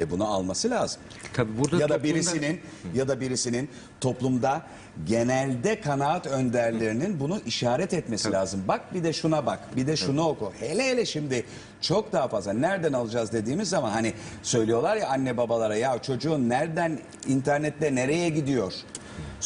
[0.00, 1.00] E bunu alması lazım.
[1.32, 2.60] Tabii burada ya da toplumda- birisinin
[2.94, 3.68] ya da birisinin
[4.00, 4.62] toplumda
[5.06, 8.62] genelde kanaat önderlerinin bunu işaret etmesi lazım.
[8.68, 10.52] Bak bir de şuna bak, bir de şunu oku.
[10.60, 11.44] Hele hele şimdi
[11.80, 16.98] çok daha fazla nereden alacağız dediğimiz zaman hani söylüyorlar ya anne babalara ya çocuğun nereden
[17.28, 18.72] internette nereye gidiyor?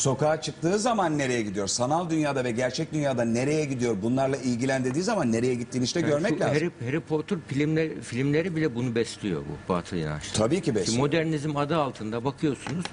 [0.02, 1.66] Sokağa çıktığı zaman nereye gidiyor?
[1.66, 3.96] Sanal dünyada ve gerçek dünyada nereye gidiyor?
[4.02, 6.54] Bunlarla ilgilen dediği zaman nereye gittiğini işte Yani görmek şu lazım.
[6.54, 10.34] Harry, Harry Potter filmler, filmleri bile bunu besliyor bu batıl inançlar.
[10.34, 10.98] Tabii ki Şimdi besliyor.
[11.00, 12.84] modernizm adı altında bakıyorsunuz.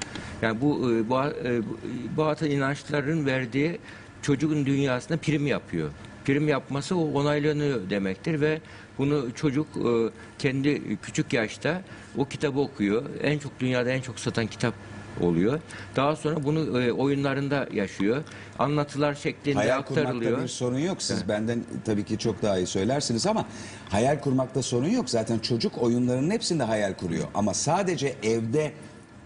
[0.41, 1.77] Yani bu e, ba- e, bu-
[2.17, 3.79] batıl inançların verdiği
[4.21, 5.89] çocuğun dünyasında prim yapıyor.
[6.25, 8.61] Prim yapması o onaylanıyor demektir ve
[8.97, 11.81] bunu çocuk e, kendi küçük yaşta
[12.17, 13.03] o kitabı okuyor.
[13.23, 14.73] En çok dünyada en çok satan kitap
[15.21, 15.59] oluyor.
[15.95, 18.23] Daha sonra bunu e, oyunlarında yaşıyor.
[18.59, 20.43] Anlatılar şeklinde Hayal kurmakta aktarılıyor.
[20.43, 21.01] bir sorun yok.
[21.01, 23.45] Siz benden tabii ki çok daha iyi söylersiniz ama
[23.89, 25.09] hayal kurmakta sorun yok.
[25.09, 27.27] Zaten çocuk oyunlarının hepsinde hayal kuruyor.
[27.33, 28.71] Ama sadece evde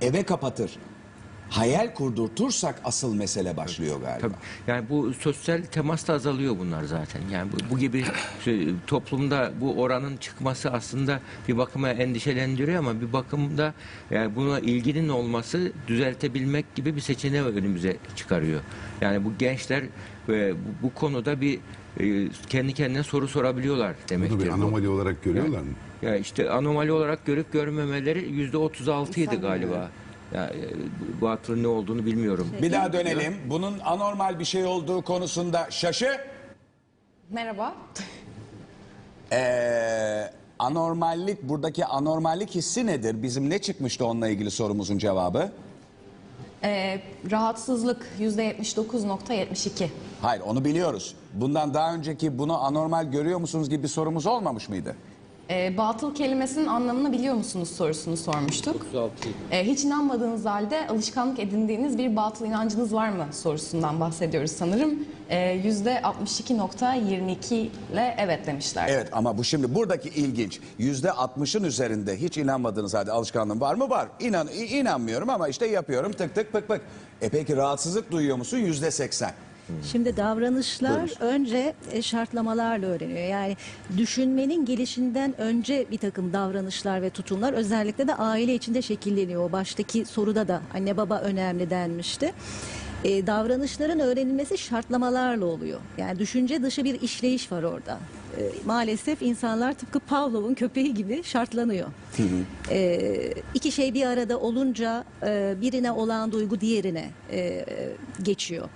[0.01, 0.71] eve kapatır.
[1.49, 4.19] Hayal kurdurtursak asıl mesele başlıyor galiba.
[4.27, 4.33] Tabii.
[4.67, 7.21] Yani bu sosyal temas da azalıyor bunlar zaten.
[7.31, 8.05] Yani bu, bu gibi
[8.45, 13.73] şey, toplumda bu oranın çıkması aslında bir bakıma endişelendiriyor ama bir bakımda
[14.11, 18.61] yani buna ilginin olması düzeltebilmek gibi bir seçeneği önümüze çıkarıyor.
[19.01, 19.83] Yani bu gençler
[20.29, 21.59] e, bu, bu konuda bir
[21.99, 24.35] e, kendi kendine soru sorabiliyorlar demektir.
[24.35, 24.53] Bunu bir bu.
[24.53, 25.67] anomali olarak görüyorlar mı?
[26.01, 29.89] Ya işte anomali olarak görüp görmemeleri yüzde 36 idi galiba.
[30.34, 30.59] Ya, e,
[31.19, 32.47] bu batılın ne olduğunu bilmiyorum.
[32.61, 33.36] Bir daha dönelim.
[33.49, 36.17] Bunun anormal bir şey olduğu konusunda şaşı.
[37.30, 37.75] Merhaba.
[39.32, 43.23] Ee, anormallik, buradaki anormallik hissi nedir?
[43.23, 45.51] Bizim ne çıkmıştı onunla ilgili sorumuzun cevabı?
[46.63, 47.01] Ee,
[47.32, 49.88] rahatsızlık %79.72.
[50.21, 51.15] Hayır onu biliyoruz.
[51.34, 54.95] Bundan daha önceki bunu anormal görüyor musunuz gibi bir sorumuz olmamış mıydı?
[55.49, 58.85] Ee, batıl kelimesinin anlamını biliyor musunuz sorusunu sormuştuk.
[59.51, 64.93] Ee, hiç inanmadığınız halde alışkanlık edindiğiniz bir batıl inancınız var mı sorusundan bahsediyoruz sanırım.
[65.29, 67.53] Ee, %62.22
[67.93, 68.87] ile evet demişler.
[68.89, 70.59] Evet ama bu şimdi buradaki ilginç.
[70.77, 73.89] Yüzde 60'ın üzerinde hiç inanmadığınız halde alışkanlığım var mı?
[73.89, 74.07] Var.
[74.19, 76.81] İnan, inanmıyorum ama işte yapıyorum tık tık pık pık.
[77.21, 78.57] E peki rahatsızlık duyuyor musun?
[78.57, 79.31] Yüzde 80.
[79.91, 83.28] Şimdi davranışlar önce e, şartlamalarla öğreniyor.
[83.28, 83.57] Yani
[83.97, 89.49] düşünmenin gelişinden önce bir takım davranışlar ve tutumlar özellikle de aile içinde şekilleniyor.
[89.49, 92.34] O baştaki soruda da anne baba önemli denmişti.
[93.03, 95.80] E, davranışların öğrenilmesi şartlamalarla oluyor.
[95.97, 97.99] Yani düşünce dışı bir işleyiş var orada.
[98.38, 101.88] E, maalesef insanlar tıpkı Pavlov'un köpeği gibi şartlanıyor.
[102.71, 107.65] E, iki şey bir arada olunca e, birine olan duygu diğerine e,
[108.23, 108.69] geçiyor.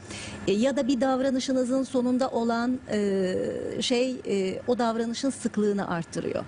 [0.47, 3.36] E, ya da bir davranışınızın sonunda olan e,
[3.82, 6.43] şey e, o davranışın sıklığını arttırıyor.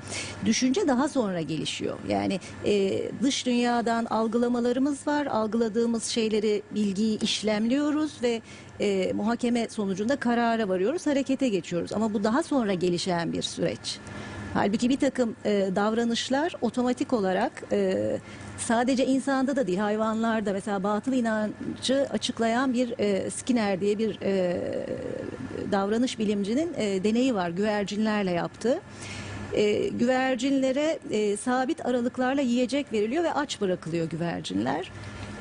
[0.45, 1.97] Düşünce daha sonra gelişiyor.
[2.09, 5.25] Yani e, dış dünyadan algılamalarımız var.
[5.25, 8.41] Algıladığımız şeyleri, bilgiyi işlemliyoruz ve
[8.79, 11.93] e, muhakeme sonucunda karara varıyoruz, harekete geçiyoruz.
[11.93, 13.99] Ama bu daha sonra gelişen bir süreç.
[14.53, 17.97] Halbuki bir takım e, davranışlar otomatik olarak e,
[18.57, 24.61] sadece insanda da değil hayvanlarda mesela batıl inancı açıklayan bir e, Skinner diye bir e,
[25.71, 28.79] davranış bilimcinin e, deneyi var güvercinlerle yaptığı.
[29.53, 34.91] E, güvercinlere e, sabit aralıklarla yiyecek veriliyor ve aç bırakılıyor güvercinler.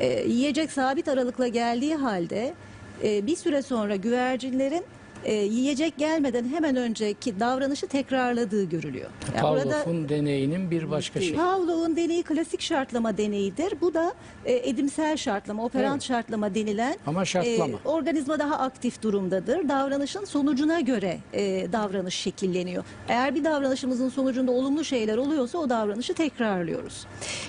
[0.01, 2.55] E, yiyecek sabit aralıkla geldiği halde
[3.03, 4.85] bir süre sonra güvercinlerin
[5.25, 9.11] e, yiyecek gelmeden hemen önceki davranışı tekrarladığı görülüyor.
[9.35, 11.35] Yani Pavlov'un deneyinin bir başka şeyi.
[11.35, 13.75] Pavlov'un deneyi klasik şartlama deneyidir.
[13.81, 14.14] Bu da
[14.45, 16.03] e, edimsel şartlama, operant Evet.
[16.03, 17.79] şartlama denilen Ama şartlama.
[17.85, 19.68] e, organizma daha aktif durumdadır.
[19.68, 22.85] Davranışın sonucuna göre e, davranış şekilleniyor.
[23.09, 27.07] Eğer bir davranışımızın sonucunda olumlu şeyler oluyorsa o davranışı tekrarlıyoruz.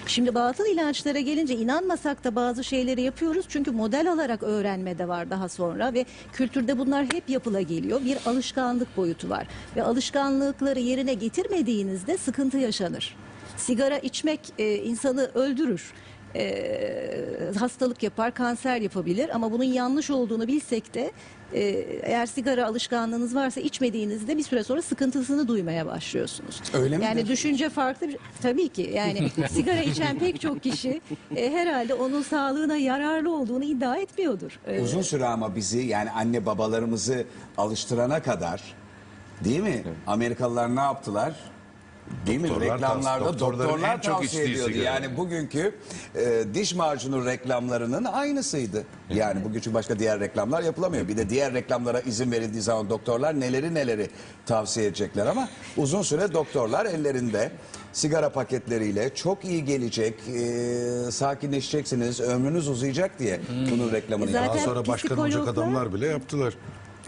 [0.07, 3.45] Şimdi batıl inançlara gelince inanmasak da bazı şeyleri yapıyoruz.
[3.49, 8.01] Çünkü model alarak öğrenme de var daha sonra ve kültürde bunlar hep yapıla geliyor.
[8.05, 13.15] Bir alışkanlık boyutu var ve alışkanlıkları yerine getirmediğinizde sıkıntı yaşanır.
[13.57, 15.93] Sigara içmek e, insanı öldürür.
[16.35, 21.11] E, hastalık yapar, kanser yapabilir ama bunun yanlış olduğunu bilsek de
[21.53, 21.59] e,
[22.03, 26.61] eğer sigara alışkanlığınız varsa içmediğinizde bir süre sonra sıkıntısını duymaya başlıyorsunuz.
[26.73, 27.07] Öyle midir?
[27.07, 31.01] Yani düşünce farklı bir tabii ki yani sigara içen pek çok kişi
[31.35, 34.59] e, herhalde onun sağlığına yararlı olduğunu iddia etmiyordur.
[34.67, 37.23] E, Uzun süre ama bizi yani anne babalarımızı
[37.57, 38.61] alıştırana kadar
[39.43, 39.83] değil mi?
[40.07, 41.33] Amerikalılar ne yaptılar?
[42.27, 42.49] Değil mi?
[42.49, 44.71] Doktorlar Reklamlarda doktorların doktorlar en çok tavsiye içtiği ediyordu.
[44.73, 44.85] sigara.
[44.85, 45.75] Yani bugünkü
[46.15, 48.83] e, diş macunu reklamlarının aynısıydı.
[49.09, 51.07] Yani bugün çünkü başka diğer reklamlar yapılamıyor.
[51.07, 54.09] Bir de diğer reklamlara izin verildiği zaman doktorlar neleri neleri
[54.45, 57.51] tavsiye edecekler ama uzun süre doktorlar ellerinde
[57.93, 63.39] sigara paketleriyle çok iyi gelecek, e, sakinleşeceksiniz, ömrünüz uzayacak diye
[63.71, 66.53] bunun reklamını Zaten- Daha sonra başkan olacak psikologlar- adamlar bile yaptılar.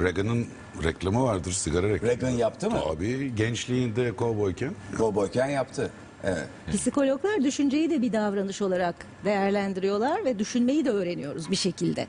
[0.02, 0.48] Reagan'ın
[0.84, 2.12] reklamı vardır, sigara reklamı.
[2.12, 2.80] Reagan yaptı mı?
[2.88, 4.72] Tabii gençliğinde kovboyken.
[4.98, 5.90] Kovboyken yaptı.
[6.24, 6.48] Evet.
[6.74, 8.96] Psikologlar düşünceyi de bir davranış olarak
[9.26, 12.08] değerlendiriyorlar ve düşünmeyi de öğreniyoruz bir şekilde.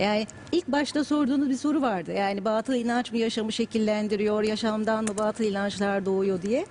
[0.00, 2.12] Yani ilk başta sorduğunuz bir soru vardı.
[2.12, 6.66] Yani batıl inanç mı yaşamı şekillendiriyor, yaşamdan mı batıl inançlar doğuyor diye.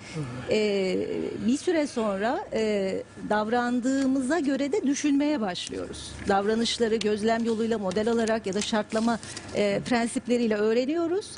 [0.50, 1.08] Ee,
[1.48, 2.94] bir süre sonra e,
[3.30, 6.12] davrandığımıza göre de düşünmeye başlıyoruz.
[6.28, 9.20] Davranışları gözlem yoluyla model alarak ya da şartlama
[9.56, 11.32] e, prensipleriyle öğreniyoruz.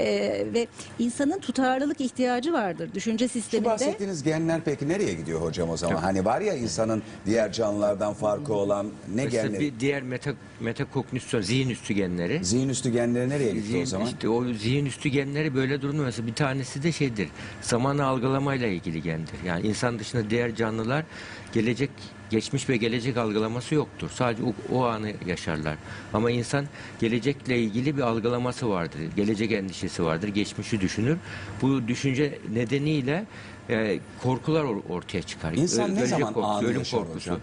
[0.00, 0.66] E, ve
[0.98, 2.90] insanın tutarlılık ihtiyacı vardır.
[2.94, 3.68] Düşünce Şu sisteminde.
[3.68, 5.96] bahsettiğiniz genler peki nereye gidiyor hocam o zaman?
[5.96, 9.60] Hani var ya insanın diğer canlılardan farkı olan ne Mesela genleri?
[9.60, 10.30] bir diğer meta,
[10.60, 12.44] metakognisyon, zihin üstü genleri.
[12.44, 14.06] Zihin üstü genleri nereye gitti Zihin, o zaman?
[14.06, 17.28] işte o zihin üstü genleri böyle durumda mesela bir tanesi de şeydir.
[17.62, 19.34] Zamanı algılamayla ilgili gendir.
[19.46, 21.04] Yani insan dışında diğer canlılar
[21.52, 21.90] gelecek,
[22.30, 24.10] geçmiş ve gelecek algılaması yoktur.
[24.14, 25.76] Sadece o, o anı yaşarlar.
[26.12, 26.64] Ama insan
[27.00, 28.98] gelecekle ilgili bir algılaması vardır.
[29.16, 30.28] Gelecek endişesi vardır.
[30.28, 31.16] Geçmişi düşünür.
[31.62, 33.24] Bu düşünce nedeniyle
[33.70, 35.52] e, korkular or- ortaya çıkar.
[35.52, 37.16] İnsan ne Ölecek zaman korkusu, anı ölüm yaşar korkusu.
[37.30, 37.40] hocam?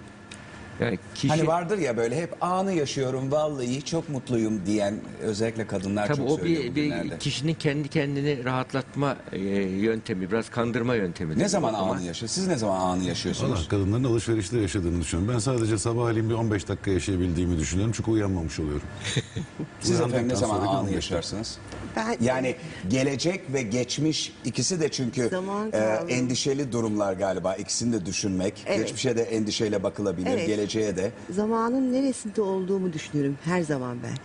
[0.79, 6.07] Yani kişi, Hani vardır ya böyle hep anı yaşıyorum vallahi çok mutluyum diyen özellikle kadınlar
[6.07, 7.11] Tabii çok o söylüyor bir, bugünlerde.
[7.11, 11.39] bir kişinin kendi kendini rahatlatma e, yöntemi, biraz kandırma yöntemi.
[11.39, 12.29] Ne zaman anı yaşıyor?
[12.29, 13.51] Siz ne zaman anı yaşıyorsunuz?
[13.59, 15.33] Valla kadınların alışverişte yaşadığını düşünüyorum.
[15.35, 18.81] Ben sadece sabahleyin bir 15 dakika yaşayabildiğimi düşünüyorum çünkü uyanmamış oluyorum.
[19.79, 21.57] Siz efendim ne Uyandıktan zaman sonraki anı 15 yaşarsınız?
[21.95, 22.55] Ben Yani
[22.89, 25.77] gelecek ve geçmiş ikisi de çünkü Zaman e,
[26.09, 27.55] endişeli durumlar galiba.
[27.55, 28.53] İkisini de düşünmek.
[28.65, 28.79] Evet.
[28.79, 30.47] Geçmişe de endişeyle bakılabilir, Evet.
[30.67, 31.11] Geleceğe de.
[31.29, 34.17] zamanın neresinde olduğumu düşünüyorum her zaman ben.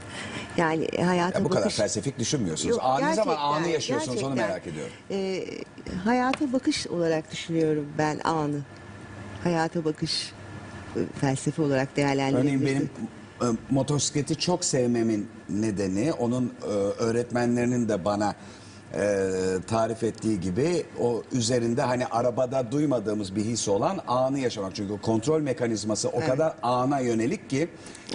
[0.56, 1.76] Yani hayata Ya bu kadar bakış...
[1.76, 2.70] felsefik düşünmüyorsunuz.
[2.70, 4.48] Yok, Anı zaman gerçekten, anı yaşıyorsunuz onu gerçekten.
[4.48, 4.92] merak ediyorum.
[5.10, 5.44] Ee,
[6.04, 8.58] hayata bakış olarak düşünüyorum ben anı.
[9.44, 10.32] Hayata bakış
[10.96, 12.90] e, felsefe olarak Örneğin değerlendirebilirsin.
[13.42, 16.66] benim e, motosikleti çok sevmemin nedeni onun e,
[17.02, 18.34] öğretmenlerinin de bana
[18.94, 19.30] e,
[19.66, 24.74] tarif ettiği gibi o üzerinde hani arabada duymadığımız bir his olan anı yaşamak.
[24.74, 27.68] Çünkü kontrol mekanizması o kadar ana yönelik ki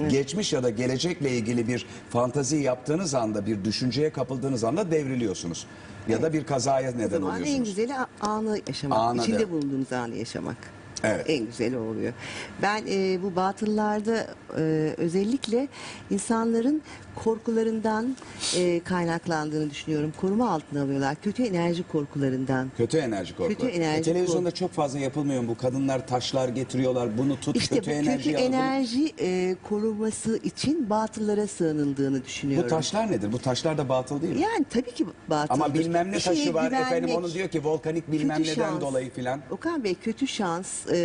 [0.09, 5.67] geçmiş ya da gelecekle ilgili bir fantazi yaptığınız anda bir düşünceye kapıldığınız anda devriliyorsunuz.
[6.07, 7.69] Ya da bir kazaya neden zaman en oluyorsunuz.
[7.69, 8.97] güzeli a- anı yaşamak.
[8.99, 9.51] Anı içinde de.
[9.51, 10.55] bulunduğumuz anı yaşamak.
[11.03, 11.25] Evet.
[11.29, 12.13] En güzeli oluyor.
[12.61, 15.67] Ben e, bu batıllarda e, özellikle
[16.09, 16.81] insanların
[17.23, 18.15] korkularından
[18.57, 20.13] e, kaynaklandığını düşünüyorum.
[20.21, 21.15] Koruma altına alıyorlar.
[21.21, 22.71] Kötü enerji korkularından.
[22.77, 23.53] Kötü enerji korku.
[23.53, 24.59] Kötü enerji E, televizyonda korku.
[24.59, 25.47] çok fazla yapılmıyor mu?
[25.47, 27.17] Bu kadınlar taşlar getiriyorlar.
[27.17, 32.65] Bunu tut İşte kötü bu enerji kötü enerji e, koruması için batıllara sığınıldığını düşünüyorum.
[32.65, 33.31] Bu taşlar nedir?
[33.31, 34.41] Bu taşlar da batıl değil mi?
[34.41, 35.53] Yani tabii ki batıldır.
[35.53, 38.81] Ama bilmem ne şeye taşı var efendim onu diyor ki volkanik bilmem kötü neden şans.
[38.81, 39.39] dolayı filan.
[39.51, 40.97] Okan Bey kötü şans e,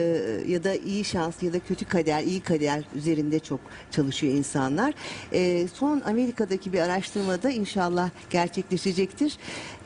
[0.49, 3.61] ya da iyi şans ya da kötü kader, iyi kader üzerinde çok
[3.91, 4.95] çalışıyor insanlar.
[5.33, 9.37] E, son Amerika'daki bir araştırmada inşallah gerçekleşecektir.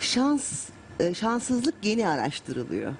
[0.00, 0.68] Şans,
[1.00, 2.92] e, şanssızlık geni araştırılıyor.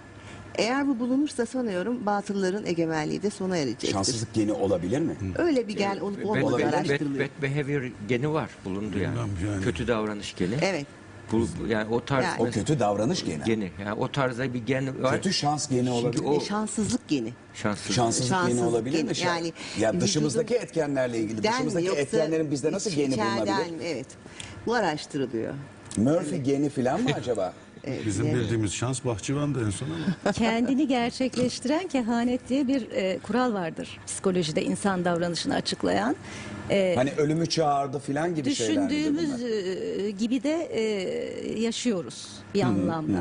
[0.55, 3.89] Eğer bu bulunursa sanıyorum batılların egemenliği de sona erecektir.
[3.93, 5.17] Şanssızlık geni olabilir mi?
[5.39, 7.25] Öyle bir gen olup Bad, olmadığı bad, bad, araştırılıyor.
[7.25, 9.15] bad behavior geni var, bulundu yani.
[9.15, 9.65] Bilmem yani.
[9.65, 10.55] Kötü davranış geni.
[10.63, 10.87] Evet.
[11.33, 13.45] Bu, yani o tarz Yani- O kötü davranış geni.
[13.45, 13.71] geni.
[13.81, 15.15] Yani o tarzda bir gen var.
[15.17, 16.23] Kötü şans geni olabilir.
[16.25, 17.33] o- Ve şanssızlık geni.
[17.55, 17.95] şanssız.
[17.97, 19.15] Şanssızlık geni Şanssızlık olabilir geni, mi?
[19.15, 23.13] Şan- yani ya dışımızdaki vücudun- etkenlerle ilgili Den mi dışımızdaki yoksa etkenlerin bizde nasıl geni
[23.15, 23.71] içeriden bulunabilir?
[23.77, 23.83] mi?
[23.85, 24.07] Evet.
[24.67, 25.55] Bu araştırılıyor.
[25.97, 27.53] Murphy geni filan mı acaba?
[28.07, 29.87] Bizim bildiğimiz şans bahçıvandı en son
[30.25, 30.33] ama.
[30.33, 33.99] kendini gerçekleştiren kehanet diye bir e, kural vardır.
[34.07, 36.17] Psikolojide insan davranışını açıklayan.
[36.71, 43.19] E, Hani ölümü çağırdı filan gibi şeyler düşündüğümüz e, gibi de e, yaşıyoruz bir anlamda.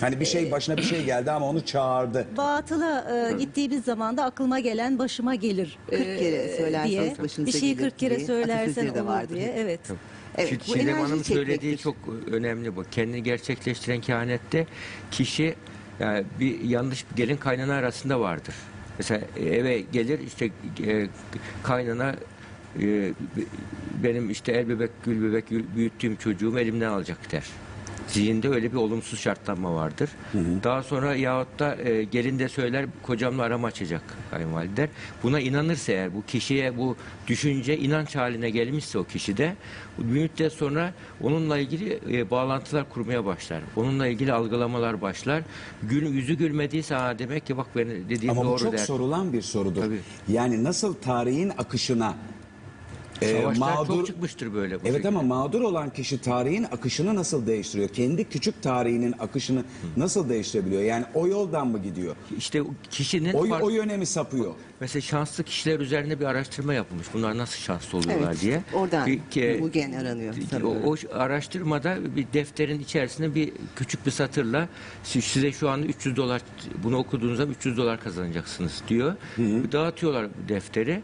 [0.00, 2.26] Hani bir şey başına bir şey geldi ama onu çağırdı.
[2.36, 7.16] Batıla e, gittiğimiz zaman da aklıma gelen başıma gelir 40 kere e, söylerseniz diye.
[7.22, 9.34] başınıza Bir şeyi gelir 40 kere diye söylersen atasözleri de olur vardır.
[9.34, 9.54] diye.
[9.58, 9.80] Evet.
[10.38, 11.82] Evet, bu Çiğdem enerjiyi Hanım söylediği çekmektir.
[11.82, 11.96] çok
[12.32, 12.84] önemli bu.
[12.90, 14.66] Kendini gerçekleştiren kehanette
[15.10, 15.54] kişi
[16.00, 18.54] yani bir yanlış gelin kaynana arasında vardır.
[18.98, 20.50] Mesela eve gelir işte
[20.86, 21.06] e,
[21.62, 22.14] kaynana
[22.82, 23.12] e,
[24.02, 25.44] benim işte el bebek gül bebek
[25.76, 27.44] büyüttüğüm çocuğumu elimden alacak der.
[28.08, 30.10] Zihinde öyle bir olumsuz şartlanma vardır.
[30.64, 34.88] Daha sonra yahut da e, gelin de söyler kocamla arama açacak kayınvalider.
[35.22, 36.96] Buna inanırsa eğer bu kişiye bu
[37.26, 39.54] düşünce inanç haline gelmişse o kişide
[39.98, 40.92] bir müddet sonra
[41.22, 43.60] onunla ilgili e, bağlantılar kurmaya başlar.
[43.76, 45.42] Onunla ilgili algılamalar başlar.
[45.82, 48.78] Gül, yüzü gülmediyse ha demek ki bak benim dediğim Ama bu doğru çok der.
[48.78, 49.82] sorulan bir sorudur.
[49.82, 50.00] Tabii.
[50.28, 52.14] Yani nasıl tarihin akışına
[53.22, 54.74] e, Savaşlar mağdur çok çıkmıştır böyle.
[54.74, 55.08] bu Evet şekilde.
[55.08, 57.88] ama mağdur olan kişi tarihin akışını nasıl değiştiriyor?
[57.88, 59.64] Kendi küçük tarihinin akışını
[59.96, 60.82] nasıl değiştirebiliyor?
[60.82, 62.16] Yani o yoldan mı gidiyor?
[62.38, 64.54] İşte kişinin O, fark- o yöne mi sapıyor?
[64.80, 67.06] Mesela şanslı kişiler üzerine bir araştırma yapılmış.
[67.14, 68.62] Bunlar nasıl şanslı oluyorlar Evet, diye.
[68.74, 70.82] oradan Bir ke- bu gen aranıyor o, sanıyorum.
[70.84, 74.68] o araştırmada bir defterin içerisinde bir küçük bir satırla
[75.02, 76.42] "Siz- size şu anda 300 dolar
[76.84, 79.14] bunu okuduğunuzda 300 dolar kazanacaksınız diyor.
[79.72, 81.02] Dağıtıyorlar defteri.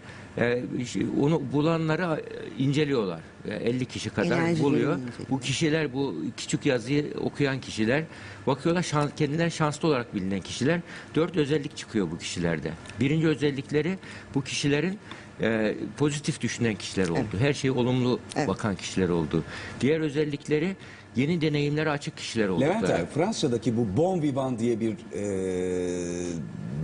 [0.78, 2.24] İşte onu bulanları
[2.58, 3.20] inceliyorlar.
[3.50, 4.98] Yani 50 kişi kadar Enerjilerini buluyor.
[5.30, 8.04] Bu kişiler bu küçük yazıyı okuyan kişiler
[8.46, 10.80] bakıyorlar şans, kendileri şanslı olarak bilinen kişiler.
[11.14, 12.72] Dört özellik çıkıyor bu kişilerde.
[13.00, 13.98] Birinci özellikleri
[14.34, 14.98] bu kişilerin
[15.40, 17.38] e, pozitif düşünen kişiler oldu.
[17.38, 18.48] Her şeye olumlu Evet.
[18.48, 19.44] bakan kişiler oldu.
[19.80, 20.76] Diğer özellikleri
[21.16, 22.60] yeni deneyimlere açık kişiler oldu.
[22.60, 25.24] Levent abi Fransa'daki bu bon vivant diye bir e,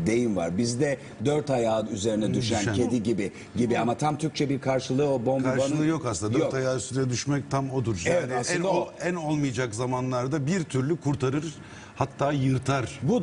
[0.06, 0.58] deyim var.
[0.58, 2.74] Bizde dört ayağı üzerine düşen, Düşen.
[2.74, 6.32] kedi gibi gibi ama tam Türkçe bir karşılığı o bon vivant'ın Karşılığı yok aslında.
[6.32, 6.54] Dört Yok.
[6.54, 8.02] ayağı üstüne düşmek tam odur.
[8.06, 8.88] Evet, Yani en, aslında ol- o.
[9.02, 11.54] en olmayacak zamanlarda bir türlü kurtarır
[11.96, 13.00] hatta yırtar.
[13.02, 13.16] Bu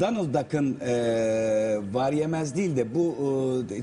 [0.00, 0.94] Donald Duck'ın e,
[1.92, 3.16] var yemez değil de bu
[3.72, 3.82] e,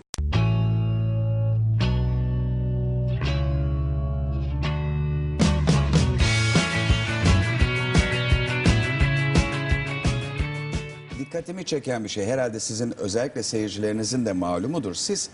[11.35, 14.93] dikkatimi çeken bir şey herhalde sizin özellikle seyircilerinizin de malumudur.
[14.93, 15.29] Siz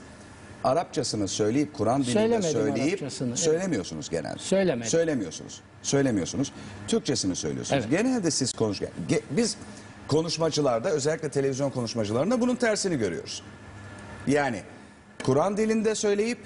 [0.64, 4.40] Arapçasını söyleyip Kur'an dilinde Söylemedim söyleyip Arapçasını, söylemiyorsunuz genelde.
[4.40, 4.90] Söylemedim.
[4.90, 5.62] Söylemiyorsunuz.
[5.84, 6.52] Söylemiyorsunuz.
[6.88, 7.84] Türkçesini söylüyorsunuz.
[7.90, 8.00] Evet.
[8.02, 9.56] Genelde siz konuş ge- biz
[10.08, 13.44] konuşmacılarda özellikle televizyon konuşmacılarında bunun tersini görüyoruz.
[14.28, 14.62] Yani
[15.24, 16.38] Kur'an dilinde söyleyip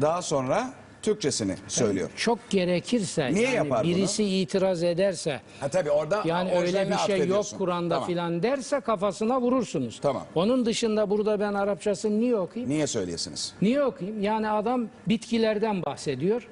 [0.00, 0.72] daha sonra
[1.02, 2.10] Türkçesini söylüyor.
[2.16, 3.90] Çok gerekirse Niye yani yapar bunu?
[3.96, 7.58] birisi itiraz ederse Ha tabii orada yani öyle bir şey yok atfediyorsun.
[7.58, 8.08] Kur'an'da Tamam.
[8.08, 9.98] filan derse kafasına vurursunuz.
[10.02, 10.22] Tamam.
[10.34, 12.70] Onun dışında burada ben Arapçasını niye okuyayım?
[12.70, 13.54] Niye söyleyesiniz?
[13.62, 14.22] Niye okuyayım?
[14.22, 16.48] Yani adam bitkilerden bahsediyor.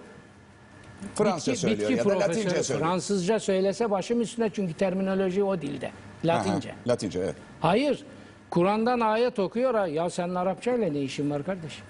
[1.15, 2.89] Fransızca Bitki- söylüyor bitki ya da Latince söylüyor.
[2.89, 5.91] Fransızca söylese başım üstüne çünkü terminoloji o dilde.
[6.25, 6.69] Latince.
[6.71, 7.35] Aha, Latince evet.
[7.61, 8.05] Hayır.
[8.51, 9.75] Kur'an'dan ayet okuyor.
[9.75, 11.85] ha, Ya senin Arapçayla ne işin var kardeşim?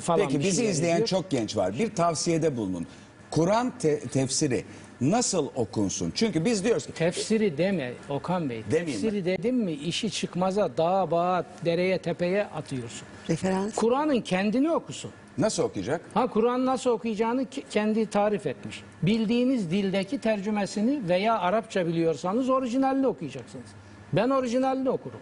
[0.00, 1.78] Falan Peki bir bizi şeyler izleyen çok genç var.
[1.78, 2.86] Bir tavsiyede bulunun.
[3.30, 4.64] Kur'an te- tefsiri
[5.00, 6.12] nasıl okunsun?
[6.14, 8.62] Çünkü biz diyoruz ki Tefsiri deme Okan Bey.
[8.70, 13.08] Demeyeyim Tefsiri dedim mi işi çıkmaza dağa bağa dereye tepeye atıyorsun.
[13.30, 13.74] Referans.
[13.74, 15.10] Kur'an'ın kendini okusun.
[15.38, 16.00] nasıl okuyacak?
[16.14, 18.82] Ha Kur'an nasıl okuyacağını ki- kendi tarif etmiş.
[19.02, 23.66] Bildiğiniz dildeki tercümesini veya Arapça biliyorsanız orijinalini okuyacaksınız.
[24.12, 25.20] Ben orijinalini okurum.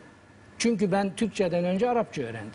[0.59, 2.51] Çünkü ben Türkçeden önce Arapça öğrendim.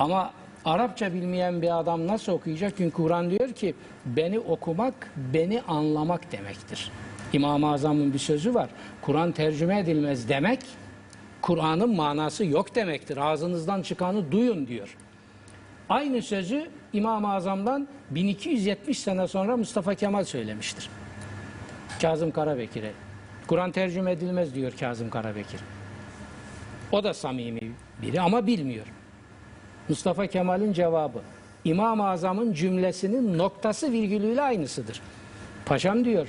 [0.00, 0.32] Ama
[0.64, 2.74] Arapça bilmeyen bir adam nasıl okuyacak?
[2.76, 3.74] Çünkü Kur'an diyor ki
[4.06, 6.90] beni okumak, beni anlamak demektir.
[7.32, 8.70] İmam-ı Azam'ın bir sözü var.
[9.02, 10.60] Kur'an tercüme edilmez demek,
[11.42, 13.16] Kur'an'ın manası yok demektir.
[13.16, 14.96] Ağzınızdan çıkanı duyun diyor.
[15.88, 20.88] Aynı sözü İmam-ı Azam'dan 1270 sene sonra Mustafa Kemal söylemiştir.
[22.02, 22.92] Kazım Karabekir'e.
[23.46, 25.60] Kur'an tercüme edilmez diyor Kazım Karabekir.
[26.92, 27.72] O da samimi
[28.02, 28.86] biri ama bilmiyor.
[29.90, 31.18] Mustafa Kemal'in cevabı
[31.64, 35.00] İmam-ı Azam'ın cümlesinin noktası virgülüyle aynısıdır.
[35.66, 36.28] Paşam diyor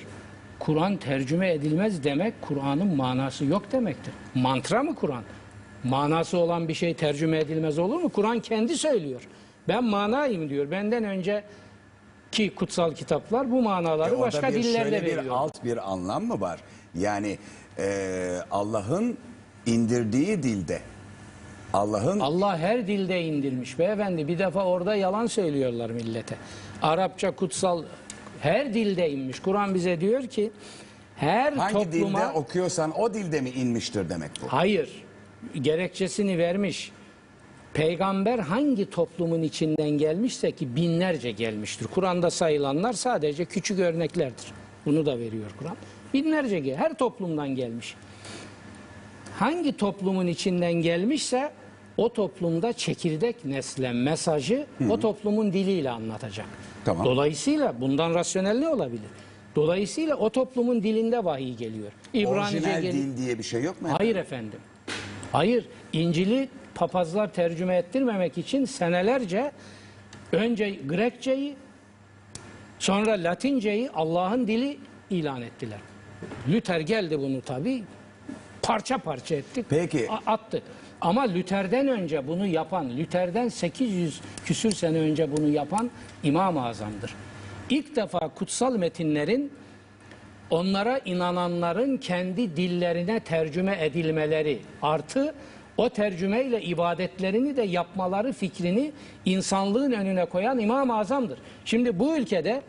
[0.59, 4.14] Kur'an tercüme edilmez demek Kur'an'ın manası yok demektir.
[4.36, 5.24] Mantra mı Kur'an?
[5.84, 8.09] Manası olan bir şey tercüme edilmez olur mu?
[8.09, 9.28] Kur'an kendi söylüyor.
[9.68, 10.72] Ben manayım diyor.
[10.72, 11.43] Benden önce
[12.32, 15.36] ki kutsal kitaplar bu manaları E başka bir dillerde şöyle bir veriyor.
[15.38, 16.59] alt bir anlam mı var?
[16.95, 17.38] Yani
[17.78, 19.18] e, Allah'ın
[19.66, 20.82] indirdiği dilde
[21.74, 24.28] Allah'ın Allah her dilde indirmiş beyefendi.
[24.28, 26.36] Bir defa orada yalan söylüyorlar millete.
[26.82, 27.84] Arapça kutsal
[28.39, 29.39] her dilde inmiş.
[29.39, 30.51] Kur'an bize diyor ki
[31.15, 34.47] her hangi topluma dilde okuyorsan o dilde mi inmiştir demek bu?
[34.47, 35.03] hayır
[35.61, 36.91] gerekçesini vermiş.
[37.74, 41.88] Peygamber hangi toplumun içinden gelmişse ki binlerce gelmiştir.
[41.88, 44.45] Kur'an'da sayılanlar sadece küçük örneklerdir.
[44.86, 45.76] Bunu da veriyor Kur'an.
[46.13, 47.95] Binlerce her toplumdan gelmiş.
[49.39, 51.51] Hangi toplumun içinden gelmişse
[51.97, 56.45] o toplumda çekirdek nesle mesajı o toplumun diliyle anlatacak.
[56.85, 57.05] Tamam.
[57.05, 59.09] Dolayısıyla bundan rasyonel ne olabilir?
[59.55, 61.91] Dolayısıyla o toplumun dilinde vahiy geliyor.
[62.13, 63.87] İbranice Orijinal gel- dil diye bir şey yok mu?
[63.91, 64.59] Hayır efendim.
[65.31, 65.65] Hayır.
[65.93, 69.51] İncil'i papazlar tercüme ettirmemek için senelerce
[70.31, 71.55] önce Grekçeyi
[72.79, 74.77] sonra Latinceyi Allah'ın dili
[75.09, 75.79] ilan ettiler.
[76.53, 77.83] Luther geldi bunu tabi
[78.61, 79.65] parça parça etti.
[79.69, 80.07] Peki.
[80.25, 80.61] attı.
[81.01, 85.91] Ama Luther'den önce bunu yapan, Luther'den 800 küsür sene önce bunu yapan
[86.23, 87.13] İmam-ı Azam'dır.
[87.69, 89.51] İlk defa kutsal metinlerin
[90.49, 95.33] onlara inananların kendi dillerine tercüme edilmeleri artı
[95.77, 98.91] o tercümeyle ibadetlerini de yapmaları fikrini
[99.25, 101.39] insanlığın önüne koyan İmam-ı Azam'dır.
[101.65, 102.61] Şimdi bu ülkede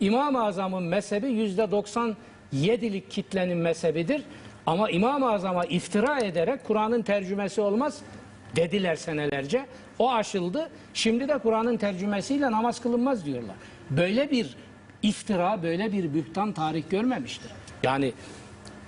[0.00, 4.22] İmam-ı Azam'ın mezhebi yüzde 97'lik kitlenin mezhebidir.
[4.66, 7.98] Ama İmam-ı Azam'a iftira ederek Kur'an'ın tercümesi olmaz
[8.56, 9.66] dediler senelerce.
[9.98, 10.70] O aşıldı.
[10.94, 13.56] Şimdi de Kur'an'ın tercümesiyle namaz kılınmaz diyorlar.
[13.90, 14.56] Böyle bir
[15.02, 17.50] iftira, böyle bir bühtan tarih görmemiştir.
[17.82, 18.12] Yani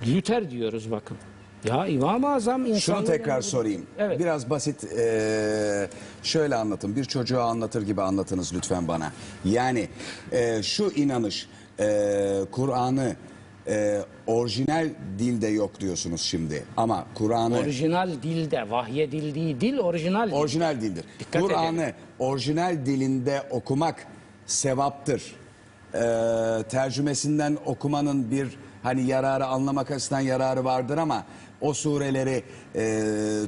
[0.07, 1.17] Luther diyoruz bakın.
[1.65, 3.87] Ya İmam-ı Azam Şunu insanlığın tekrar önünde- sorayım.
[3.99, 4.19] Evet.
[4.21, 5.89] Biraz basit eee,
[6.23, 6.97] şöyle anlatın.
[6.97, 9.13] Bir çocuğa anlatır gibi anlatınız lütfen bana.
[9.45, 9.89] Yani
[10.33, 11.49] eee, şu inanış
[11.79, 13.17] eee, Kur'an'ı
[13.69, 16.65] e, orijinal dilde yok diyorsunuz şimdi.
[16.77, 20.33] Ama Kur'an'ı Orijinal dilde, vahyedildiği dil orijinal dil.
[20.33, 21.05] orijinal dildir.
[21.21, 24.07] Dikkat Kur'an'ı orijinal dilinde okumak
[24.47, 25.23] sevaptır.
[25.95, 25.99] Ee,
[26.69, 28.49] tercümesinden okumanın bir
[28.83, 31.25] hani yararı anlamak açısından yararı vardır ama
[31.61, 32.43] o sureleri
[32.77, 33.03] e,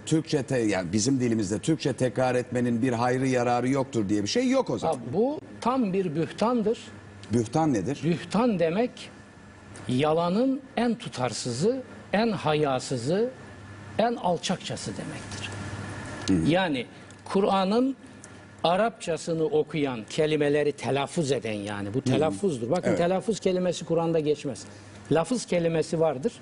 [0.07, 4.49] Türkçe te- yani bizim dilimizde Türkçe tekrar etmenin bir hayrı yararı yoktur diye bir şey
[4.51, 4.95] yok o zaman.
[4.95, 6.79] Ha, bu tam bir bühtandır.
[7.33, 8.01] Bühtan nedir?
[8.05, 9.11] Bühtan demek
[9.89, 11.83] yalanın en tutarsızı,
[12.13, 13.31] en hayasızı,
[13.99, 15.51] en alçakçası demektir.
[16.51, 16.87] Yani
[17.25, 17.97] Kur'an'ın
[18.65, 22.71] Arapçasını okuyan, kelimeleri telaffuz eden yani bu telaffuzdur.
[22.71, 22.99] Bakın Evet.
[22.99, 24.65] telaffuz kelimesi Kur'an'da geçmez.
[25.13, 26.33] Lafız kelimesi vardır.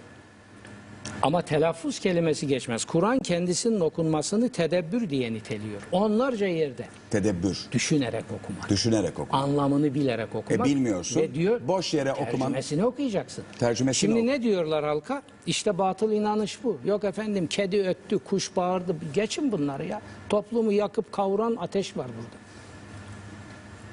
[1.23, 2.85] Ama telaffuz kelimesi geçmez.
[2.85, 5.82] Kur'an kendisinin okunmasını tedebbür diye niteliyor.
[5.93, 7.59] Onlarca yerde Tedebbür.
[7.73, 8.69] düşünerek okumak.
[8.70, 9.36] Düşünerek oku.
[9.36, 10.66] anlamını bilerek okumak.
[10.66, 11.20] E, bilmiyorsun.
[11.20, 13.44] Ve diyor, Boş yere okuman- Tercümesini okuyacaksın.
[13.59, 14.27] Tercümesini Şimdi oku.
[14.27, 15.23] ne diyorlar halka?
[15.47, 16.78] İşte batıl inanış bu.
[16.85, 18.97] Yok efendim kedi öttü, kuş bağırdı.
[19.15, 20.03] Geçin bunları ya.
[20.28, 22.43] Toplumu yakıp kavuran ateş var burada.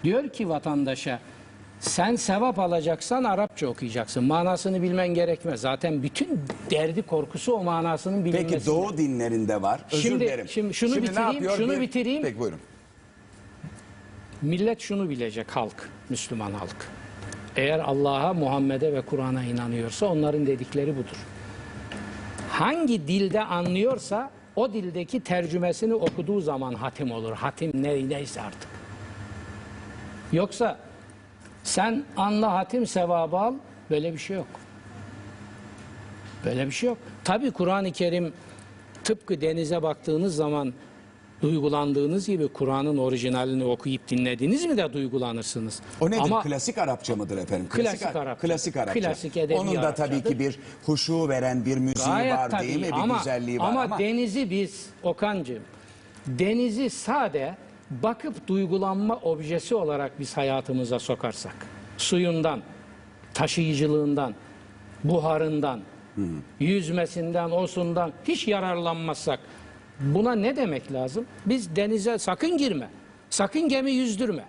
[0.04, 1.20] Diyor ki vatandaşa
[1.80, 4.24] sen sevap alacaksan Arapça okuyacaksın.
[4.24, 5.62] Manasını bilmen gerekmez.
[5.62, 6.40] Zaten bütün
[6.72, 8.48] derdi korkusu o manasının bilinmesi.
[8.54, 9.82] Peki Doğu dinlerinde var.
[9.92, 10.48] Özür Şimdi- dilerim.
[10.48, 12.22] şimdi şunu ne bitireyim, şunu Bir- bitireyim.
[12.24, 12.60] Peki buyurun.
[14.42, 16.76] Millet şunu bilecek halk, Müslüman halk.
[17.56, 21.18] Eğer Allah'a, Muhammed'e ve Kur'an'a inanıyorsa onların dedikleri budur.
[22.50, 27.34] Hangi dilde anlıyorsa o dildeki tercümesini okuduğu zaman hatim olur.
[27.34, 28.70] Hatim ne, neyse artık.
[30.32, 30.78] Yoksa
[31.64, 33.54] sen anla hatim sevabı al
[33.90, 34.48] böyle bir şey yok.
[36.46, 36.98] Böyle bir şey yok.
[37.24, 38.34] Tabi Kur'an-ı Kerim
[39.04, 40.74] tıpkı denize baktığınız zaman
[41.42, 45.80] duygulandığınız gibi Kur'an'ın orijinalini okuyup dinlediniz mi de duygulanırsınız.
[46.02, 46.22] O nedir?
[46.22, 47.70] Ama klasik Arapça mıdır efendim?
[47.70, 48.48] Klasik Ar- Arapça.
[48.48, 49.00] Klasik Arapça.
[49.00, 50.30] Klasik edebi Onun da tabii Arapçadır.
[50.30, 52.88] ki bir huşu veren bir müziği gayet var tabii değil mi?
[52.88, 55.64] Bir ama, güzelliği var ama, ama, denizi biz Okan'cığım
[56.28, 57.56] denizi sade
[57.92, 61.56] bakıp duygulanma objesi olarak biz hayatımıza sokarsak
[61.98, 62.62] suyundan,
[63.34, 64.36] taşıyıcılığından,
[65.04, 65.82] buharından,
[66.60, 69.40] yüzmesinden, osundan hiç yararlanmazsak
[70.00, 71.26] buna ne demek lazım?
[71.46, 72.90] Biz denize sakın girme,
[73.30, 74.44] sakın gemi yüzdürme.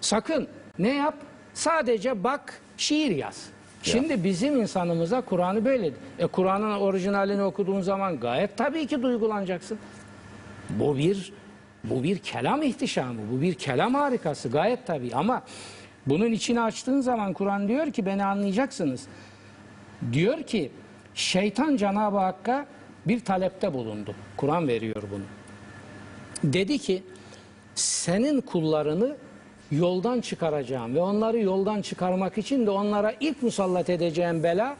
[0.00, 0.48] Sakın
[0.78, 1.14] ne yap?
[1.54, 3.46] Sadece bak, şiir yaz.
[3.82, 5.90] Şimdi bizim insanımıza Kur'an'ı böyle.
[6.18, 9.78] E Kur'an'ın orijinalini okuduğun zaman gayet tabii ki duygulanacaksın.
[10.70, 11.32] Bu bir
[11.90, 15.42] bu bir kelam ihtişamı, bu bir kelam harikası gayet tabii ama
[16.06, 19.06] bunun içini açtığın zaman Kur'an diyor ki beni anlayacaksınız.
[20.12, 20.70] Diyor ki
[21.14, 22.66] şeytan Cenab-ı Hakk'a
[23.06, 24.14] bir talepte bulundu.
[24.36, 25.24] Kur'an veriyor bunu.
[26.52, 27.02] Dedi ki
[27.74, 29.16] senin kullarını
[29.70, 34.76] yoldan çıkaracağım ve onları yoldan çıkarmak için de onlara ilk musallat edeceğim bela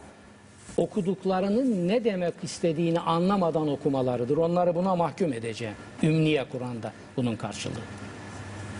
[0.76, 4.36] okuduklarının ne demek istediğini anlamadan okumalarıdır.
[4.36, 5.74] Onları buna mahkum edeceğim.
[6.02, 7.72] Ümniye Kur'an'da bunun karşılığı.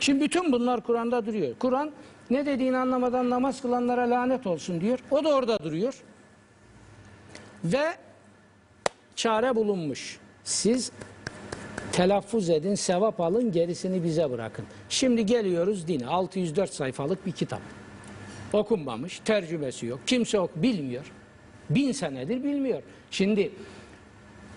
[0.00, 1.54] Şimdi bütün bunlar Kur'an'da duruyor.
[1.58, 1.90] Kur'an
[2.30, 4.98] ne dediğini anlamadan namaz kılanlara lanet olsun diyor.
[5.10, 6.02] O da orada duruyor.
[7.64, 7.86] Ve
[9.16, 10.18] çare bulunmuş.
[10.44, 10.92] Siz
[11.92, 14.64] telaffuz edin, sevap alın, gerisini bize bırakın.
[14.88, 16.06] Şimdi geliyoruz dine.
[16.06, 17.60] 604 sayfalık bir kitap.
[18.52, 20.00] Okunmamış, tercümesi yok.
[20.06, 21.12] Kimse ok bilmiyor.
[21.70, 22.82] Bin senedir bilmiyor.
[23.10, 23.52] Şimdi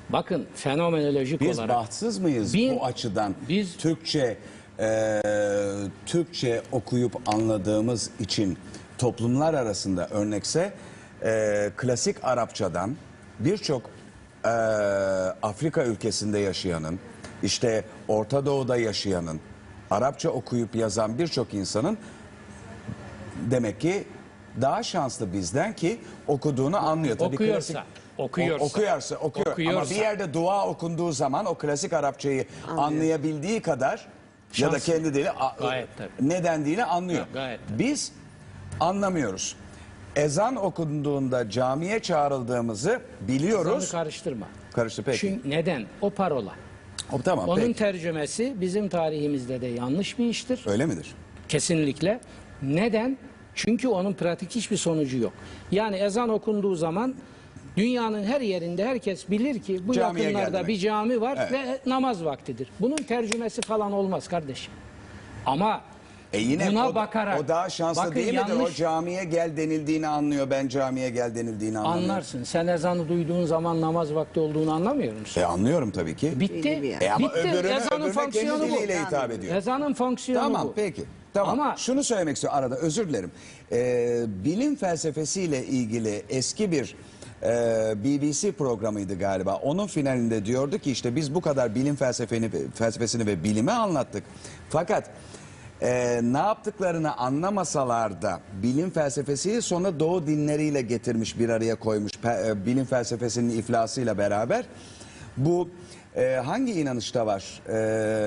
[0.10, 3.36] bakın fenomenolojik biz olarak bahtsız mıyız Bin- bu açıdan?
[3.49, 4.38] biz- Türkçe
[4.80, 5.22] e,
[6.06, 8.57] Türkçe okuyup anladığımız için
[8.98, 10.73] toplumlar arasında örnekse
[11.23, 12.95] e, klasik Arapçadan
[13.40, 13.81] birçok
[14.45, 14.49] e,
[15.44, 16.99] Afrika ülkesinde yaşayanın
[17.44, 19.40] işte Orta Doğu'da yaşayanın
[19.91, 21.98] Arapça okuyup yazan birçok insanın
[23.52, 24.03] demek ki
[24.61, 27.18] daha şanslı bizden ki okuduğunu anlıyor.
[27.18, 27.84] Tabii Okuyorsa, klasik-
[28.18, 29.45] okuyorsa, O- okuyorsa, okuyor.
[29.48, 29.95] Ama okuyorsa.
[29.95, 34.07] bir yerde dua okunduğu zaman o klasik Arapçayı anlayabildiği kadar
[34.57, 34.94] ya da Şanslı.
[34.94, 35.30] kendi dili
[35.60, 36.10] Gayet tabii.
[36.30, 37.19] ne dendiğini anlıyor.
[37.19, 37.80] Yok, gayet tabii.
[37.80, 38.11] Biz
[38.80, 39.56] anlamıyoruz.
[40.15, 43.84] Ezan okunduğunda camiye çağrıldığımızı biliyoruz.
[43.84, 44.45] Ezanı karıştırma.
[44.73, 45.18] Karıştı peki.
[45.19, 45.86] Çünkü neden?
[46.02, 46.52] O parola.
[47.11, 47.73] O, tamam Onun peki.
[47.73, 50.64] tercümesi bizim tarihimizde de yanlış bir iştir.
[50.68, 51.15] Öyle midir?
[51.49, 52.19] Kesinlikle.
[52.61, 53.18] Neden?
[53.56, 55.34] Çünkü onun pratik hiçbir sonucu yok.
[55.72, 57.16] Yani ezan okunduğu zaman
[57.78, 60.68] dünyanın her yerinde herkes bilir ki bu Camiye yakınlarda gelmek.
[60.68, 61.52] bir cami var Evet.
[61.52, 62.70] ve namaz vaktidir.
[62.80, 64.74] Bunun tercümesi falan olmaz kardeşim.
[65.46, 65.82] Ama
[66.34, 68.42] E yine buna o, bakarak o daha şanslı bakın değil midir?
[68.46, 70.50] O yanlış- camiye gel denildiğini anlıyor.
[70.50, 72.10] Ben camiye gel denildiğini anlamıyorum.
[72.12, 72.44] anlarsın.
[72.44, 75.42] Sen ezanı duyduğun zaman namaz vakti olduğunu anlamıyor musun?
[75.42, 76.40] E anlıyorum tabii ki.
[76.40, 76.98] Bitti.
[77.02, 77.40] E ama Bitti.
[77.40, 78.76] öbürüne, Ezanın öbürüne fonksiyonu bu.
[78.76, 79.56] hitap ediyor.
[79.56, 80.74] Ezanın fonksiyonu Tamam bu.
[80.76, 81.04] peki.
[81.34, 81.60] Tamam.
[81.60, 83.31] Ama Şunu söylemek istiyorum arada özür dilerim.
[83.72, 86.95] Ee, bilim felsefesiyle ilgili eski bir
[87.43, 87.47] e,
[88.03, 89.56] BBC programıydı galiba.
[89.56, 94.23] Onun finalinde diyordu ki işte biz bu kadar bilim felsefeni, felsefesini ve bilimi anlattık.
[94.69, 95.10] Fakat
[95.81, 102.65] e, ne yaptıklarını anlamasalar da bilim felsefesiyi sonra doğu dinleriyle getirmiş bir araya koymuş e,
[102.65, 104.65] bilim felsefesinin iflasıyla beraber.
[105.38, 105.69] Bu
[106.15, 107.61] e, hangi inanışta var?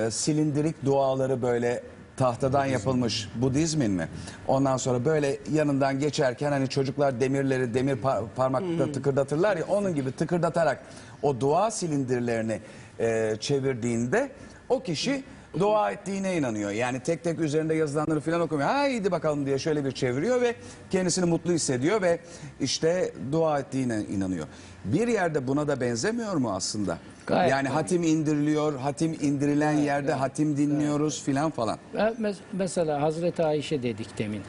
[0.07, 1.83] E, silindirik duaları böyle
[2.17, 4.09] tahtadan yapılmış Budizmin mi?
[4.49, 10.13] Ondan sonra böyle yanından geçerken hani çocuklar demirleri demir par- parmakla tıkırdatırlar ya onun gibi
[10.13, 10.83] tıkırdatarak
[11.23, 12.61] o dua silindirlerini
[13.01, 14.31] e, çevirdiğinde
[14.69, 15.25] o kişi
[15.59, 16.71] dua ettiğine inanıyor.
[16.71, 18.69] Yani tek tek üzerinde yazılanları falan okumuyor.
[18.69, 20.55] Haydi bakalım diye şöyle bir çeviriyor ve
[20.91, 22.19] kendisini mutlu hissediyor ve
[22.61, 24.47] işte dua ettiğine inanıyor.
[24.85, 26.99] Bir yerde buna da benzemiyor mu aslında?
[27.27, 27.75] Gayet yani tabii.
[27.75, 31.79] hatim indiriliyor, hatim indirilen yerde hatim dinliyoruz filan falan.
[31.95, 34.41] mes- mesela Hazreti Ayşe dedik demin.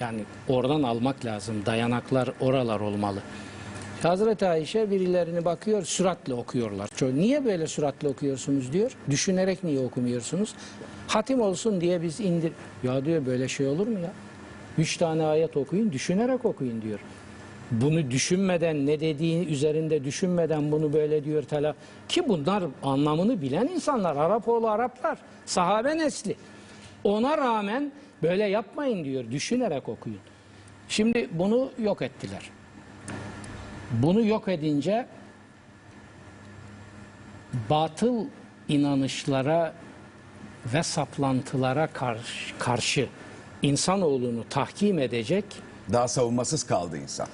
[0.00, 1.54] Yani oradan almak lazım.
[1.66, 3.18] Dayanaklar oralar olmalı.
[4.02, 6.88] Hazreti Ayşe birilerini bakıyor süratle okuyorlar.
[7.14, 8.92] Niye böyle süratle okuyorsunuz diyor.
[9.10, 10.54] Düşünerek niye okumuyorsunuz?
[11.06, 12.52] Hatim olsun diye biz indir.
[12.82, 14.10] Ya diyor böyle şey olur mu ya?
[14.78, 16.98] Üç tane ayet okuyun düşünerek okuyun diyor.
[17.80, 21.74] Bunu düşünmeden ne dediği üzerinde düşünmeden bunu böyle diyor tela
[22.08, 26.36] ki bunlar anlamını bilen insanlar Arap oğlu Araplar sahabe nesli
[27.04, 27.92] ona rağmen
[28.22, 30.18] böyle yapmayın diyor düşünerek okuyun.
[30.88, 32.50] Şimdi bunu yok ettiler.
[33.92, 35.06] Bunu yok edince
[37.70, 38.24] batıl
[38.68, 39.74] inanışlara
[40.74, 43.08] ve saplantılara karşı, karşı
[43.62, 45.44] insanoğlunu tahkim edecek
[45.92, 47.28] Daha savunmasız kaldı insan.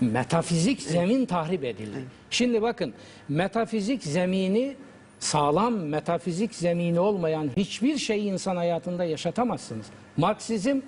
[0.00, 1.98] Metafizik zemin tahrip edildi.
[2.30, 2.94] Şimdi bakın
[3.28, 4.76] metafizik zemini
[5.18, 9.86] sağlam metafizik zemini olmayan hiçbir şeyi insan hayatında yaşatamazsınız.
[10.16, 10.80] Marksizm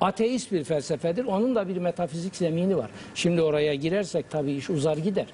[0.00, 1.24] ateist bir felsefedir.
[1.24, 2.90] Onun da bir metafizik zemini var.
[3.14, 5.26] Şimdi oraya girersek tabii iş uzar gider.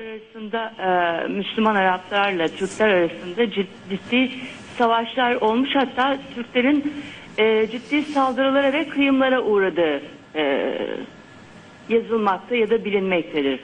[0.00, 4.30] arasında e, Müslüman Araplarla Türkler arasında cid- ciddi
[4.78, 6.92] savaşlar olmuş hatta Türklerin
[7.38, 10.02] e, ciddi saldırılara ve kıyımlara uğradığı
[10.34, 10.74] e,
[11.88, 13.60] yazılmakta ya da bilinmektedir.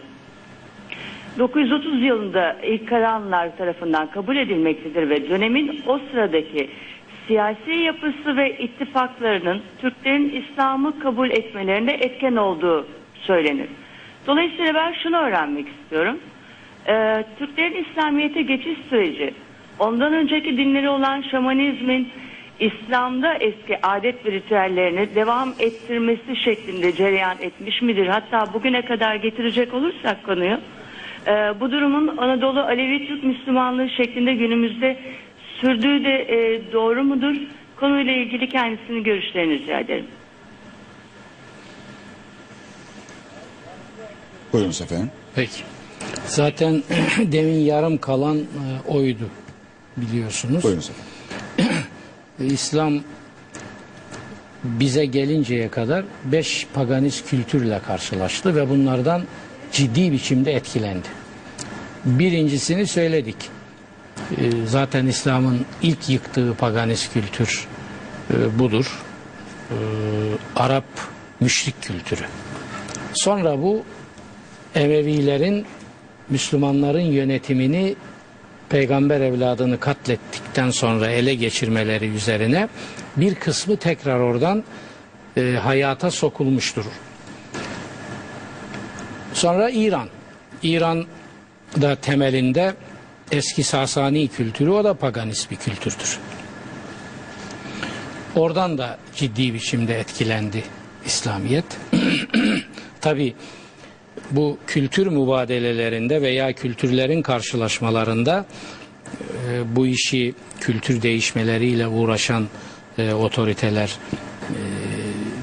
[1.39, 6.71] 930 yılında ilk Karahanlılar tarafından kabul edilmektedir ve dönemin o sıradaki
[7.27, 13.69] siyasi yapısı ve ittifaklarının Türklerin İslam'ı kabul etmelerinde etken olduğu söylenir.
[14.27, 16.19] Dolayısıyla ben şunu öğrenmek istiyorum.
[16.89, 19.35] Ee, Türklerin İslamiyet'e geçiş süreci,
[19.79, 22.09] ondan önceki dinleri olan şamanizmin
[22.61, 28.07] İslam'da eski adet ve ritüellerini devam ettirmesi şeklinde cereyan etmiş midir?
[28.07, 30.59] Hatta bugüne kadar getirecek olursak konuyu,
[31.27, 31.31] e,
[31.61, 34.97] bu durumun Anadolu Alevi Türk Müslümanlığı şeklinde günümüzde
[35.61, 37.37] sürdüğü de e, doğru mudur?
[37.77, 40.07] Konuyla ilgili kendisinin görüşlerini rica ederim.
[44.53, 45.11] Buyurunuz efendim.
[45.35, 45.62] Peki.
[46.27, 46.82] Zaten
[47.19, 48.43] demin yarım kalan e,
[48.89, 49.28] oydu
[49.97, 50.65] biliyorsunuz.
[50.65, 51.10] Buyurunuz efendim.
[52.45, 53.01] İslam
[54.65, 59.23] bize gelinceye kadar beş paganist kültürle karşılaştı ve bunlardan
[59.73, 61.09] ciddi biçimde etkilendi.
[62.05, 63.37] Birincisini söyledik.
[64.31, 67.67] Ee, Zaten İslam'ın ilk yıktığı paganist kültür
[68.31, 69.03] e, budur.
[69.71, 69.75] Ee,
[70.57, 70.85] Arap
[71.41, 72.25] müşrik kültürü.
[73.15, 73.83] Sonra bu
[74.75, 75.65] Emevilerin
[76.31, 77.95] Müslümanların yönetimini
[78.71, 82.69] peygamber evladını katlettikten sonra ele geçirmeleri üzerine
[83.17, 84.65] bir kısmı tekrar oradan
[85.37, 86.85] e, hayata sokulmuştur.
[89.35, 90.09] Sonra İran.
[90.63, 91.07] İran
[91.81, 92.75] da temelinde
[93.33, 96.19] eski Sasani kültürü o da paganist bir kültürdür.
[98.35, 100.65] Oradan da ciddi biçimde etkilendi
[101.07, 101.65] İslamiyet.
[103.01, 103.35] Tabi
[104.31, 108.47] bu kültür mübadelelerinde veya kültürlerin karşılaşmalarında
[109.49, 112.49] e, bu işi kültür değişmeleriyle uğraşan
[112.99, 113.99] e, otoriteler
[114.49, 114.57] e,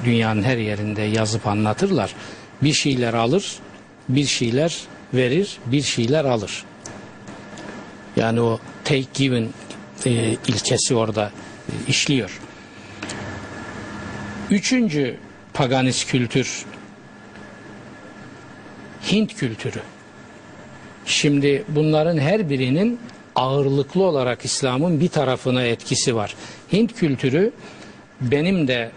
[0.05, 2.15] dünyanın her yerinde yazıp anlatırlar.
[2.63, 3.55] Bir şeyler alır,
[4.09, 4.77] bir şeyler
[5.13, 6.63] verir, bir şeyler alır.
[8.15, 9.47] Yani o take given
[10.05, 10.11] e,
[10.47, 11.31] ilkesi orada
[11.69, 12.39] e, işliyor.
[14.49, 15.17] Üçüncü
[15.53, 16.65] paganist kültür
[19.11, 19.79] Hint kültürü.
[21.05, 22.99] Şimdi bunların her birinin
[23.35, 26.35] ağırlıklı olarak İslam'ın bir tarafına etkisi var.
[26.73, 27.51] Hint kültürü
[28.21, 28.91] benim de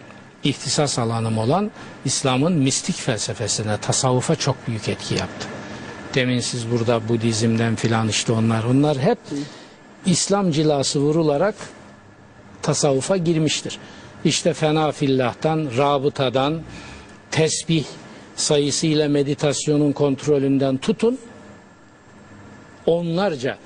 [0.44, 1.70] ihtisas alanım olan
[2.04, 5.46] İslam'ın mistik felsefesine, tasavvufa çok büyük etki yaptı.
[6.14, 9.18] Demin siz burada Budizm'den filan işte onlar, onlar hep
[10.06, 11.54] İslam cilası vurularak
[12.62, 13.78] tasavvufa girmiştir.
[14.24, 16.60] işte fena fillah'tan, rabıtadan,
[17.30, 17.84] tesbih
[18.40, 21.18] sayısıyla meditasyonun kontrolünden tutun.
[22.86, 23.58] Onlarca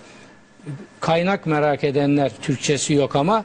[1.00, 3.44] kaynak merak edenler Türkçesi yok ama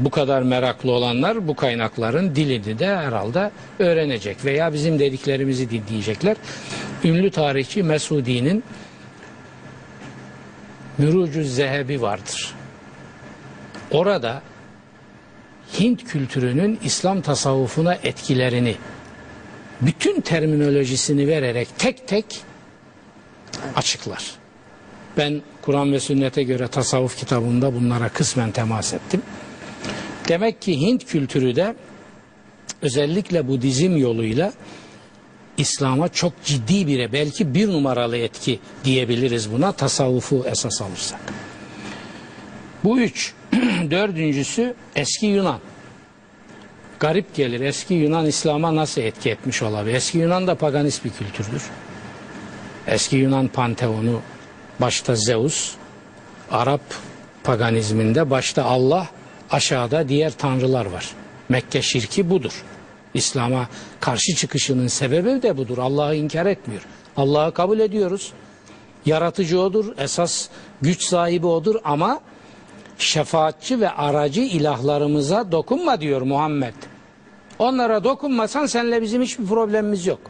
[0.00, 6.36] bu kadar meraklı olanlar bu kaynakların dilini de herhalde öğrenecek veya bizim dediklerimizi dinleyecekler.
[7.04, 8.64] Ünlü tarihçi Mesudi'nin
[10.98, 12.54] Mürucu Zehebi vardır.
[13.90, 14.42] Orada
[15.80, 18.76] Hint kültürünün İslam tasavvufuna etkilerini
[19.80, 22.24] bütün terminolojisini vererek tek tek
[23.76, 24.30] açıklar.
[25.16, 29.22] Ben Kur'an ve sünnete göre tasavvuf kitabında bunlara kısmen temas ettim.
[30.28, 31.74] Demek ki Hint kültürü de
[32.82, 34.52] özellikle Budizm yoluyla
[35.56, 41.20] İslam'a çok ciddi bir belki bir numaralı etki diyebiliriz buna tasavvufu esas alırsak.
[42.84, 43.34] Bu üç.
[43.90, 45.60] Dördüncüsü eski Yunan.
[47.00, 49.94] Garip gelir eski Yunan İslam'a nasıl etki etmiş olabilir?
[49.94, 51.62] Eski Yunan da paganist bir kültürdür.
[52.86, 54.20] Eski Yunan panteonu
[54.80, 55.74] başta Zeus,
[56.50, 56.80] Arap
[57.44, 59.08] paganizminde başta Allah,
[59.50, 61.10] aşağıda diğer tanrılar var.
[61.48, 62.64] Mekke şirki budur.
[63.14, 63.68] İslam'a
[64.00, 65.78] karşı çıkışının sebebi de budur.
[65.78, 66.82] Allah'ı inkar etmiyor.
[67.16, 68.32] Allah'ı kabul ediyoruz.
[69.06, 70.48] Yaratıcı odur, esas
[70.82, 72.20] güç sahibi odur ama
[72.98, 76.74] şefaatçi ve aracı ilahlarımıza dokunma diyor Muhammed.
[77.58, 80.20] Onlara dokunmasan seninle bizim hiçbir problemimiz yok.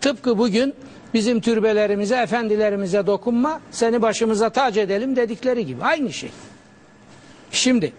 [0.00, 0.74] Tıpkı bugün
[1.14, 5.84] bizim türbelerimize, efendilerimize dokunma, seni başımıza tac edelim dedikleri gibi.
[5.84, 6.30] Aynı şey.
[7.50, 7.92] Şimdi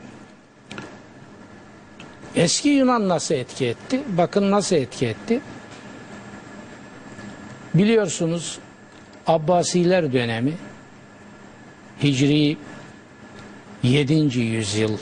[2.36, 4.02] eski Yunan nasıl etki etti?
[4.18, 5.42] Bakın nasıl etki etti?
[7.74, 8.60] Biliyorsunuz
[9.28, 10.54] Abbasiler dönemi
[12.04, 12.58] Hicri
[13.84, 14.40] 7.
[14.40, 14.98] yüzyıl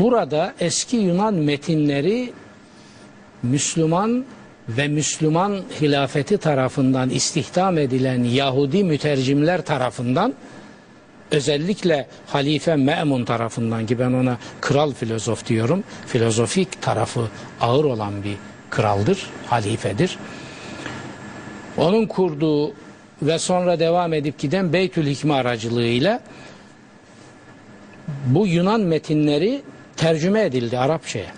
[0.00, 2.32] burada eski Yunan metinleri
[3.42, 4.24] Müslüman
[4.68, 10.34] ve Müslüman hilafeti tarafından istihdam edilen Yahudi mütercimler tarafından
[11.30, 15.84] özellikle Halife Me'mun tarafından ki ben ona kral filozof diyorum.
[16.06, 17.28] Filozofik tarafı
[17.60, 18.36] ağır olan bir
[18.70, 20.18] kraldır, halifedir.
[21.76, 22.74] Onun kurduğu
[23.22, 26.20] ve sonra devam edip giden Beytül Hikme aracılığıyla
[28.26, 29.62] bu Yunan metinleri
[29.96, 31.32] tercüme edildi Arapçaya.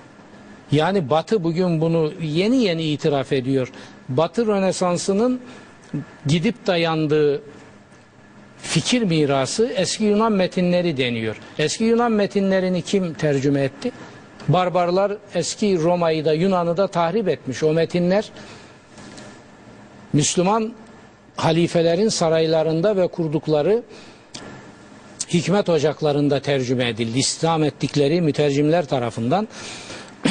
[0.73, 3.73] Yani Batı bugün bunu yeni yeni itiraf ediyor.
[4.09, 5.41] Batı Rönesansı'nın
[6.27, 7.43] gidip dayandığı
[8.63, 11.37] fikir mirası eski Yunan metinleri deniyor.
[11.59, 13.93] Eski Yunan metinlerini kim tercüme etti?
[14.49, 17.63] Barbarlar eski Roma'yı da Yunan'ı da tahrip etmiş.
[17.63, 18.31] O metinler
[20.13, 20.73] Müslüman
[21.37, 23.83] halifelerin saraylarında ve kurdukları
[25.29, 27.19] hikmet ocaklarında tercüme edildi.
[27.19, 29.49] İslam ettikleri mütercimler tarafından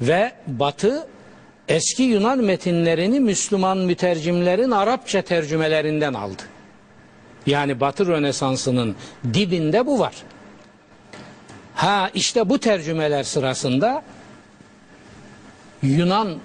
[0.00, 1.06] ve Batı
[1.68, 6.42] eski Yunan metinlerini Müslüman mütercimlerin Arapça tercümelerinden aldı.
[7.46, 8.96] Yani Batı Rönesansı'nın
[9.34, 10.14] dibinde bu var.
[11.74, 14.02] Ha işte bu tercümeler sırasında
[15.82, 16.36] Yunan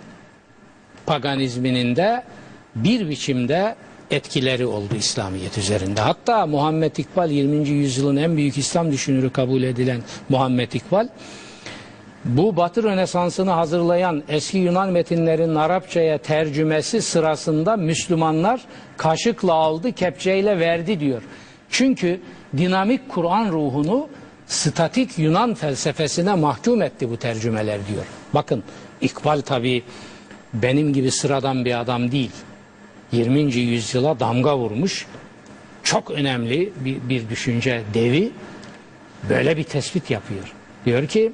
[1.05, 2.23] paganizminin de
[2.75, 3.75] bir biçimde
[4.11, 6.01] etkileri oldu İslamiyet üzerinde.
[6.01, 7.69] Hatta Muhammed İkbal 20.
[7.69, 11.07] yüzyılın en büyük İslam düşünürü kabul edilen Muhammed İkbal
[12.25, 18.61] bu Batı Rönesansı'nı hazırlayan eski Yunan metinlerinin Arapçaya tercümesi sırasında Müslümanlar
[18.97, 21.21] kaşıkla aldı, kepçeyle verdi diyor.
[21.69, 22.21] Çünkü
[22.57, 24.07] dinamik Kur'an ruhunu
[24.47, 28.05] statik Yunan felsefesine mahkum etti bu tercümeler diyor.
[28.33, 28.63] Bakın
[29.01, 29.83] İkbal tabi
[30.53, 32.31] benim gibi sıradan bir adam değil.
[33.13, 33.55] 20.
[33.55, 35.07] yüzyıla damga vurmuş
[35.83, 38.31] çok önemli bir, bir düşünce devi
[39.29, 40.53] böyle bir tespit yapıyor.
[40.85, 41.31] Diyor ki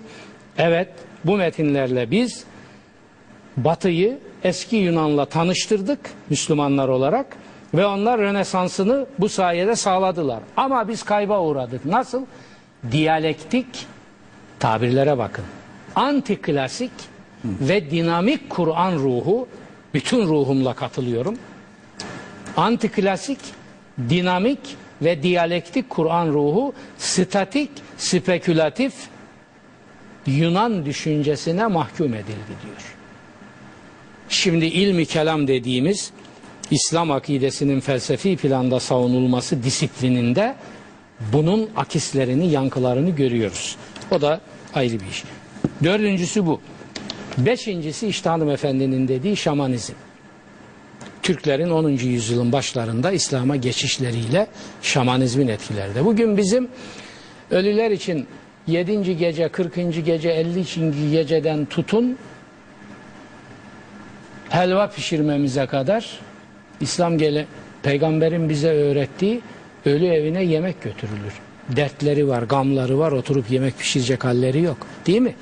[0.57, 0.89] evet
[1.25, 2.43] bu metinlerle biz
[3.57, 5.99] Batı'yı eski Yunan'la tanıştırdık
[6.29, 7.25] Müslümanlar olarak
[7.73, 10.39] ve onlar Rönesans'ını bu sayede sağladılar.
[10.57, 11.85] Ama biz kayba uğradık.
[11.85, 12.25] Nasıl?
[12.91, 13.67] Diyalektik
[14.59, 15.45] tabirlere bakın.
[15.95, 16.91] Antiklasik
[17.43, 19.47] ve dinamik Kur'an ruhu
[19.93, 21.35] bütün ruhumla katılıyorum
[22.59, 23.39] antiklasik,
[24.09, 24.59] dinamik
[25.01, 28.93] ve diyalektik Kur'an ruhu statik, spekülatif
[30.27, 32.95] Yunan düşüncesine mahkum edildi diyor.
[34.29, 36.11] Şimdi ilmi kelam dediğimiz
[36.71, 40.55] İslam akidesinin felsefi planda savunulması disiplininde
[41.33, 43.75] bunun akislerini, yankılarını görüyoruz.
[44.11, 44.41] O da
[44.73, 45.23] ayrı bir iş.
[45.83, 46.61] Dördüncüsü bu.
[47.37, 49.93] Beşincisi işte hanımefendinin dediği şamanizm.
[51.29, 51.89] Türklerin 10.
[51.89, 54.47] yüzyılın başlarında İslam'a geçişleriyle
[54.81, 56.05] şamanizmin etkilerde.
[56.05, 56.67] Bugün bizim
[57.51, 58.27] Ölüler için
[58.67, 59.17] 7.
[59.17, 60.05] gece, 40.
[60.05, 61.11] gece, 50.
[61.11, 62.17] geceden tutun
[64.49, 66.19] helva pişirmemize kadar
[66.81, 67.45] İslam gele
[67.83, 69.41] peygamberin bize öğrettiği
[69.85, 71.33] ölü evine yemek götürülür.
[71.69, 74.77] Dertleri var, gamları var, oturup yemek pişirecek halleri yok.
[75.05, 75.35] Değil mi?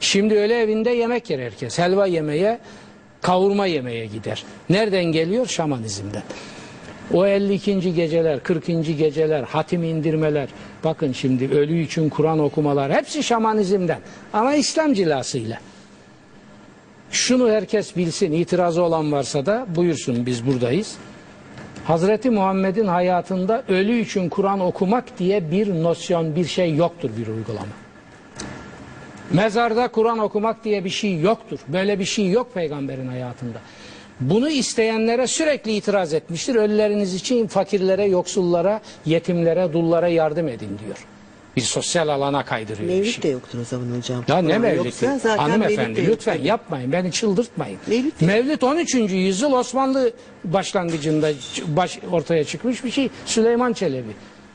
[0.00, 1.78] Şimdi ölü evinde yemek yer herkes.
[1.78, 2.58] Helva yemeye,
[3.22, 4.44] kavurma yemeye gider.
[4.70, 5.46] Nereden geliyor?
[5.46, 6.22] Şamanizmden.
[7.12, 7.94] O 52.
[7.94, 8.66] geceler, 40.
[8.98, 10.48] geceler, hatim indirmeler,
[10.84, 14.00] bakın şimdi ölü için Kur'an okumalar hepsi şamanizmden
[14.32, 15.58] ama İslam cilasıyla.
[17.10, 20.96] Şunu herkes bilsin, itirazı olan varsa da buyursun biz buradayız.
[21.84, 27.81] Hazreti Muhammed'in hayatında ölü için Kur'an okumak diye bir nosyon, bir şey yoktur bir uygulama.
[29.30, 31.58] Mezarda Kur'an okumak diye bir şey yoktur.
[31.68, 33.58] Böyle bir şey yok peygamberin hayatında.
[34.20, 36.54] Bunu isteyenlere sürekli itiraz etmiştir.
[36.54, 41.06] Ölüleriniz için fakirlere, yoksullara, yetimlere, dullara yardım edin diyor.
[41.56, 43.22] Bir sosyal alana kaydırıyor Mevlüt şey.
[43.22, 44.24] de yoktur o zaman hocam.
[44.28, 44.58] Ya ne
[45.18, 46.46] zaten Hanımefendi Mevlüt lütfen yoktur.
[46.48, 46.92] yapmayın.
[46.92, 47.78] Beni çıldırtmayın.
[47.86, 48.94] Mevlüt Mevlid 13.
[48.94, 50.12] yüzyıl Osmanlı
[50.44, 51.30] başlangıcında
[51.66, 53.10] baş, ortaya çıkmış bir şey.
[53.26, 54.12] Süleyman Çelebi.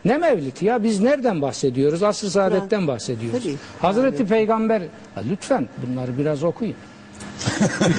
[0.08, 0.84] Ne mevlidi ya?
[0.84, 2.04] Biz nereden bahsediyoruz?
[2.04, 3.44] Asr-ı Saadet'ten bahsediyoruz.
[3.44, 3.56] Tabii.
[3.80, 4.82] Hazreti Peygamber
[5.16, 6.76] Ha, lütfen bunları biraz okuyun.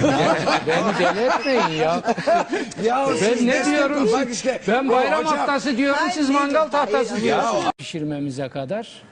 [0.05, 0.37] Ya,
[0.67, 2.03] Beni deli etmeyin ya.
[2.85, 4.09] Ya Ben ne diyorum?
[4.13, 4.61] Bak işte.
[4.69, 7.65] Ben bayram Hocam, haftası diyorum siz mangal tahtası Hayır, diyorsunuz.
[7.79, 9.03] Pişirmemize kadar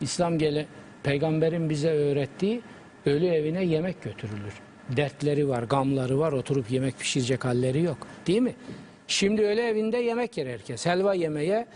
[0.00, 0.66] İslam gele
[1.02, 2.60] peygamberin bize öğrettiği
[3.06, 4.52] ölü evine yemek götürülür.
[4.96, 7.98] Dertleri var, gamları var, oturup yemek pişirecek halleri yok.
[8.26, 8.54] Değil mi?
[9.08, 10.86] Şimdi ölü evinde yemek yer herkes.
[10.86, 11.66] Helva yemeye,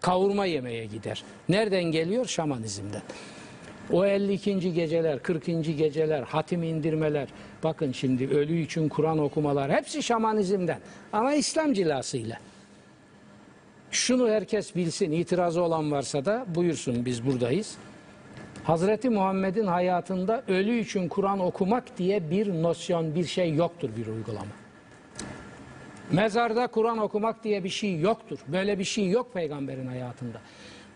[0.00, 1.24] kavurma yemeye gider.
[1.48, 2.26] Nereden geliyor?
[2.26, 3.02] Şamanizmden.
[3.92, 4.72] O 52.
[4.72, 5.46] geceler, 40.
[5.78, 7.28] geceler, hatim indirmeler,
[7.64, 10.78] bakın şimdi ölü için Kur'an okumalar hepsi şamanizmden
[11.12, 12.38] ama İslam cilasıyla.
[13.90, 17.76] Şunu herkes bilsin, itirazı olan varsa da buyursun biz buradayız.
[18.64, 24.67] Hazreti Muhammed'in hayatında ölü için Kur'an okumak diye bir nosyon, bir şey yoktur bir uygulama.
[26.12, 28.38] Mezarda Kur'an okumak diye bir şey yoktur.
[28.48, 30.40] Böyle bir şey yok peygamberin hayatında.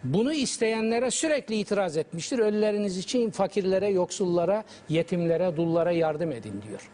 [0.04, 2.38] Bunu isteyenlere sürekli itiraz etmiştir.
[2.38, 6.90] Ölüleriniz için fakirlere, yoksullara, yetimlere, dullara yardım edin diyor.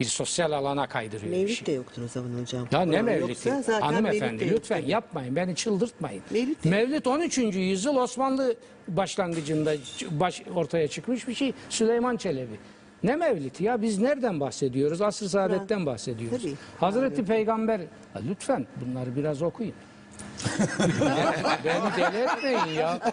[0.00, 1.66] Bir sosyal alana kaydırıyor Mevlüt şey.
[1.66, 2.68] de yoktur o zaman hocam.
[2.72, 3.50] Ya ne mevlidi?
[3.80, 4.90] Hanımefendi Mevlüt de lütfen yoktur.
[4.92, 5.36] yapmayın.
[5.36, 6.22] Beni çıldırtmayın.
[6.30, 7.38] Mevlüt de- Mevlid 13.
[7.60, 8.54] yüzyıl Osmanlı
[8.88, 9.74] başlangıcında
[10.10, 11.52] baş, ortaya çıkmış bir şey.
[11.68, 12.56] Süleyman Çelebi.
[13.04, 13.82] Ne mevlidi ya?
[13.82, 15.00] Biz nereden bahsediyoruz?
[15.02, 16.42] Asr-ı Saadet'ten bahsediyoruz.
[16.42, 16.54] Tabii.
[16.80, 17.80] Hazreti Peygamber...
[18.28, 19.74] Lütfen bunları biraz okuyun.
[21.64, 22.98] Beni deli etmeyin ya.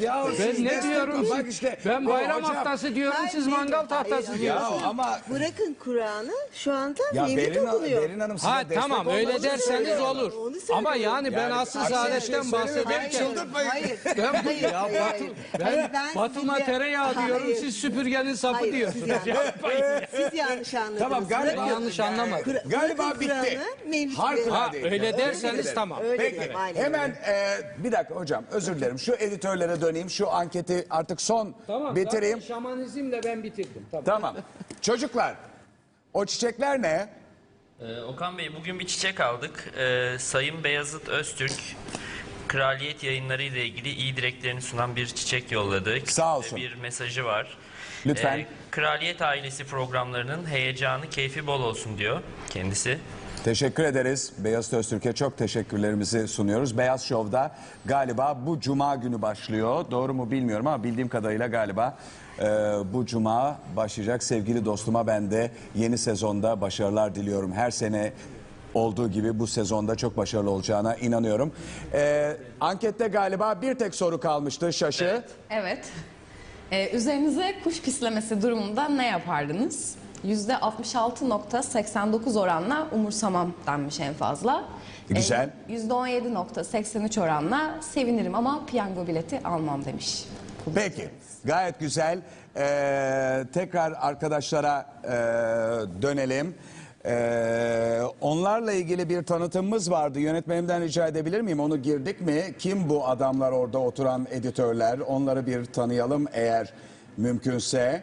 [0.00, 1.26] Ya Ben ne diyorum?
[1.30, 1.78] Bak işte.
[1.86, 4.82] Ben bayram hocam- haftası diyorum, siz mangal tahtası Hayır, Ya diyorsunuz.
[4.84, 8.02] ama Bırakın Kur'an'ı şu anda ya Mevlüt Berin, okunuyor.
[8.02, 10.32] Berin Hanım size Ha tamam öyle derseniz olur.
[10.74, 13.68] Ama yani ben Yani asıl şey saadetten bahsederken çıldırtmayın.
[13.68, 13.98] Hayır.
[14.18, 15.32] Ben bu hayır, ya hayır, hayır.
[15.58, 17.56] ben, Hayır, ben Batıma size- tereyağı diyorum Hayır.
[17.56, 19.06] siz süpürgenin sapı Hayır, diyorsunuz.
[19.06, 19.54] siz yanlış-
[20.16, 20.98] Siz yanlış anladınız.
[20.98, 22.52] Tamam galiba yanlış anlamadım.
[22.66, 23.26] Galiba bitti.
[23.26, 24.84] Kur'an'ı, Mevlüt Ha, Harikulade.
[24.90, 25.98] öyle derseniz tamam.
[26.30, 28.98] Peki hemen e, bir dakika hocam özür dilerim.
[28.98, 30.10] Şu editörlere döneyim.
[30.10, 32.40] Şu anketi artık son Tamam bitireyim.
[32.40, 33.86] zaten şamanizmle ben bitirdim.
[33.90, 34.04] Tamam.
[34.04, 34.36] Tamam.
[34.80, 35.34] Çocuklar
[36.12, 37.08] o çiçekler ne?
[37.80, 39.72] Ee, Okan Bey bugün bir çiçek aldık.
[39.78, 41.52] Ee, Sayın Beyazıt Öztürk
[42.48, 45.98] Kraliyet yayınları ile ilgili iyi dileklerini sunan bir çiçek yolladı.
[46.06, 46.58] Sağ olsun.
[46.58, 47.58] Bir mesajı var.
[48.06, 48.38] Lütfen.
[48.38, 52.20] Ee, Kraliyet ailesi programlarının heyecanı, keyfi bol olsun diyor
[52.50, 52.98] kendisi.
[53.44, 54.32] Teşekkür ederiz.
[54.38, 56.78] Beyaz Öztürk'e çok teşekkürlerimizi sunuyoruz.
[56.78, 57.50] Beyaz Show'da
[57.84, 59.84] galiba bu cuma günü başlıyor.
[59.90, 61.98] Doğru mu bilmiyorum ama bildiğim kadarıyla galiba
[62.38, 62.44] e,
[62.92, 64.22] bu cuma başlayacak.
[64.22, 67.52] Sevgili dostuma ben de yeni sezonda başarılar diliyorum.
[67.52, 68.12] Her sene
[68.74, 71.52] olduğu gibi bu sezonda çok başarılı olacağına inanıyorum.
[71.92, 75.24] E, ankette galiba bir tek soru kalmıştı Şaşı.
[75.50, 75.84] Evet.
[76.72, 79.94] Ee, üzerinize kuş pislemesi durumunda ne yapardınız?
[80.24, 84.64] %66.89 oranla umursamam denmiş en fazla.
[85.08, 85.50] Güzel.
[85.68, 90.24] Ee, %17.83 oranla sevinirim ama piyango bileti almam demiş.
[90.74, 91.08] Peki,
[91.44, 92.20] gayet güzel.
[92.56, 95.08] Ee, tekrar arkadaşlara e,
[96.02, 96.54] dönelim.
[97.04, 100.20] Ee, onlarla ilgili bir tanıtımımız vardı.
[100.20, 101.60] Yönetmenimden rica edebilir miyim?
[101.60, 102.42] Onu girdik mi?
[102.58, 104.98] Kim bu adamlar orada oturan editörler?
[104.98, 106.72] Onları bir tanıyalım eğer
[107.16, 108.02] mümkünse.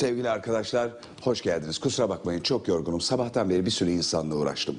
[0.00, 0.90] Sevgili arkadaşlar,
[1.22, 1.78] hoş geldiniz.
[1.78, 3.00] Kusura bakmayın, çok yorgunum.
[3.00, 4.76] Sabahtan beri bir sürü insanla uğraştım.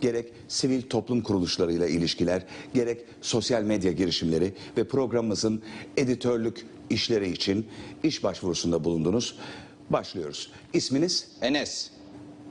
[0.00, 2.42] Gerek sivil toplum kuruluşlarıyla ilişkiler,
[2.74, 5.62] gerek sosyal medya girişimleri ve programımızın
[5.96, 7.66] editörlük işleri için
[8.02, 9.38] iş başvurusunda bulundunuz.
[9.90, 10.52] Başlıyoruz.
[10.72, 11.28] İsminiz?
[11.42, 11.90] Enes,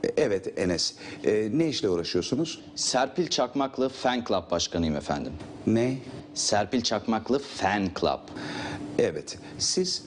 [0.04, 0.94] E, Evet Enes.
[1.24, 2.60] E, ne işle uğraşıyorsunuz?
[2.74, 5.32] Serpil Çakmaklı Fan Club başkanıyım efendim.
[5.66, 5.98] Ne?
[6.34, 8.20] Serpil Çakmaklı Fan Club.
[8.98, 9.38] Evet.
[9.58, 10.02] Siz?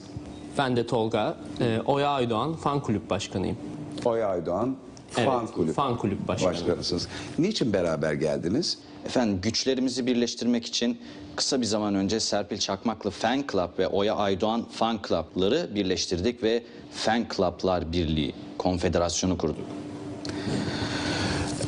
[0.58, 3.56] Ben de Tolga, e, Oya Aydoğan Fan Kulüp Başkanıyım.
[4.04, 4.76] Oya Aydoğan.
[5.16, 5.74] Evet, Fan Kulüp.
[5.74, 6.52] Fan Kulüp Başkanı.
[6.52, 7.08] Başkanısınız.
[7.38, 8.78] Niçin beraber geldiniz?
[9.06, 10.98] Efendim güçlerimizi birleştirmek için
[11.36, 16.62] kısa bir zaman önce Serpil Çakmaklı Fan Club ve Oya Aydoğan Fan Club'ları birleştirdik ve
[16.92, 19.66] Fan Club'lar Birliği, konfederasyonu kurduk.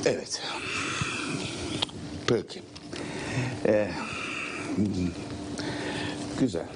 [0.04, 0.42] Evet.
[2.26, 2.62] Peki.
[3.66, 3.90] Ee,
[6.40, 6.66] güzel.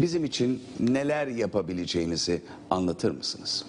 [0.00, 3.64] Bizim için neler yapabileceğinizi anlatır mısınız?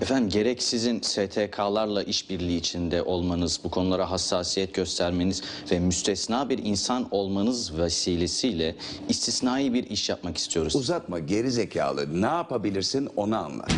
[0.00, 7.08] Efendim gerek sizin STK'larla işbirliği içinde olmanız, bu konulara hassasiyet göstermeniz ve müstesna bir insan
[7.10, 8.76] olmanız vesilesiyle
[9.08, 10.76] istisnai bir iş yapmak istiyoruz.
[10.76, 12.22] Uzatma geri zekalı.
[12.22, 13.72] Ne yapabilirsin onu anlat.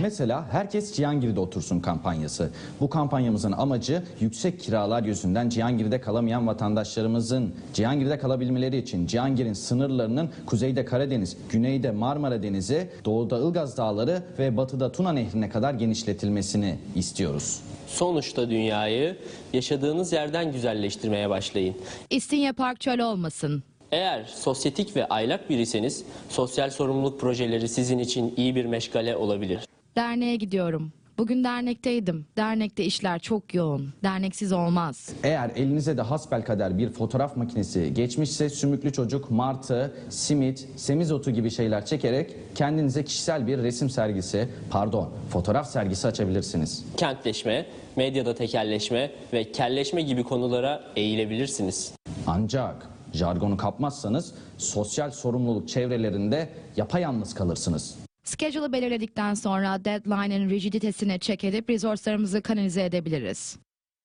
[0.00, 2.50] Mesela herkes Cihangir'de otursun kampanyası.
[2.80, 10.84] Bu kampanyamızın amacı yüksek kiralar yüzünden Cihangir'de kalamayan vatandaşlarımızın Cihangir'de kalabilmeleri için Cihangir'in sınırlarının kuzeyde
[10.84, 17.60] Karadeniz, güneyde Marmara Denizi, doğuda Ilgaz Dağları ve batıda Tuna Nehri'ne kadar genişletilmesini istiyoruz.
[17.86, 19.16] Sonuçta dünyayı
[19.52, 21.74] yaşadığınız yerden güzelleştirmeye başlayın.
[22.10, 23.62] İstinye Park çöl olmasın.
[23.92, 29.60] Eğer sosyetik ve aylak biriyseniz sosyal sorumluluk projeleri sizin için iyi bir meşgale olabilir.
[29.98, 30.92] Derneğe gidiyorum.
[31.18, 32.26] Bugün dernekteydim.
[32.36, 33.94] Dernekte işler çok yoğun.
[34.02, 35.12] Derneksiz olmaz.
[35.22, 41.86] Eğer elinize de hasbelkader bir fotoğraf makinesi geçmişse sümüklü çocuk, martı, simit, semizotu gibi şeyler
[41.86, 46.84] çekerek kendinize kişisel bir resim sergisi, pardon fotoğraf sergisi açabilirsiniz.
[46.96, 47.66] Kentleşme,
[47.96, 51.92] medyada tekelleşme ve kelleşme gibi konulara eğilebilirsiniz.
[52.26, 58.07] Ancak jargonu kapmazsanız sosyal sorumluluk çevrelerinde yapayalnız kalırsınız.
[58.24, 63.56] Schedule'ı belirledikten sonra deadline'ın rigiditesini check edip resourcelarımızı kanalize edebiliriz.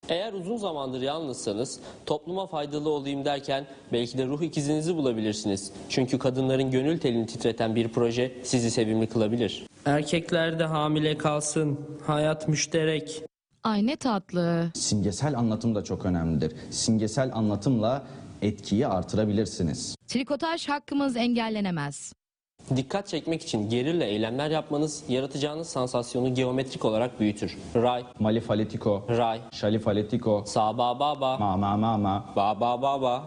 [0.10, 5.72] Eğer uzun zamandır yalnızsanız topluma faydalı olayım derken belki de ruh ikizinizi bulabilirsiniz.
[5.90, 9.64] Çünkü kadınların gönül telini titreten bir proje sizi sevimli kılabilir.
[9.86, 11.80] Erkekler de hamile kalsın.
[12.08, 13.24] Hayat müşterek.
[13.64, 14.72] Ay ne tatlı.
[14.76, 16.54] Simgesel anlatım da çok önemlidir.
[16.72, 18.04] Simgesel anlatımla
[18.42, 19.96] etkiyi artırabilirsiniz.
[20.08, 22.14] Trikotaj hakkımız engellenemez.
[22.76, 27.58] Dikkat çekmek için gerilla eylemler yapmanız yaratacağınız sansasyonu geometrik olarak büyütür.
[27.76, 32.26] Ray, Malifaletiko, ray, şalifaletiko, sa ba ba ba, ma ma ma ma.
[32.36, 33.24] ba ba ba ba.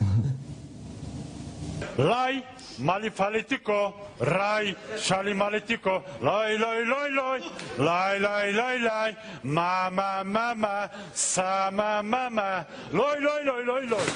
[1.98, 2.36] Laj,
[2.78, 7.40] malifalitiko, raj, šalimaletiko, loj, loj, loj, loj,
[7.78, 13.64] laj, laj, laj, laj, ma, ma, ma, ma, sa, ma, ma, ma, loj, loj, loj,
[13.66, 14.06] loj, loj.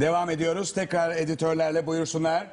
[0.00, 0.72] Devam ediyoruz.
[0.72, 2.46] Tekrar editörlerle buyursunlar.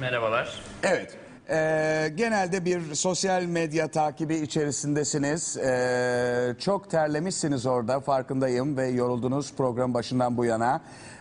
[0.00, 0.60] Merhabalar.
[0.82, 1.16] Evet.
[1.50, 5.56] Ee, genelde bir sosyal medya takibi içerisindesiniz.
[5.56, 10.80] Ee, çok terlemişsiniz orada farkındayım ve yoruldunuz program başından bu yana.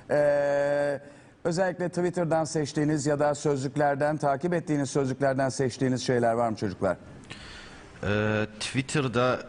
[0.09, 1.01] Ee,
[1.43, 6.97] özellikle Twitter'dan seçtiğiniz ya da sözlüklerden takip ettiğiniz sözlüklerden seçtiğiniz şeyler var mı çocuklar?
[8.03, 9.39] Ee, Twitter'da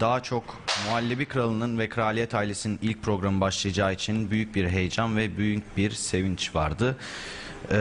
[0.00, 0.44] daha çok
[0.86, 5.90] Muhallebi Kralı'nın ve Kraliyet ailesinin ilk programı başlayacağı için büyük bir heyecan ve büyük bir
[5.90, 6.96] sevinç vardı.
[7.70, 7.74] Ee,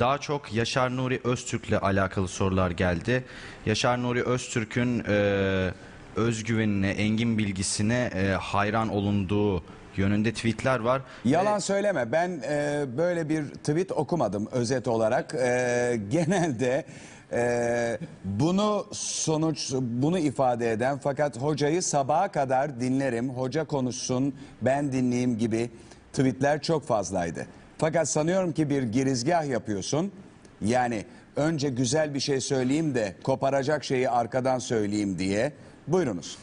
[0.00, 3.24] daha çok Yaşar Nuri Öztürk'le alakalı sorular geldi.
[3.66, 5.70] Yaşar Nuri Öztürk'ün e,
[6.16, 9.62] özgüvenine, engin bilgisine e, hayran olunduğu
[9.96, 11.02] yönünde tweetler var.
[11.24, 15.34] Yalan söyleme ben e, böyle bir tweet okumadım özet olarak.
[15.34, 16.84] E, genelde
[17.32, 25.38] e, bunu sonuç bunu ifade eden fakat hocayı sabaha kadar dinlerim, hoca konuşsun ben dinleyeyim
[25.38, 25.70] gibi
[26.12, 27.46] tweetler çok fazlaydı.
[27.78, 30.12] Fakat sanıyorum ki bir girizgah yapıyorsun.
[30.60, 31.04] Yani
[31.36, 35.52] önce güzel bir şey söyleyeyim de koparacak şeyi arkadan söyleyeyim diye.
[35.88, 36.38] Buyurunuz.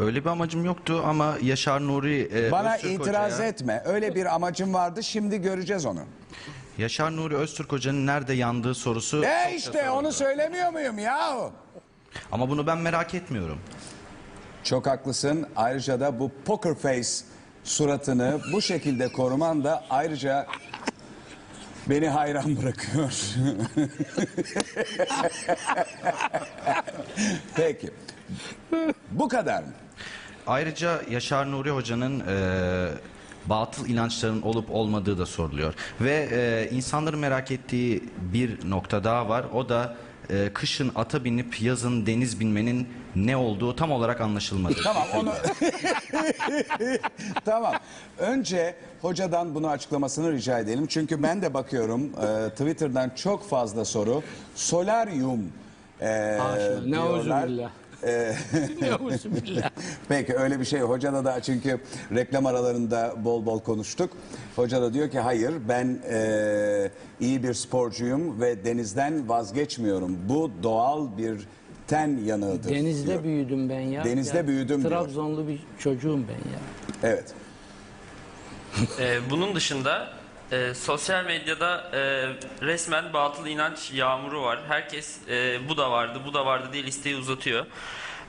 [0.00, 3.82] Öyle bir amacım yoktu ama Yaşar Nuri e, Bana Öztürk itiraz Hoca'ya- etme.
[3.86, 5.02] Öyle bir amacım vardı.
[5.02, 6.00] Şimdi göreceğiz onu.
[6.78, 11.52] Yaşar Nuri Öztürk Hoca'nın nerede yandığı sorusu E çokça işte onu söylemiyor muyum yahu?
[12.32, 13.58] Ama bunu ben merak etmiyorum.
[14.64, 15.46] Çok haklısın.
[15.56, 17.08] Ayrıca da bu poker face
[17.64, 20.46] suratını bu şekilde koruman da ayrıca
[21.86, 23.12] beni hayran bırakıyor.
[27.56, 27.90] Peki.
[29.10, 29.72] Bu kadar mı?
[30.46, 32.88] Ayrıca Yaşar Nuri Hoca'nın e,
[33.46, 35.74] batıl inançların olup olmadığı da soruluyor.
[36.00, 39.44] Ve e, insanların merak ettiği bir nokta daha var.
[39.54, 39.96] O da
[40.30, 44.74] e, kışın ata binip yazın deniz binmenin ne olduğu tam olarak anlaşılmadı.
[44.84, 45.32] Tamam onu
[47.44, 47.74] Tamam.
[48.18, 50.86] Önce hocadan bunu açıklamasını rica edelim.
[50.86, 54.22] Çünkü ben de bakıyorum e, Twitter'dan çok fazla soru.
[54.54, 55.52] Solaryum
[56.00, 56.06] e,
[56.40, 57.50] Haşa, ne diyorlar.
[58.06, 58.34] E,
[58.80, 59.70] Ne auzubillah.
[60.08, 60.80] Peki öyle bir şey.
[60.80, 61.80] Hocada da çünkü
[62.14, 64.10] reklam aralarında bol bol konuştuk.
[64.56, 70.18] Hoca da diyor ki hayır ben e, iyi bir sporcuyum ve denizden vazgeçmiyorum.
[70.28, 71.40] Bu doğal bir
[71.86, 72.70] ten yanığıdır.
[72.70, 73.24] Denizde diyor.
[73.24, 74.04] büyüdüm ben ya.
[74.04, 74.90] Denizde Ya, büyüdüm diyor.
[74.90, 76.58] Trabzonlu bir çocuğum ben ya.
[77.02, 77.34] Evet.
[79.00, 80.08] Ee, bunun dışında
[80.52, 81.98] e, sosyal medyada e,
[82.66, 84.58] resmen batıl inanç yağmuru var.
[84.68, 87.66] Herkes e, bu da vardı, bu da vardı diye listeyi uzatıyor.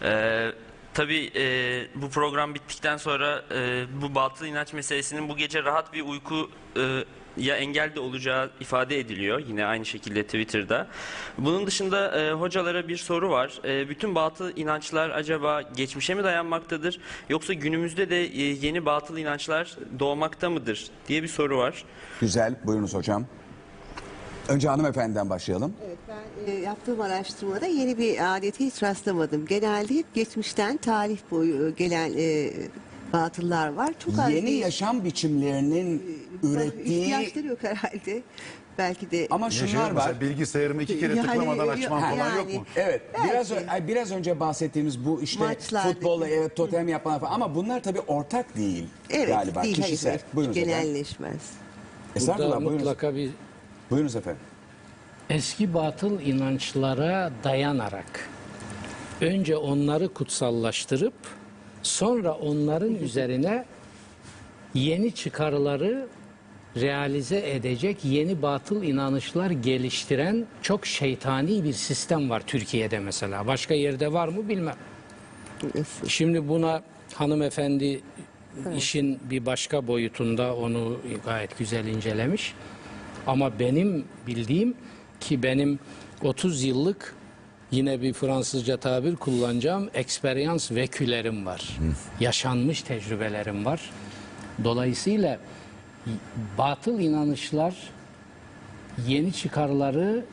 [0.03, 0.51] E,
[0.93, 6.01] tabii e, bu program bittikten sonra e, bu batıl inanç meselesinin bu gece rahat bir
[6.01, 7.03] uyku e,
[7.39, 10.87] ya engel de olacağı ifade ediliyor yine aynı şekilde Twitter'da.
[11.37, 13.61] Bunun dışında e, hocalara bir soru var.
[13.65, 16.99] E, bütün batıl inançlar acaba geçmişe mi dayanmaktadır
[17.29, 21.83] yoksa günümüzde de e, yeni batıl inançlar doğmakta mıdır diye bir soru var.
[22.21, 22.55] Güzel.
[22.65, 23.25] Buyurunuz hocam.
[24.49, 25.73] Önce hanımefendiden başlayalım.
[25.87, 29.45] Evet, ben e, yaptığım araştırmada yeni bir adete hiç rastlamadım.
[29.45, 32.51] Genelde hep geçmişten tarih boyu gelen e,
[33.13, 33.93] batıllar var.
[34.05, 36.03] Çok az Yeni bir- yaşam biçimlerinin
[36.43, 38.21] ürettiği ihtiyaçları yok herhalde.
[38.77, 40.21] Belki de ama şunlar var.
[40.21, 42.65] bilgisayarımı iki kere Yani, tıklamadan açmam falan yok mu?
[42.75, 43.29] Evet, Belki.
[43.29, 47.55] biraz ö- ay, biraz önce bahsettiğimiz bu işte Maçlardaki- futbolla evet totem yapmalar falan ama
[47.55, 50.09] bunlar tabii ortak değil Evet, galiba değil, hayır, kişisel.
[50.11, 50.21] hayır.
[50.33, 50.77] Buyurunuz efendim.
[50.83, 51.41] Genelleşmez.
[52.15, 52.81] Estağfurullah Burada buyurunuz.
[52.83, 53.29] mutlaka bir
[53.91, 54.41] Buyurunuz efendim.
[55.29, 58.29] eski batıl inançlara dayanarak
[59.21, 61.13] önce onları kutsallaştırıp
[61.83, 63.65] sonra onların üzerine
[64.73, 66.07] yeni çıkarları
[66.77, 73.47] realize edecek yeni batıl inanışlar geliştiren çok şeytani bir sistem var Türkiye'de mesela.
[73.47, 74.75] Başka yerde var mı bilmem.
[76.07, 76.83] Şimdi buna
[77.13, 78.01] hanımefendi
[78.77, 82.53] işin bir başka boyutunda onu gayet güzel incelemiş.
[83.27, 84.73] Ama benim bildiğim
[85.19, 85.79] ki benim
[86.23, 87.15] 30 yıllık
[87.71, 91.77] yine bir Fransızca tabir kullanacağım eksperyans vekülerim var.
[92.19, 93.89] Yaşanmış tecrübelerim var.
[94.63, 95.39] Dolayısıyla
[96.57, 97.75] batıl inanışlar
[99.07, 100.25] yeni çıkarları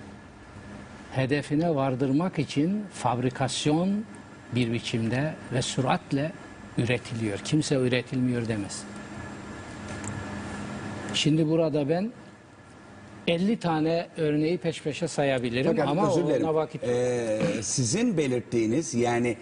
[1.13, 4.05] hedefine vardırmak için fabrikasyon
[4.55, 6.33] bir biçimde ve süratle
[6.79, 7.39] üretiliyor.
[7.39, 8.83] Kimse üretilmiyor demez.
[11.15, 12.13] Şimdi burada ben
[13.27, 16.45] 50 tane örneği peş peşe sayabilirim Fakat ama özür dilerim.
[16.45, 19.37] ona vakit Ee, sizin belirttiğiniz yani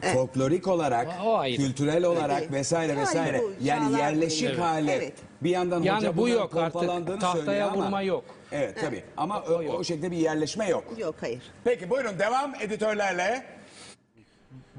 [0.00, 1.56] folklorik olarak, O ayrı.
[1.56, 2.52] kültürel olarak Evet.
[2.52, 4.60] vesaire Yani vesaire bu yani çağlar yerleşik boyu.
[4.62, 5.12] hali Evet.
[5.42, 6.72] bir yandan Yani hoca bu bunların yok artık.
[6.72, 8.24] pompalandığını Tahtaya söylüyor ama- vurma yok.
[8.52, 10.84] Evet tabii ama o, o şekilde bir yerleşme yok.
[10.98, 11.42] Yok hayır.
[11.64, 13.42] Peki buyurun devam editörlerle.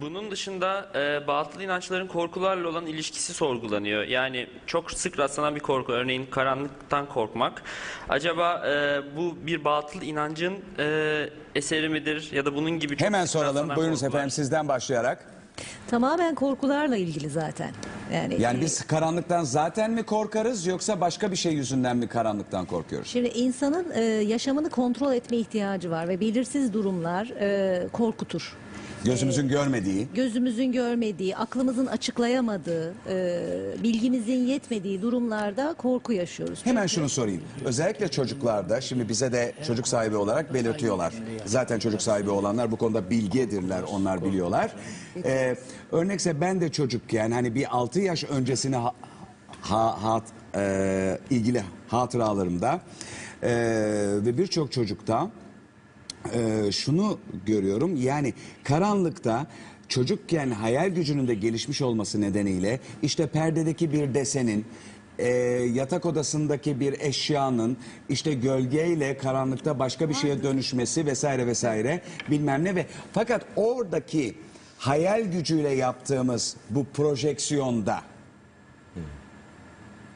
[0.02, 4.04] Bunun dışında e, batıl inançların korkularla olan ilişkisi sorgulanıyor.
[4.04, 7.64] Yani çok sık rastlanan bir korku, örneğin karanlıktan korkmak.
[8.10, 13.26] Acaba e, bu bir batıl inancın e, eseri midir ya da bunun gibi çok Hemen
[13.26, 13.56] sık soralım.
[13.56, 14.20] rastlanan Buyurunuz korkular?
[14.20, 15.26] efendim sizden başlayarak.
[15.88, 17.72] Tamamen korkularla ilgili zaten.
[18.14, 22.66] Yani, Yani e, biz karanlıktan zaten mi korkarız yoksa başka bir şey yüzünden mi karanlıktan
[22.66, 23.08] korkuyoruz?
[23.08, 28.58] Şimdi insanın e, yaşamını kontrol etme ihtiyacı var ve belirsiz durumlar e, korkutur.
[29.06, 30.08] Gözümüzün görmediği.
[30.16, 36.60] Gözümüzün görmediği, aklımızın açıklayamadığı, e, bilgimizin yetmediği durumlarda korku yaşıyoruz.
[36.66, 37.42] Hemen şunu sorayım.
[37.66, 41.14] Özellikle çocuklarda şimdi bize de çocuk sahibi olarak belirtiyorlar.
[41.46, 44.72] Zaten çocuk sahibi olanlar bu konuda bilgedirler, onlar biliyorlar.
[45.26, 45.56] Ee,
[45.92, 48.94] örnekse ben de çocukken hani bir 6 yaş öncesine ha,
[49.62, 50.24] ha- hat,
[50.56, 52.82] e, ilgili hatıralarımda
[53.44, 53.50] e,
[54.26, 55.30] ve birçok çocukta
[56.34, 57.96] e, şunu görüyorum.
[57.96, 58.34] Yani
[58.64, 59.48] karanlıkta
[59.88, 64.66] çocukken hayal gücünün de gelişmiş olması nedeniyle işte perdedeki bir desenin
[65.20, 65.28] e,
[65.74, 67.78] yatak odasındaki bir eşyanın
[68.10, 74.36] işte gölgeyle karanlıkta başka bir şeye dönüşmesi vesaire vesaire bilmem ne ve fakat oradaki
[74.78, 78.02] hayal gücüyle yaptığımız bu projeksiyonda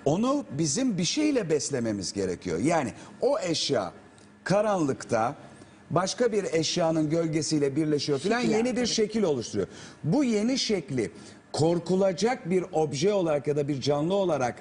[0.06, 2.60] onu bizim bir şeyle beslememiz gerekiyor.
[2.60, 3.92] Yani o eşya
[4.44, 5.36] karanlıkta
[5.96, 8.76] başka bir eşyanın gölgesiyle birleşiyor falan Şekil yeni alıyor.
[8.76, 9.68] bir şekil oluşturuyor.
[10.04, 11.12] Bu yeni şekli
[11.54, 14.56] korkulacak bir obje olarak ya da bir canlı olarak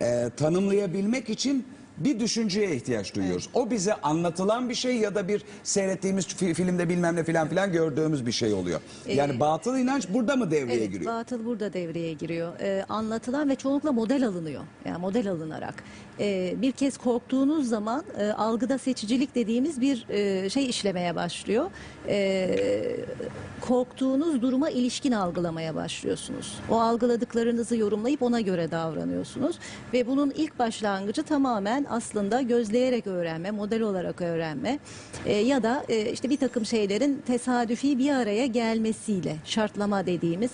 [0.00, 1.66] e, tanımlayabilmek için
[1.98, 3.48] bir düşünceye ihtiyaç duyuyoruz.
[3.54, 7.72] O bize anlatılan bir şey ya da bir seyrettiğimiz fi- filmde bilmem ne filan filan
[7.72, 8.80] gördüğümüz bir şey oluyor.
[9.08, 11.12] Yani Ee, batıl inanç burada mı devreye Evet, giriyor?
[11.14, 12.52] batıl burada devreye giriyor.
[12.60, 14.62] Ee, anlatılan ve çoğunlukla model alınıyor.
[14.84, 15.74] Yani model alınarak.
[16.20, 21.70] Ee, bir kez korktuğunuz zaman e, algıda seçicilik dediğimiz bir e, şey işlemeye başlıyor.
[22.08, 22.96] Ee,
[23.60, 26.58] korktuğunuz duruma ilişkin algılamaya başlıyorsunuz.
[26.70, 29.58] O algıladıklarınızı yorumlayıp ona göre davranıyorsunuz.
[29.92, 34.78] Ve bunun ilk başlangıcı tamamen aslında gözleyerek öğrenme, model olarak öğrenme
[35.26, 40.50] e, ya da işte bir takım şeylerin tesadüfi bir araya gelmesiyle şartlama dediğimiz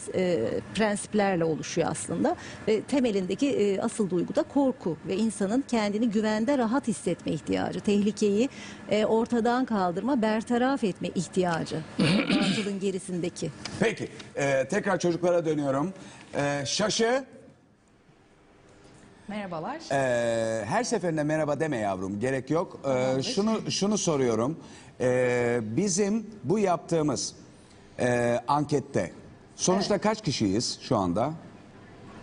[0.74, 2.36] prensiplerle oluşuyor aslında.
[2.88, 8.48] Temelindeki asıl duygu da korku ve insanın kendini güvende rahat hissetme ihtiyacı, tehlikeyi
[8.90, 11.80] e, ortadan kaldırma, bertaraf etme ihtiyacı.
[12.30, 13.50] Batılın gerisindeki.
[13.80, 15.92] Peki e, tekrar çocuklara dönüyorum.
[16.34, 17.24] E, şaşı
[19.28, 19.76] Merhabalar.
[19.92, 22.80] e, her seferinde merhaba deme yavrum gerek yok.
[23.18, 24.58] E, şunu şunu soruyorum.
[25.00, 27.34] E, bizim bu yaptığımız
[27.98, 29.12] e, ankette
[29.56, 31.32] sonuçta kaç kişiyiz şu anda?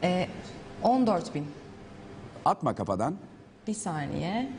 [0.04, 0.28] Ee,
[0.84, 1.45] 14 bin.
[2.48, 3.15] Atma kafadan.
[3.68, 4.49] Bir saniye.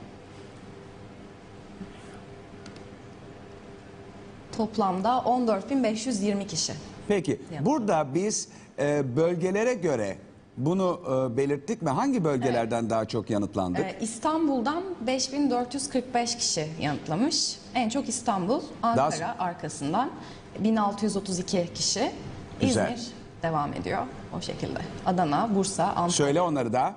[4.57, 6.73] Toplamda 14.520 kişi.
[7.09, 8.49] Peki burada biz
[8.79, 10.19] e, bölgelere göre
[10.57, 11.01] bunu
[11.33, 11.91] e, belirttik mi?
[11.91, 13.81] Hangi bölgelerden daha çok yanıtlandık?
[13.81, 17.57] Ee, İstanbul'dan 5445 kişi yanıtlamış.
[17.75, 20.11] En çok İstanbul, Ankara Daha- arkasından
[20.59, 22.13] 1632 kişi.
[22.61, 22.93] Güzel.
[22.95, 23.13] İzmir
[23.43, 24.03] devam ediyor
[24.37, 24.79] o şekilde.
[25.07, 26.11] Adana, Bursa, Antalya.
[26.11, 26.95] Söyle onları da.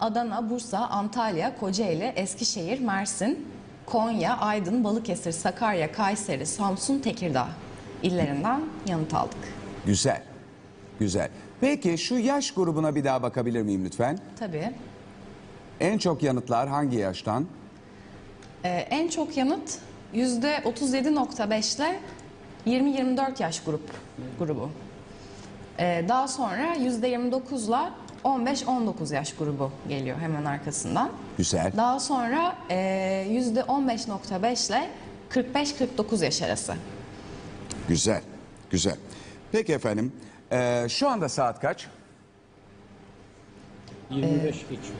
[0.00, 3.48] Adana, Bursa, Antalya, Kocaeli, Eskişehir, Mersin,
[3.86, 7.48] Konya, Aydın, Balıkesir, Sakarya, Kayseri, Samsun, Tekirdağ
[8.02, 9.38] illerinden yanıt aldık.
[9.86, 10.22] Güzel.
[11.00, 11.28] Güzel.
[11.60, 14.18] Peki şu yaş grubuna bir daha bakabilir miyim lütfen?
[14.38, 14.70] Tabii.
[15.80, 17.46] En çok yanıtlar hangi yaştan?
[18.64, 19.78] Ee, en çok yanıt
[20.14, 22.00] %37.5 ile
[22.66, 23.90] 20-24 yaş grup
[24.38, 24.70] grubu.
[25.78, 27.90] Ee, daha sonra %29 ile
[28.24, 31.10] 15-19 yaş grubu geliyor hemen arkasından.
[31.38, 31.72] Güzel.
[31.76, 32.76] Daha sonra e,
[33.30, 34.90] %15.5 ile
[35.30, 36.74] 45-49 yaş arası.
[37.88, 38.22] Güzel.
[38.70, 38.96] Güzel.
[39.52, 40.12] Peki efendim.
[40.50, 41.86] e, şu anda saat kaç?
[44.10, 44.98] 25 geçiyor.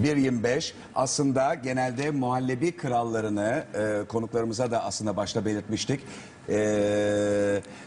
[0.00, 6.00] 1.25 aslında genelde muhallebi krallarını e, konuklarımıza da aslında başta belirtmiştik.
[6.48, 6.52] E,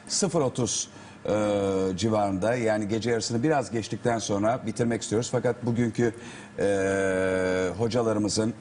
[0.09, 0.87] 0.30
[1.25, 5.29] e, civarında yani gece yarısını biraz geçtikten sonra bitirmek istiyoruz.
[5.31, 6.13] Fakat bugünkü
[6.59, 8.53] e, hocalarımızın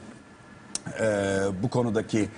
[1.01, 1.05] e,
[1.63, 2.29] bu konudaki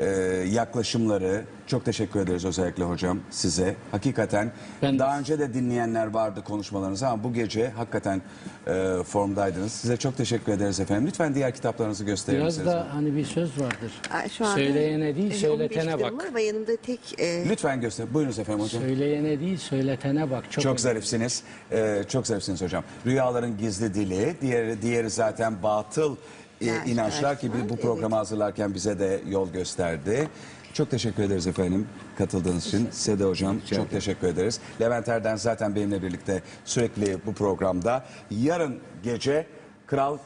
[0.00, 0.06] e,
[0.52, 3.74] yaklaşımları çok teşekkür ederiz özellikle hocam size.
[3.90, 4.52] Hakikaten
[4.82, 8.22] daha önce de dinleyenler vardı konuşmalarınızı ama bu gece hakikaten
[8.66, 9.72] e, formdaydınız.
[9.72, 11.06] Size çok teşekkür ederiz efendim.
[11.06, 12.66] Lütfen diğer kitaplarınızı gösterir Biraz misiniz?
[12.74, 13.92] da hani bir söz vardır.
[14.10, 16.12] Aa, Şu anda Söyleyene değil, e, söyletene 15 bak.
[16.22, 18.14] var Ama yanımda tek e, Lütfen göster.
[18.14, 18.82] Buyurunuz efendim hocam.
[18.82, 20.44] Söyleyene değil, söyletene bak.
[20.44, 20.80] Çok, Çok, önemli.
[20.80, 21.42] zarifsiniz.
[21.72, 22.84] Ee, çok zarifsiniz hocam.
[23.06, 26.16] Rüyaların gizli dili, diğeri diğeri zaten batıl
[26.60, 30.28] e, İnançlar ki bu programı hazırlarken bize de yol gösterdi.
[30.72, 31.88] Çok teşekkür ederiz efendim
[32.18, 32.88] katıldığınız için.
[32.90, 34.60] Size de hocam çok teşekkür ederiz.
[34.80, 38.04] Levent Erden zaten benimle birlikte sürekli bu programda.
[38.30, 39.46] Yarın gece
[39.86, 40.18] Kral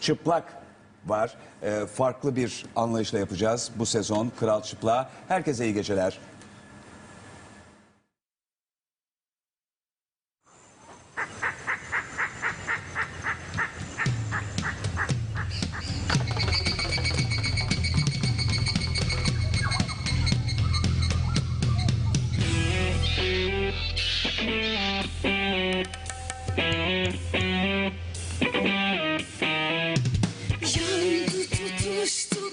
[0.00, 0.44] Çıplak
[1.06, 1.36] var.
[1.62, 5.08] Ee, farklı bir anlayışla yapacağız bu sezon Kral Çıplak.
[5.28, 6.18] Herkese iyi geceler.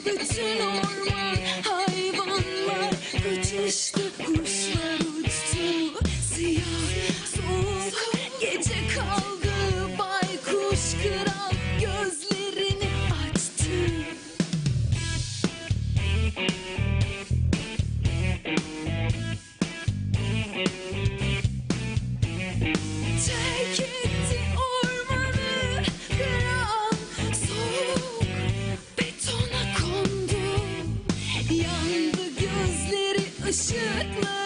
[0.05, 6.05] Bütün orman Hayvanlar kaçıştı kuşlar uçtu.
[6.33, 9.28] Siyah soğuk gece kaldı
[33.49, 34.38] I should know.